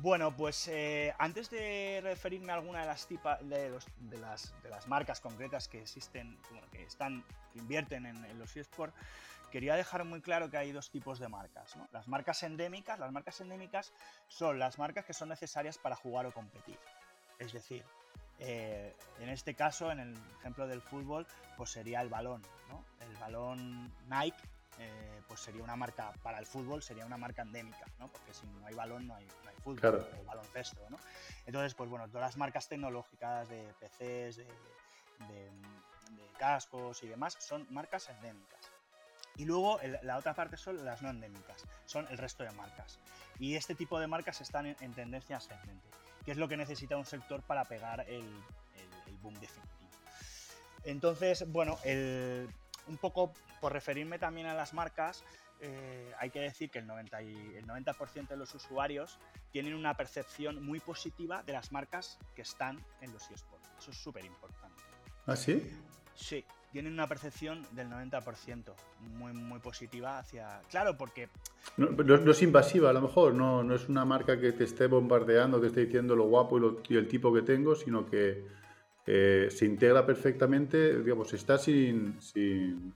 Bueno, 0.00 0.36
pues 0.36 0.68
eh, 0.68 1.12
antes 1.18 1.50
de 1.50 2.00
referirme 2.02 2.52
a 2.52 2.56
alguna 2.56 2.82
de 2.82 2.86
las, 2.86 3.08
tipa, 3.08 3.38
de, 3.38 3.70
las, 3.70 4.54
de, 4.62 4.68
las, 4.68 4.86
marcas 4.86 5.20
concretas 5.20 5.66
que 5.66 5.80
existen, 5.80 6.38
que 6.70 6.84
están, 6.84 7.24
que 7.52 7.58
invierten 7.58 8.06
en, 8.06 8.38
los 8.38 8.56
eSports, 8.56 8.94
quería 9.50 9.74
dejar 9.74 10.04
muy 10.04 10.20
claro 10.20 10.50
que 10.50 10.56
hay 10.56 10.70
dos 10.70 10.90
tipos 10.90 11.18
de 11.18 11.28
marcas. 11.28 11.74
Las 11.90 12.06
marcas 12.06 12.44
endémicas, 12.44 12.98
las 13.00 13.10
marcas 13.10 13.40
endémicas 13.40 13.92
son 14.28 14.60
las 14.60 14.78
marcas 14.78 15.04
que 15.04 15.14
son 15.14 15.30
necesarias 15.30 15.78
para 15.78 15.96
jugar 15.96 16.26
o 16.26 16.32
competir. 16.32 16.78
Es 17.40 17.52
decir, 17.52 17.84
eh, 18.40 18.94
en 19.20 19.28
este 19.28 19.54
caso, 19.54 19.90
en 19.90 20.00
el 20.00 20.16
ejemplo 20.38 20.66
del 20.66 20.80
fútbol, 20.80 21.26
pues 21.56 21.70
sería 21.70 22.00
el 22.00 22.08
balón. 22.08 22.42
El 23.00 23.16
balón 23.16 23.92
Nike 24.08 24.36
eh, 24.78 25.22
pues 25.26 25.40
sería 25.40 25.62
una 25.62 25.74
marca 25.74 26.12
para 26.22 26.38
el 26.38 26.46
fútbol, 26.46 26.82
sería 26.82 27.04
una 27.04 27.16
marca 27.16 27.42
endémica, 27.42 27.84
porque 28.12 28.32
si 28.32 28.46
no 28.46 28.66
hay 28.66 28.74
balón 28.74 29.08
no 29.08 29.14
hay, 29.14 29.26
fútbol 29.62 30.06
o 30.20 30.24
baloncesto. 30.24 30.80
Entonces, 31.46 31.74
pues 31.74 31.90
bueno, 31.90 32.06
todas 32.06 32.28
las 32.28 32.36
marcas 32.36 32.68
tecnológicas 32.68 33.48
de 33.48 33.74
PCs, 33.80 34.36
de, 34.36 34.46
cascos 36.38 37.02
y 37.02 37.08
demás 37.08 37.36
son 37.40 37.66
marcas 37.70 38.08
endémicas. 38.08 38.70
Y 39.34 39.44
luego 39.44 39.80
la 40.02 40.16
otra 40.16 40.34
parte 40.34 40.56
son 40.56 40.84
las 40.84 41.02
no 41.02 41.10
endémicas, 41.10 41.64
son 41.84 42.06
el 42.10 42.18
resto 42.18 42.44
de 42.44 42.52
marcas. 42.52 43.00
Y 43.40 43.56
este 43.56 43.74
tipo 43.74 43.98
de 43.98 44.06
marcas 44.06 44.40
están 44.40 44.66
en, 44.66 44.76
en 44.80 44.94
tendencia 44.94 45.38
ascendente 45.38 45.88
que 46.28 46.32
es 46.32 46.36
lo 46.38 46.46
que 46.46 46.58
necesita 46.58 46.94
un 46.94 47.06
sector 47.06 47.40
para 47.40 47.64
pegar 47.64 48.04
el, 48.06 48.22
boom 49.22 49.32
definitivo. 49.40 49.88
Entonces, 50.84 51.50
bueno, 51.50 51.78
un 52.86 52.98
poco 52.98 53.32
por 53.62 53.72
referirme 53.72 54.18
también 54.18 54.46
a 54.46 54.52
las 54.52 54.74
marcas, 54.74 55.24
eh, 55.62 56.12
hay 56.18 56.28
que 56.28 56.40
decir 56.40 56.68
que 56.68 56.80
el 56.80 56.86
90%, 56.86 57.56
el 57.56 57.66
90 57.66 57.94
de 58.28 58.36
los 58.36 58.54
usuarios 58.54 59.18
tienen 59.52 59.72
una 59.72 59.94
percepción 59.94 60.62
muy 60.62 60.80
positiva 60.80 61.42
de 61.44 61.54
las 61.54 61.72
marcas 61.72 62.18
que 62.36 62.42
están 62.42 62.84
en 63.00 63.10
los 63.10 63.30
eSports. 63.30 63.70
Eso 63.78 63.90
es 63.90 63.96
súper 63.96 64.26
importante. 64.26 64.82
¿Ah, 65.26 65.34
sí? 65.34 65.62
Sí, 66.14 66.44
tienen 66.72 66.92
una 66.92 67.06
percepción 67.06 67.66
del 67.70 67.88
90%, 67.88 68.74
muy, 69.00 69.32
muy 69.32 69.60
positiva 69.60 70.18
hacia... 70.18 70.60
Claro, 70.68 70.98
porque... 70.98 71.30
No, 71.76 71.90
no, 71.90 72.30
es 72.30 72.42
invasiva 72.42 72.90
a 72.90 72.92
lo 72.92 73.00
mejor, 73.00 73.34
no, 73.34 73.62
no 73.62 73.74
es 73.74 73.88
una 73.88 74.04
marca 74.04 74.40
que 74.40 74.52
te 74.52 74.64
esté 74.64 74.86
bombardeando, 74.86 75.60
que 75.60 75.68
esté 75.68 75.86
diciendo 75.86 76.16
lo 76.16 76.24
guapo 76.24 76.58
y, 76.88 76.96
el 76.96 77.06
tipo 77.06 77.32
que 77.32 77.42
tengo, 77.42 77.74
sino 77.74 78.04
que 78.06 78.46
eh, 79.06 79.48
se 79.50 79.64
integra 79.64 80.04
perfectamente, 80.04 80.98
digamos, 81.02 81.32
está 81.34 81.56
sin, 81.56 82.20
sin, 82.20 82.94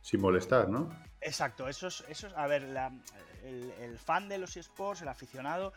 sin 0.00 0.20
molestar, 0.20 0.68
¿no? 0.68 0.90
Exacto, 1.20 1.68
eso 1.68 1.86
es, 1.86 2.04
eso 2.08 2.26
es 2.26 2.32
a 2.34 2.46
ver, 2.46 2.64
el, 3.44 3.72
el, 3.80 3.98
fan 3.98 4.28
de 4.28 4.38
los 4.38 4.56
esports, 4.56 5.02
el 5.02 5.08
aficionado, 5.08 5.72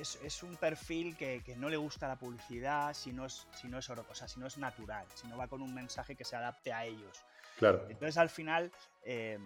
es, 0.00 0.42
un 0.42 0.56
perfil 0.56 1.16
que, 1.16 1.42
no 1.56 1.68
le 1.68 1.76
gusta 1.76 2.08
la 2.08 2.16
publicidad 2.16 2.94
si 2.94 3.12
no 3.12 3.26
es, 3.26 3.46
si 3.52 3.68
no 3.68 3.78
es 3.78 3.90
o 3.90 4.14
sea, 4.14 4.28
si 4.28 4.40
no 4.40 4.46
es 4.46 4.58
natural, 4.58 5.06
si 5.14 5.26
no 5.26 5.36
va 5.36 5.48
con 5.48 5.62
un 5.62 5.74
mensaje 5.74 6.14
que 6.14 6.24
se 6.24 6.36
adapte 6.36 6.72
a 6.72 6.84
ellos. 6.84 7.24
Claro. 7.58 7.84
Entonces 7.88 8.16
al 8.16 8.30
final, 8.30 8.72
eh, 9.04 9.38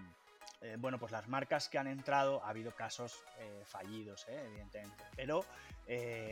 eh, 0.61 0.77
bueno, 0.79 0.99
pues 0.99 1.13
las 1.13 1.29
marcas 1.29 1.69
que 1.69 1.79
han 1.79 1.87
entrado, 1.87 2.43
ha 2.45 2.49
habido 2.49 2.75
casos 2.75 3.25
eh, 3.39 3.63
fallidos, 3.65 4.27
evidentemente, 4.29 5.05
pero 5.15 5.45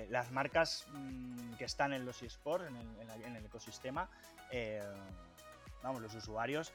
las 0.09 0.33
marcas 0.33 0.87
mm, 0.93 1.55
que 1.55 1.65
están 1.65 1.93
en 1.93 2.05
los 2.05 2.23
eSports, 2.23 2.67
en 2.67 2.77
en 3.25 3.37
el 3.37 3.47
ecosistema, 3.47 4.09
vamos, 5.83 6.03
los 6.03 6.15
usuarios 6.15 6.73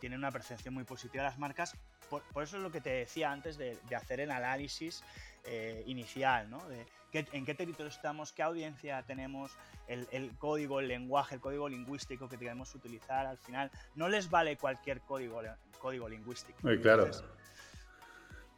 tienen 0.00 0.18
una 0.18 0.32
percepción 0.32 0.74
muy 0.74 0.84
positiva 0.84 1.22
de 1.22 1.30
las 1.30 1.38
marcas. 1.38 1.74
Por, 2.10 2.22
eso 2.42 2.56
es 2.56 2.62
lo 2.62 2.70
que 2.70 2.80
te 2.80 2.90
decía 2.90 3.30
antes 3.30 3.58
de, 3.58 3.78
de 3.88 3.96
hacer 3.96 4.20
el 4.20 4.30
análisis 4.30 5.02
eh, 5.44 5.82
inicial, 5.86 6.48
¿no? 6.50 6.66
De 6.68 6.86
en 7.12 7.44
qué 7.44 7.54
territorio 7.54 7.88
estamos, 7.88 8.32
qué 8.32 8.42
audiencia 8.42 9.02
tenemos, 9.02 9.56
el, 9.86 10.32
código, 10.36 10.80
el 10.80 10.88
lenguaje, 10.88 11.36
el 11.36 11.40
código 11.40 11.68
lingüístico 11.68 12.28
que 12.28 12.36
queremos 12.36 12.74
utilizar. 12.74 13.26
Al 13.26 13.38
final, 13.38 13.70
no 13.94 14.08
les 14.08 14.28
vale 14.28 14.56
cualquier 14.56 15.00
código, 15.00 15.40
código 15.78 16.08
lingüístico. 16.08 16.58
claro. 16.82 17.10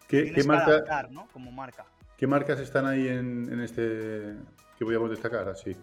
¿Qué, 0.08 0.42
marca, 0.44 1.08
Como 1.32 1.52
marca. 1.52 1.86
¿Qué 2.16 2.26
marcas 2.26 2.58
están 2.58 2.84
ahí 2.84 3.06
en, 3.06 3.60
este 3.60 4.34
que 4.76 4.84
podríamos 4.84 5.10
destacar 5.10 5.48
así? 5.48 5.76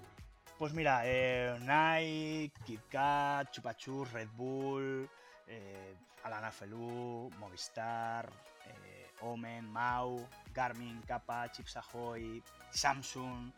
Pues 0.60 0.74
mira, 0.74 1.04
eh, 1.06 1.56
Nike, 1.62 2.52
KitKat, 2.66 3.52
Chupachus, 3.52 4.12
Red 4.12 4.28
Bull, 4.36 5.08
eh, 5.48 5.96
Alana 6.24 6.52
Felú, 6.52 7.30
Movistar, 7.40 8.30
eh, 8.66 9.08
Omen, 9.22 9.70
Mau, 9.72 10.28
Garmin, 10.54 11.02
Kappa, 11.02 11.50
Chips 11.52 11.78
Ahoy, 11.78 12.44
Samsung. 12.72 13.52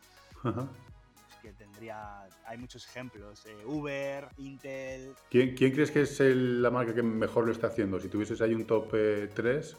Es 1.30 1.36
que 1.42 1.54
tendría. 1.54 2.28
Hay 2.46 2.58
muchos 2.58 2.86
ejemplos. 2.86 3.46
eh, 3.46 3.66
Uber, 3.66 4.30
Intel. 4.38 5.16
¿Quién, 5.30 5.56
quién 5.56 5.72
crees 5.72 5.92
que 5.92 6.02
es 6.02 6.20
el- 6.20 6.62
la 6.62 6.70
marca 6.72 6.94
que 6.94 7.02
mejor 7.04 7.46
lo 7.46 7.52
está 7.52 7.68
haciendo? 7.68 8.00
Si 8.00 8.08
tuvieses 8.10 8.42
ahí 8.42 8.54
un 8.54 8.66
top 8.66 8.90
3, 9.34 9.76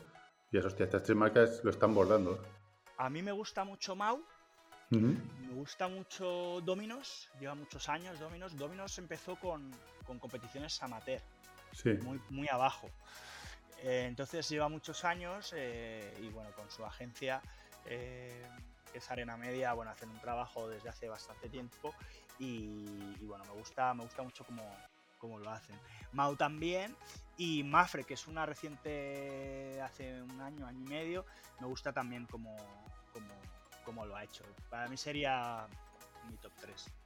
y 0.53 0.59
hostia, 0.59 0.85
estas 0.85 1.03
tres 1.05 1.16
marcas 1.16 1.61
lo 1.62 1.70
están 1.70 1.95
bordando. 1.95 2.43
A 2.99 3.09
mí 3.09 3.22
me 3.22 3.33
gusta 3.33 3.64
mucho 3.64 3.95
Mau. 3.97 4.20
Me 4.91 5.55
gusta 5.55 5.87
mucho 5.87 6.61
Dominos. 6.62 7.31
Lleva 7.39 7.55
muchos 7.55 7.89
años 7.89 8.18
Dominos. 8.18 8.57
Dominos 8.57 8.99
empezó 8.99 9.37
con, 9.37 9.70
con 10.05 10.18
competiciones 10.18 10.83
amateur. 10.83 11.20
Muy, 12.03 12.21
muy 12.31 12.49
abajo. 12.49 12.89
Eh, 13.83 14.05
entonces 14.07 14.49
lleva 14.49 14.68
muchos 14.68 15.05
años 15.05 15.55
eh, 15.57 16.14
y 16.21 16.29
bueno, 16.29 16.51
con 16.53 16.71
su 16.71 16.85
agencia, 16.85 17.41
eh, 17.87 18.45
es 18.93 19.11
Arena 19.11 19.37
Media, 19.37 19.73
bueno, 19.73 19.91
hacen 19.91 20.11
un 20.11 20.21
trabajo 20.21 20.68
desde 20.68 20.89
hace 20.89 21.09
bastante 21.09 21.49
tiempo 21.49 21.95
y, 22.39 23.14
bueno, 23.23 23.45
me 23.45 23.53
gusta, 23.53 23.95
me 23.95 24.03
gusta 24.03 24.23
mucho 24.23 24.45
cómo, 24.45 24.62
cómo 25.18 25.39
lo 25.39 25.51
hacen. 25.51 25.79
Mau 26.12 26.37
también 26.37 26.95
y 27.37 27.62
Mafre, 27.62 28.05
que 28.05 28.14
es 28.14 28.27
una 28.27 28.45
reciente 28.45 29.81
hace 29.81 30.23
un 30.23 30.41
año, 30.41 30.66
año 30.66 30.81
y 30.81 30.89
medio, 30.89 31.25
me 31.61 31.66
gusta 31.66 31.93
también 31.93 32.27
cómo, 32.27 32.57
cómo, 33.12 33.35
cómo 33.85 34.05
lo 34.05 34.16
ha 34.16 34.25
hecho. 34.25 34.45
Para 34.68 34.89
mí 34.89 34.97
sería 34.97 35.66
mi 36.29 36.37
top 36.37 36.53
3. 36.61 36.99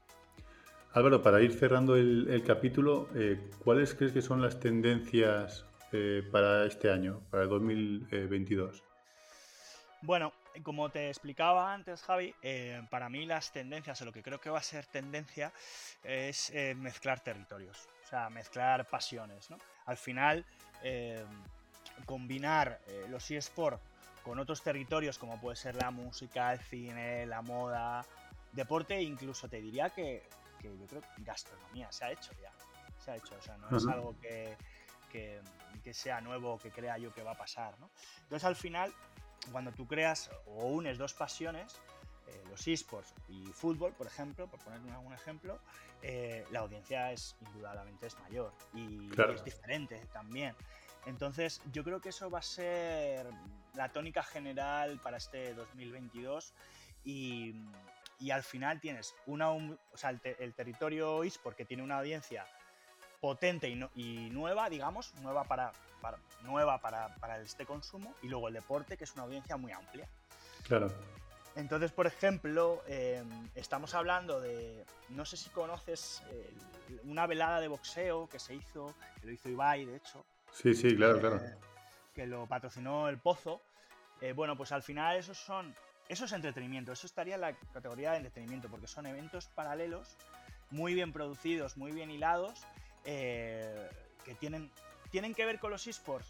Álvaro, 0.94 1.20
para 1.20 1.42
ir 1.42 1.52
cerrando 1.52 1.96
el, 1.96 2.44
capítulo, 2.46 3.08
eh, 3.16 3.50
¿cuáles 3.64 3.94
crees 3.94 4.12
que 4.12 4.22
son 4.22 4.40
las 4.40 4.60
tendencias 4.60 5.66
eh, 5.90 6.22
para 6.30 6.66
este 6.66 6.88
año, 6.88 7.20
para 7.32 7.42
el 7.42 7.48
2022? 7.48 8.80
Bueno, 10.02 10.32
como 10.62 10.90
te 10.90 11.08
explicaba 11.08 11.74
antes, 11.74 12.00
Javi, 12.02 12.32
eh, 12.42 12.80
para 12.90 13.08
mí 13.08 13.26
las 13.26 13.50
tendencias, 13.50 14.00
o 14.02 14.04
lo 14.04 14.12
que 14.12 14.22
creo 14.22 14.40
que 14.40 14.50
va 14.50 14.58
a 14.58 14.62
ser 14.62 14.86
tendencia, 14.86 15.52
es 16.04 16.52
mezclar 16.76 17.18
territorios, 17.18 17.88
o 18.04 18.08
sea, 18.08 18.30
mezclar 18.30 18.86
pasiones. 18.86 19.50
¿no? 19.50 19.58
Al 19.86 19.96
final, 19.96 20.44
combinar 22.06 22.78
los 23.10 23.28
eSports 23.32 23.82
con 24.22 24.38
otros 24.38 24.62
territorios, 24.62 25.18
como 25.18 25.40
puede 25.40 25.56
ser 25.56 25.74
la 25.74 25.90
música, 25.90 26.52
el 26.52 26.60
cine, 26.60 27.26
la 27.26 27.42
moda, 27.42 28.06
deporte, 28.52 29.02
incluso 29.02 29.48
te 29.48 29.60
diría 29.60 29.90
que, 29.90 30.22
que 30.70 30.78
yo 30.78 30.86
creo 30.86 31.00
que 31.02 31.08
gastronomía 31.22 31.90
se 31.92 32.04
ha 32.04 32.12
hecho 32.12 32.32
ya. 32.40 32.52
Se 32.98 33.10
ha 33.10 33.16
hecho, 33.16 33.34
o 33.38 33.42
sea, 33.42 33.56
no 33.58 33.68
es 33.76 33.82
Ujú. 33.82 33.92
algo 33.92 34.16
que, 34.20 34.56
que- 35.10 35.40
que 35.82 35.92
sea 35.92 36.20
nuevo, 36.22 36.58
que 36.58 36.70
crea 36.70 36.96
yo 36.96 37.12
que 37.12 37.22
va 37.22 37.32
a 37.32 37.36
pasar. 37.36 37.78
¿no? 37.78 37.90
Entonces, 38.22 38.44
al 38.44 38.56
final, 38.56 38.92
cuando 39.52 39.70
tú 39.72 39.86
creas 39.86 40.30
o 40.46 40.66
unes 40.68 40.96
dos 40.96 41.12
pasiones, 41.12 41.74
eh, 42.26 42.42
los 42.48 42.66
esports 42.66 43.12
y 43.28 43.44
fútbol, 43.52 43.92
por 43.92 44.06
ejemplo, 44.06 44.46
por 44.46 44.58
poner 44.60 44.80
algún 44.92 45.12
ejemplo, 45.12 45.58
eh, 46.00 46.46
la 46.50 46.60
audiencia 46.60 47.12
es 47.12 47.36
indudablemente 47.42 48.06
es 48.06 48.18
mayor 48.20 48.52
y 48.72 49.10
Claro. 49.10 49.34
es 49.34 49.44
diferente 49.44 50.00
también. 50.12 50.54
Entonces, 51.04 51.60
yo 51.70 51.84
creo 51.84 52.00
que 52.00 52.08
eso 52.08 52.30
va 52.30 52.38
a 52.38 52.42
ser 52.42 53.26
la 53.74 53.90
tónica 53.90 54.22
general 54.22 54.98
para 55.02 55.18
este 55.18 55.52
2022 55.52 56.54
y, 57.04 57.52
y 58.18 58.30
al 58.30 58.42
final 58.42 58.80
tienes 58.80 59.14
una, 59.26 59.50
un- 59.50 59.78
o 59.92 59.96
sea, 59.96 60.10
el, 60.10 60.20
te- 60.20 60.42
el 60.42 60.54
territorio 60.54 61.22
eSport 61.24 61.56
que 61.56 61.64
tiene 61.64 61.82
una 61.82 61.98
audiencia 61.98 62.46
potente 63.20 63.68
y, 63.68 63.74
no- 63.74 63.90
y 63.94 64.30
nueva, 64.30 64.68
digamos, 64.68 65.14
nueva 65.22 65.44
para, 65.44 65.72
para- 66.00 66.18
nueva 66.42 66.78
para, 66.80 67.14
para 67.16 67.40
este 67.40 67.64
consumo, 67.66 68.14
y 68.22 68.28
luego 68.28 68.48
el 68.48 68.54
deporte, 68.54 68.96
que 68.96 69.04
es 69.04 69.12
una 69.14 69.22
audiencia 69.24 69.56
muy 69.56 69.72
amplia. 69.72 70.08
Claro. 70.66 70.92
Entonces, 71.56 71.92
por 71.92 72.06
ejemplo, 72.06 72.82
eh, 72.88 73.22
estamos 73.54 73.94
hablando 73.94 74.40
de, 74.40 74.84
no 75.10 75.24
sé 75.24 75.36
si 75.36 75.50
conoces 75.50 76.22
eh, 76.30 76.52
una 77.04 77.26
velada 77.28 77.60
de 77.60 77.68
boxeo 77.68 78.28
que 78.28 78.38
se 78.40 78.54
hizo, 78.54 78.92
que 79.20 79.26
lo 79.26 79.32
hizo 79.32 79.48
Ibai, 79.48 79.84
de 79.84 79.96
hecho, 79.96 80.24
Sí, 80.52 80.74
sí, 80.74 80.96
claro, 80.96 81.20
claro. 81.20 81.36
eh, 81.36 81.56
que 82.14 82.26
lo 82.26 82.46
patrocinó 82.46 83.08
el 83.08 83.18
Pozo. 83.18 83.60
Eh, 84.20 84.32
bueno, 84.32 84.56
pues 84.56 84.70
al 84.72 84.82
final 84.82 85.16
esos 85.16 85.36
son, 85.38 85.74
eso 86.08 86.24
es 86.26 86.32
entretenimiento, 86.32 86.92
eso 86.92 87.06
estaría 87.06 87.34
en 87.36 87.40
la 87.40 87.52
categoría 87.72 88.12
de 88.12 88.18
entretenimiento, 88.18 88.68
porque 88.68 88.86
son 88.86 89.06
eventos 89.06 89.46
paralelos, 89.54 90.16
muy 90.70 90.94
bien 90.94 91.12
producidos, 91.12 91.76
muy 91.76 91.92
bien 91.92 92.10
hilados, 92.10 92.60
eh, 93.04 93.88
que 94.24 94.34
tienen, 94.34 94.70
tienen 95.10 95.34
que 95.34 95.44
ver 95.44 95.58
con 95.58 95.70
los 95.70 95.86
esports. 95.86 96.26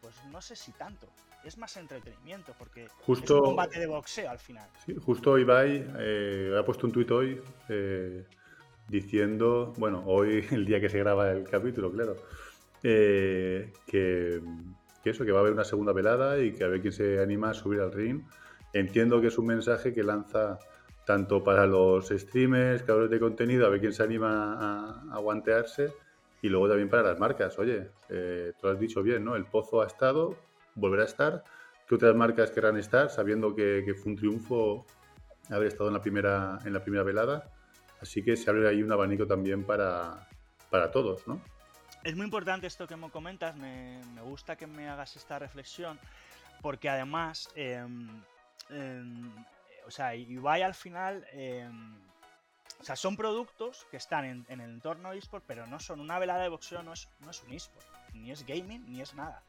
Pues 0.00 0.14
no 0.30 0.40
sé 0.42 0.56
si 0.56 0.72
tanto, 0.72 1.06
es 1.44 1.56
más 1.58 1.76
entretenimiento, 1.76 2.54
porque 2.58 2.84
es 2.84 2.90
Justo- 3.04 3.34
un 3.36 3.40
combate 3.40 3.78
de 3.78 3.86
boxeo 3.86 4.30
al 4.30 4.38
final. 4.38 4.68
Sí, 4.84 4.94
justo 5.00 5.38
Ibai 5.38 5.86
eh, 5.98 6.56
ha 6.58 6.64
puesto 6.64 6.86
un 6.86 6.92
tuit 6.92 7.10
hoy 7.10 7.40
eh, 7.68 8.24
diciendo, 8.88 9.72
bueno, 9.78 10.02
hoy 10.06 10.46
el 10.50 10.64
día 10.66 10.80
que 10.80 10.88
se 10.88 10.98
graba 10.98 11.30
el 11.30 11.44
capítulo, 11.48 11.90
claro, 11.92 12.16
eh, 12.82 13.72
que, 13.86 14.40
que 15.02 15.10
eso, 15.10 15.24
que 15.24 15.30
va 15.32 15.38
a 15.38 15.42
haber 15.42 15.52
una 15.52 15.64
segunda 15.64 15.92
velada 15.92 16.38
y 16.40 16.52
que 16.52 16.64
a 16.64 16.68
ver 16.68 16.80
quién 16.80 16.92
se 16.92 17.20
anima 17.20 17.50
a 17.50 17.54
subir 17.54 17.80
al 17.80 17.92
ring. 17.92 18.22
Entiendo 18.72 19.20
que 19.20 19.28
es 19.28 19.38
un 19.38 19.46
mensaje 19.46 19.92
que 19.92 20.02
lanza 20.02 20.58
tanto 21.04 21.42
para 21.42 21.66
los 21.66 22.08
streamers, 22.08 22.82
creadores 22.82 23.10
de 23.10 23.20
contenido, 23.20 23.66
a 23.66 23.70
ver 23.70 23.80
quién 23.80 23.92
se 23.92 24.02
anima 24.02 24.54
a, 24.54 25.14
a 25.14 25.18
guantearse, 25.18 25.92
y 26.42 26.48
luego 26.48 26.68
también 26.68 26.88
para 26.88 27.02
las 27.02 27.18
marcas. 27.18 27.58
Oye, 27.58 27.90
eh, 28.08 28.52
tú 28.60 28.66
lo 28.66 28.72
has 28.72 28.78
dicho 28.78 29.02
bien, 29.02 29.24
¿no? 29.24 29.36
El 29.36 29.44
Pozo 29.44 29.82
ha 29.82 29.86
estado, 29.86 30.36
volverá 30.74 31.02
a 31.02 31.06
estar. 31.06 31.44
¿Qué 31.86 31.94
otras 31.94 32.14
marcas 32.14 32.50
querrán 32.50 32.76
estar, 32.78 33.10
sabiendo 33.10 33.54
que, 33.54 33.82
que 33.84 33.94
fue 33.94 34.12
un 34.12 34.18
triunfo 34.18 34.86
haber 35.50 35.68
estado 35.68 35.88
en 35.88 35.94
la 35.94 36.02
primera, 36.02 36.58
en 36.64 36.72
la 36.72 36.82
primera 36.82 37.04
velada? 37.04 37.50
Así 38.00 38.22
que 38.22 38.36
se 38.36 38.50
abre 38.50 38.68
ahí 38.68 38.82
un 38.82 38.90
abanico 38.90 39.26
también 39.26 39.64
para, 39.64 40.28
para 40.70 40.90
todos, 40.90 41.26
¿no? 41.28 41.40
Es 42.02 42.16
muy 42.16 42.24
importante 42.24 42.66
esto 42.66 42.88
que 42.88 42.96
me 42.96 43.08
comentas, 43.10 43.56
me, 43.56 44.00
me 44.14 44.22
gusta 44.22 44.56
que 44.56 44.66
me 44.66 44.88
hagas 44.88 45.14
esta 45.14 45.38
reflexión, 45.38 46.00
porque 46.60 46.88
además, 46.88 47.48
em, 47.54 48.08
em, 48.08 48.08
o 49.86 49.90
sea, 49.90 50.14
Ibai 50.14 50.62
al 50.62 50.74
final, 50.74 51.26
em, 51.32 51.94
o 52.80 52.84
sea, 52.84 52.96
son 52.96 53.16
productos 53.16 53.86
que 53.90 53.96
están 53.96 54.24
en, 54.24 54.46
en 54.48 54.60
el 54.60 54.70
entorno 54.70 55.12
eSport, 55.12 55.44
pero 55.46 55.66
no 55.66 55.78
son 55.80 56.00
una 56.00 56.18
velada 56.18 56.42
de 56.42 56.48
boxeo, 56.48 56.82
no 56.82 56.92
es, 56.92 57.08
no 57.20 57.30
es 57.30 57.42
un 57.42 57.52
eSport, 57.52 57.86
ni 58.14 58.30
es 58.30 58.44
gaming, 58.46 58.84
ni 58.90 59.00
es 59.00 59.14
nada. 59.14 59.42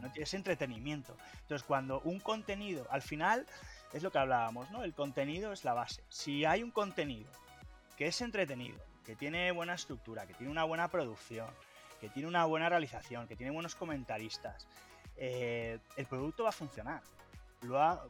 ¿no? 0.00 0.12
Es 0.14 0.34
entretenimiento. 0.34 1.16
Entonces, 1.42 1.64
cuando 1.66 2.00
un 2.00 2.20
contenido, 2.20 2.86
al 2.90 3.00
final, 3.02 3.46
es 3.92 4.02
lo 4.02 4.10
que 4.12 4.18
hablábamos, 4.18 4.70
¿no? 4.70 4.82
El 4.84 4.92
contenido 4.92 5.52
es 5.52 5.64
la 5.64 5.72
base. 5.72 6.02
Si 6.08 6.44
hay 6.44 6.62
un 6.62 6.70
contenido 6.70 7.30
que 7.96 8.06
es 8.08 8.20
entretenido, 8.20 8.78
que 9.06 9.16
tiene 9.16 9.50
buena 9.52 9.74
estructura, 9.74 10.26
que 10.26 10.34
tiene 10.34 10.50
una 10.50 10.64
buena 10.64 10.88
producción, 10.88 11.48
que 12.00 12.08
tiene 12.10 12.28
una 12.28 12.44
buena 12.44 12.68
realización, 12.68 13.26
que 13.26 13.36
tiene 13.36 13.52
buenos 13.52 13.74
comentaristas, 13.74 14.66
eh, 15.16 15.78
el 15.96 16.06
producto 16.06 16.42
va 16.42 16.48
a 16.50 16.52
funcionar. 16.52 17.02
Lo 17.62 17.80
ha- 17.80 18.04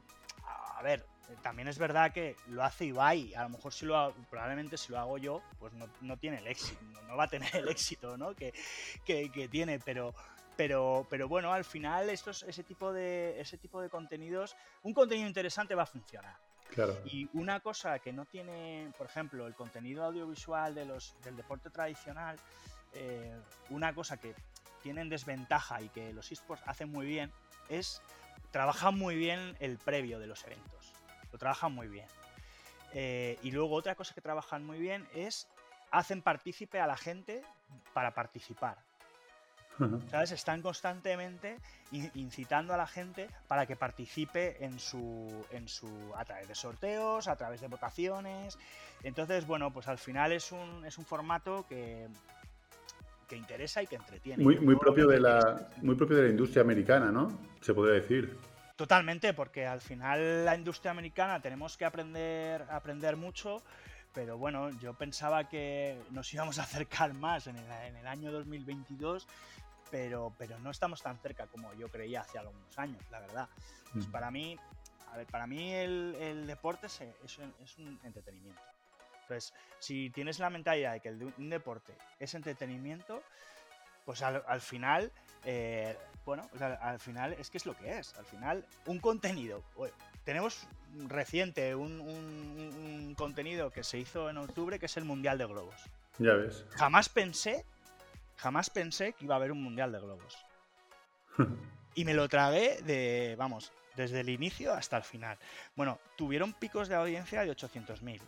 a 0.77 0.83
ver, 0.83 1.07
eh, 1.31 1.37
también 1.43 1.69
es 1.69 1.79
verdad 1.79 2.13
que 2.13 2.37
lo 2.49 2.63
hace 2.63 2.85
Ibai, 2.87 3.35
a 3.35 3.45
lo 3.45 3.51
mejor 3.51 3.73
si 3.73 3.87
lo 3.87 3.97
hago- 3.97 4.15
probablemente 4.31 4.77
si 4.77 4.93
lo 4.93 4.99
hago 4.99 5.19
yo, 5.19 5.43
pues 5.59 5.73
no, 5.75 5.89
no 6.03 6.17
tiene 6.19 6.39
el 6.39 6.47
éxito, 6.47 6.81
no, 6.93 7.03
no 7.03 7.17
va 7.17 7.25
a 7.25 7.29
tener 7.29 7.55
el 7.57 7.69
éxito 7.69 8.17
¿no? 8.17 8.35
que, 8.35 8.53
que- 9.05 9.31
que 9.33 9.49
tiene, 9.49 9.79
pero, 9.79 10.15
pero, 10.57 11.07
pero 11.09 11.29
bueno, 11.29 11.53
al 11.53 11.65
final 11.65 12.11
estos, 12.11 12.43
ese, 12.45 12.63
tipo 12.63 12.93
de, 12.93 13.41
ese 13.41 13.57
tipo 13.59 13.81
de 13.81 13.89
contenidos, 13.89 14.57
un 14.83 14.93
contenido 14.95 15.27
interesante 15.27 15.75
va 15.75 15.85
a 15.85 15.87
funcionar. 15.87 16.37
Claro. 16.71 16.97
Y 17.05 17.29
una 17.35 17.61
cosa 17.61 17.99
que 18.01 18.13
no 18.13 18.25
tiene, 18.25 18.91
por 18.99 19.07
ejemplo, 19.07 19.47
el 19.47 19.55
contenido 19.55 20.03
audiovisual 20.05 20.75
de 20.75 20.85
los, 20.85 21.15
del 21.23 21.37
deporte 21.37 21.71
tradicional, 21.71 22.37
eh, 22.95 23.39
una 23.71 23.95
cosa 23.95 24.17
que 24.17 24.35
tienen 24.83 25.09
desventaja 25.09 25.81
y 25.83 25.89
que 25.89 26.13
los 26.13 26.31
esports 26.33 26.63
hacen 26.67 26.91
muy 26.91 27.07
bien 27.07 27.33
es 27.69 28.03
trabajan 28.55 28.97
muy 28.97 29.17
bien 29.17 29.57
el 29.59 29.79
previo 29.79 30.21
de 30.21 30.29
los 30.29 30.45
eventos. 30.45 30.93
Lo 31.33 31.39
trabajan 31.41 31.73
muy 31.73 31.89
bien. 31.89 32.07
Eh, 32.93 33.37
y 33.43 33.51
luego 33.51 33.75
otra 33.75 33.97
cosa 33.97 34.15
que 34.15 34.21
trabajan 34.21 34.65
muy 34.65 34.79
bien 34.79 35.05
es 35.13 35.49
hacen 35.91 36.23
partícipe 36.23 36.79
a 36.79 36.87
la 36.87 36.97
gente 36.97 37.43
para 37.93 38.13
participar. 38.13 38.77
¿Sabes? 40.09 40.31
Están 40.31 40.63
constantemente 40.63 41.59
in- 41.91 42.13
incitando 42.15 42.73
a 42.73 42.77
la 42.77 42.87
gente 42.87 43.29
para 43.49 43.67
que 43.67 43.75
participe 43.75 44.65
en 44.65 44.79
su, 44.79 45.45
en 45.51 45.67
su. 45.67 45.89
a 46.15 46.25
través 46.25 46.47
de 46.47 46.55
sorteos, 46.55 47.27
a 47.27 47.35
través 47.35 47.61
de 47.61 47.67
votaciones. 47.67 48.57
Entonces, 49.03 49.49
bueno, 49.49 49.73
pues 49.73 49.89
al 49.89 49.99
final 49.99 50.31
es 50.31 50.53
un, 50.53 50.85
es 50.87 50.97
un 50.97 51.05
formato 51.05 51.67
que, 51.69 52.07
que 53.27 53.37
interesa 53.37 53.83
y 53.83 53.87
que 53.87 53.97
entretiene. 53.97 54.43
Muy, 54.43 54.59
muy 54.59 54.77
propio 54.77 55.07
de 55.07 55.21
la, 55.21 55.69
muy 55.83 55.95
propio 55.95 56.17
de 56.17 56.25
la 56.25 56.29
industria 56.31 56.63
americana, 56.63 57.11
¿no? 57.11 57.29
Se 57.61 57.75
podría 57.75 57.95
decir. 57.95 58.37
Totalmente, 58.77 59.35
porque 59.35 59.67
al 59.67 59.81
final 59.81 60.45
la 60.45 60.57
industria 60.57 60.91
americana 60.91 61.41
tenemos 61.41 61.77
que 61.77 61.85
aprender, 61.85 62.63
aprender 62.71 63.17
mucho, 63.17 63.63
pero 64.13 64.37
bueno, 64.37 64.71
yo 64.81 64.95
pensaba 64.95 65.49
que 65.49 65.97
nos 66.11 66.33
íbamos 66.35 66.59
a 66.59 66.63
acercar 66.63 67.15
más 67.15 67.47
en 67.47 67.57
el, 67.57 68.07
año 68.07 68.33
2022, 68.33 69.29
pero, 69.91 70.33
pero 70.37 70.59
no 70.59 70.71
estamos 70.71 71.03
tan 71.03 71.19
cerca 71.19 71.47
como 71.47 71.73
yo 71.75 71.89
creía 71.89 72.23
hace 72.23 72.39
algunos 72.39 72.77
años, 72.77 73.01
la 73.13 73.21
verdad. 73.21 73.49
Pues 73.93 74.07
para 74.07 74.33
mí, 74.33 74.59
a 75.13 75.17
ver, 75.19 75.27
para 75.29 75.47
mí 75.47 75.73
el, 75.73 76.45
deporte 76.47 76.89
es, 76.89 77.01
es, 77.01 77.79
un 77.79 78.01
entretenimiento. 78.03 78.61
Entonces, 79.25 79.55
si 79.79 80.11
tienes 80.11 80.39
la 80.39 80.51
mentalidad 80.51 80.93
de 80.93 81.01
que 81.01 81.11
un 81.11 81.49
deporte 81.49 81.95
es 82.21 82.35
entretenimiento, 82.35 83.23
pues 84.05 84.23
al, 84.23 84.61
final, 84.61 85.11
eh, 85.45 85.97
bueno, 86.27 86.49
al 86.61 86.99
final 87.01 87.33
es 87.35 87.49
que 87.49 87.57
es 87.57 87.65
lo 87.65 87.75
que 87.75 87.99
es. 87.99 88.15
Al 88.19 88.27
final, 88.27 88.65
un 88.87 88.99
contenido. 88.99 89.63
tenemos 90.25 90.67
reciente 91.09 91.75
un, 91.75 93.15
contenido 93.17 93.71
que 93.71 93.83
se 93.83 93.99
hizo 93.99 94.29
en 94.29 94.37
octubre 94.37 94.79
que 94.79 94.87
es 94.87 94.97
el 94.97 95.05
Mundial 95.05 95.39
de 95.39 95.47
Globos. 95.47 95.81
Ya 96.19 96.35
ves. 96.35 96.67
Jamás 96.77 97.09
pensé, 97.09 97.65
jamás 98.37 98.69
pensé 98.69 99.15
que 99.15 99.25
iba 99.25 99.35
a 99.35 99.39
haber 99.39 99.53
un 99.53 99.63
Mundial 99.63 99.91
de 99.91 100.01
Globos. 100.01 100.37
y 101.95 102.05
me 102.05 102.13
lo 102.13 102.29
tragué 102.29 102.83
de, 102.83 103.37
vamos, 103.39 103.73
desde 103.97 104.21
el 104.21 104.29
inicio 104.29 104.75
hasta 104.75 104.99
el 104.99 105.03
final. 105.03 105.39
Bueno, 105.77 105.99
tuvieron 106.17 106.53
picos 106.53 106.89
de 106.89 106.97
audiencia 106.97 107.43
de 107.43 107.51
800.000 107.51 108.21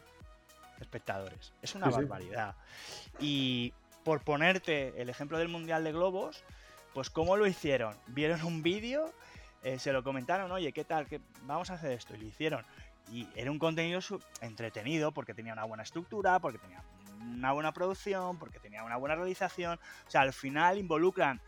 espectadores. 0.81 1.53
Es 1.63 1.75
una 1.75 1.89
barbaridad. 1.89 2.55
Y 3.21 3.73
por 4.05 4.21
ponerte 4.21 5.01
el 5.01 5.09
ejemplo 5.09 5.39
del 5.39 5.49
Mundial 5.49 5.85
de 5.85 5.93
Globos, 5.93 6.45
pues 6.95 7.11
¿cómo 7.11 7.37
lo 7.37 7.47
hicieron? 7.47 7.97
Vieron 8.07 8.43
un 8.45 8.63
vídeo, 8.63 9.13
eh, 9.63 9.79
se 9.79 9.93
lo 9.93 10.03
comentaron, 10.03 10.51
oye, 10.53 10.73
¿qué 10.73 10.85
tal? 10.85 11.07
que 11.07 11.21
Vamos 11.43 11.71
a 11.71 11.75
hacer 11.75 11.93
esto. 11.93 12.15
Y 12.15 12.19
lo 12.19 12.27
hicieron. 12.27 12.65
Y 13.13 13.29
era 13.35 13.51
un 13.51 13.59
contenido 13.59 14.01
entretenido 14.41 15.13
porque 15.13 15.35
tenía 15.35 15.53
una 15.53 15.65
buena 15.65 15.83
estructura, 15.83 16.39
porque 16.39 16.59
tenía 16.59 16.83
una 17.21 17.53
buena 17.53 17.73
producción, 17.73 18.39
porque 18.39 18.59
tenía 18.59 18.83
una 18.83 18.97
buena 18.97 19.15
realización. 19.15 19.79
O 20.07 20.11
sea, 20.11 20.23
al 20.23 20.33
final 20.33 20.79
involucran 20.79 21.41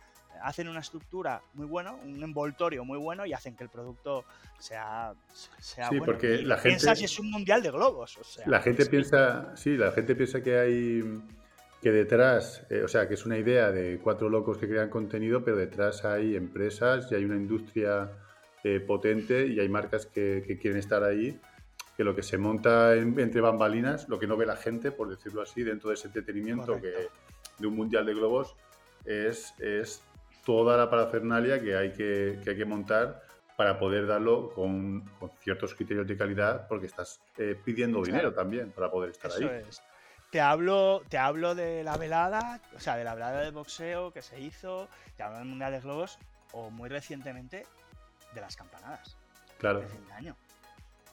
hacen 0.43 0.69
una 0.69 0.81
estructura 0.81 1.43
muy 1.55 1.67
buena, 1.67 1.93
un 1.93 2.23
envoltorio 2.23 2.85
muy 2.85 2.99
bueno 2.99 3.27
y 3.27 3.33
hacen 3.33 3.57
que 3.57 3.65
el 3.65 3.71
producto 3.71 4.25
sea, 4.59 5.13
sea 5.59 5.89
sí, 5.89 6.01
porque 6.01 6.43
la 6.43 6.57
gente 6.57 6.69
piensa 6.69 6.97
si 6.97 7.05
es 7.05 7.19
un 7.19 7.31
mundial 7.31 7.63
de 7.63 7.71
globos. 7.71 8.17
O 8.19 8.25
sea, 8.25 8.47
la 8.47 8.61
gente 8.61 8.87
piensa, 8.87 9.57
sí, 9.57 9.77
la 9.77 9.93
gente 9.93 10.15
piensa 10.15 10.43
que 10.43 10.59
hay 10.59 11.03
que 11.81 11.93
detrás, 11.93 12.65
eh, 12.71 12.83
o 12.83 12.89
sea, 12.89 13.07
que 13.07 13.15
es 13.15 13.25
una 13.25 13.39
idea 13.39 13.71
de 13.71 14.01
cuatro 14.03 14.29
locos 14.29 14.59
que 14.59 14.69
crean 14.69 14.91
contenido, 14.91 15.45
pero 15.45 15.57
detrás 15.57 16.05
hay 16.05 16.35
empresas 16.35 17.11
y 17.11 17.15
hay 17.15 17.25
una 17.25 17.37
industria 17.37 18.11
eh, 18.65 18.81
potente 18.81 19.47
y 19.47 19.61
hay 19.61 19.69
marcas 19.69 20.07
que, 20.07 20.59
quieren 20.61 20.79
estar 20.79 21.05
ahí. 21.05 21.39
Que 21.97 22.05
lo 22.05 22.15
que 22.15 22.23
se 22.23 22.39
monta 22.39 22.95
entre 22.95 23.41
bambalinas, 23.41 24.09
lo 24.09 24.21
que 24.21 24.29
no 24.29 24.37
ve 24.37 24.47
la 24.47 24.57
gente, 24.57 24.93
por 24.93 25.09
decirlo 25.09 25.43
así, 25.43 25.65
dentro 25.65 25.89
de 25.89 25.95
ese 25.95 26.07
entretenimiento 26.07 26.81
que, 26.81 26.93
de 27.59 27.67
un 27.67 27.75
mundial 27.75 28.07
de 28.07 28.15
globos, 28.15 28.55
es, 29.05 29.53
es 29.59 30.03
toda 30.49 30.79
la 30.79 30.89
parafernalia 30.89 31.61
que 31.61 31.77
hay 31.77 31.93
que, 31.93 32.41
que, 32.43 32.51
hay 32.51 32.57
que 32.57 32.65
montar 32.65 33.21
para 33.55 33.79
poder 33.79 34.07
darlo 34.07 34.49
con, 34.55 35.05
ciertos 35.43 35.75
criterios 35.75 36.07
de 36.07 36.17
calidad, 36.17 36.67
porque 36.67 36.87
estás 36.87 37.21
eh, 37.37 37.55
pidiendo 37.63 38.03
dinero 38.03 38.33
también 38.33 38.73
para 38.73 38.91
poder 38.91 39.11
estar 39.11 39.31
Eso 39.31 39.41
ahí. 39.41 39.63
Es. 39.69 39.83
Te 40.31 40.41
hablo, 40.41 41.03
te 41.11 41.19
hablo 41.19 41.55
de 41.55 41.85
la 41.85 41.99
velada, 41.99 42.63
o 42.75 42.81
sea, 42.81 42.97
de 42.97 43.05
la 43.05 43.15
velada 43.15 43.43
de 43.43 43.51
boxeo 43.51 44.11
que 44.11 44.23
se 44.23 44.41
hizo, 44.41 44.89
te 45.19 45.23
hablo 45.23 45.37
del 45.37 45.49
Mundial 45.49 45.71
de 45.71 45.81
Globos, 45.81 46.19
o 46.53 46.71
muy 46.71 46.89
recientemente 46.89 47.67
de 48.33 48.41
las 48.41 48.57
campanadas. 48.57 49.19
Claro. 49.59 49.81
De 49.81 50.13
año. 50.15 50.35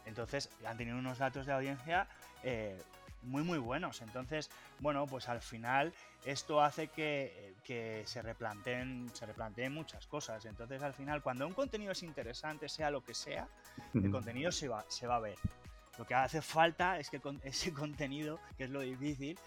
Entonces, 0.06 0.50
han 0.66 0.78
tenido 0.78 0.98
unos 0.98 1.18
datos 1.18 1.46
de 1.46 1.52
audiencia 1.52 2.08
eh, 2.42 2.80
muy 3.26 3.44
muy 3.44 3.58
buenos. 3.58 4.02
Entonces, 4.02 4.50
bueno, 4.80 5.06
pues 5.08 5.30
al 5.30 5.42
final 5.42 5.94
esto 6.26 6.62
hace 6.62 6.88
que, 6.88 7.54
se, 8.06 8.22
replanteen, 8.22 9.10
se 9.14 9.26
replanteen 9.26 9.74
muchas 9.74 10.08
cosas. 10.08 10.46
Entonces, 10.46 10.82
al 10.82 10.94
final, 10.94 11.22
cuando 11.22 11.46
un 11.48 11.54
contenido 11.54 11.92
es 11.92 12.04
interesante, 12.04 12.70
sea 12.70 12.90
lo 12.92 13.04
que 13.04 13.14
sea, 13.14 13.48
el 13.94 14.10
contenido 14.12 14.52
se 14.52 14.68
va, 14.68 14.86
se 14.88 15.08
va 15.08 15.18
a 15.18 15.20
ver. 15.20 15.38
Lo 15.98 16.06
que 16.06 16.14
hace 16.14 16.42
falta 16.42 17.00
es 17.00 17.10
que 17.10 17.22
ese 17.44 17.74
contenido, 17.74 18.40
que 18.58 18.66
es 18.66 18.70
lo 18.70 18.82
difícil, 18.82 19.38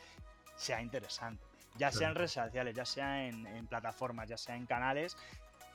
sea 0.57 0.81
interesante. 0.83 1.43
Ya 1.77 1.93
sea 1.93 2.09
en 2.09 2.17
redes 2.17 2.33
sociales, 2.33 2.75
ya 2.75 2.85
sea 2.85 3.27
en, 3.27 3.47
en 3.47 3.67
plataformas, 3.69 4.29
ya 4.29 4.37
sea 4.37 4.57
en 4.57 4.67
canales, 4.67 5.17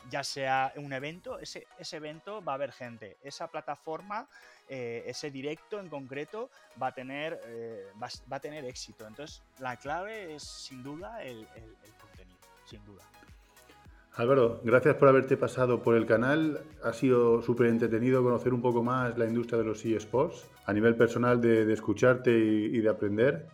ya 0.09 0.23
sea 0.23 0.73
un 0.75 0.93
evento, 0.93 1.39
ese, 1.39 1.67
ese 1.79 1.97
evento 1.97 2.43
va 2.43 2.53
a 2.53 2.55
haber 2.55 2.71
gente. 2.71 3.17
Esa 3.23 3.47
plataforma 3.47 4.27
eh, 4.69 5.03
ese 5.07 5.29
directo 5.29 5.79
en 5.79 5.89
concreto 5.89 6.49
va 6.81 6.87
a 6.87 6.91
tener, 6.93 7.39
eh, 7.47 7.85
va, 8.01 8.07
a 8.35 8.39
tener 8.39 8.63
éxito. 8.65 9.05
Entonces, 9.05 9.43
la 9.59 9.75
clave 9.75 10.35
es 10.35 10.43
sin 10.43 10.81
duda 10.81 11.21
el, 11.21 11.45
contenido, 11.99 12.39
sin 12.65 12.83
duda. 12.85 13.03
Álvaro, 14.13 14.61
gracias 14.63 14.95
por 14.95 15.09
haberte 15.09 15.35
pasado 15.37 15.81
por 15.81 15.95
el 15.95 16.05
canal. 16.05 16.61
Ha 16.83 16.93
sido 16.93 17.41
súper 17.41 17.67
entretenido 17.67 18.23
conocer 18.23 18.53
un 18.53 18.61
poco 18.61 18.83
más 18.83 19.17
la 19.17 19.25
industria 19.25 19.59
de 19.59 19.65
los 19.65 19.83
eSports, 19.83 20.47
a 20.65 20.71
nivel 20.71 20.95
personal 20.95 21.41
de, 21.41 21.71
escucharte 21.73 22.31
y, 22.31 22.79
de 22.79 22.89
aprender. 22.89 23.47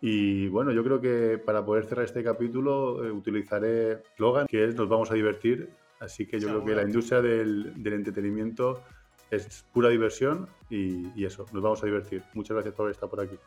Y 0.00 0.48
bueno, 0.48 0.70
yo 0.72 0.84
creo 0.84 1.00
que 1.00 1.38
para 1.38 1.64
poder 1.64 1.86
cerrar 1.86 2.04
este 2.04 2.22
capítulo 2.22 3.04
eh, 3.04 3.10
utilizaré 3.10 4.02
Logan, 4.18 4.46
que 4.46 4.64
es 4.64 4.74
nos 4.74 4.88
vamos 4.88 5.10
a 5.10 5.14
divertir. 5.14 5.70
Así 6.02 6.26
que 6.26 6.40
yo 6.40 6.48
creo 6.48 6.64
que 6.64 6.74
la 6.74 6.82
industria 6.82 7.22
del, 7.22 7.80
del 7.80 7.92
entretenimiento 7.92 8.82
es 9.30 9.64
pura 9.72 9.88
diversión 9.88 10.48
y, 10.68 11.06
y, 11.14 11.24
eso, 11.24 11.46
nos 11.52 11.62
vamos 11.62 11.80
a 11.84 11.86
divertir. 11.86 12.24
Muchas 12.34 12.56
gracias 12.56 12.74
por 12.74 12.90
estar 12.90 13.08
por 13.08 13.20
aquí. 13.20 13.38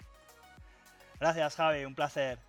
Gracias, 1.19 1.55
Javi, 1.57 1.83
un 1.83 1.93
placer. 1.93 2.39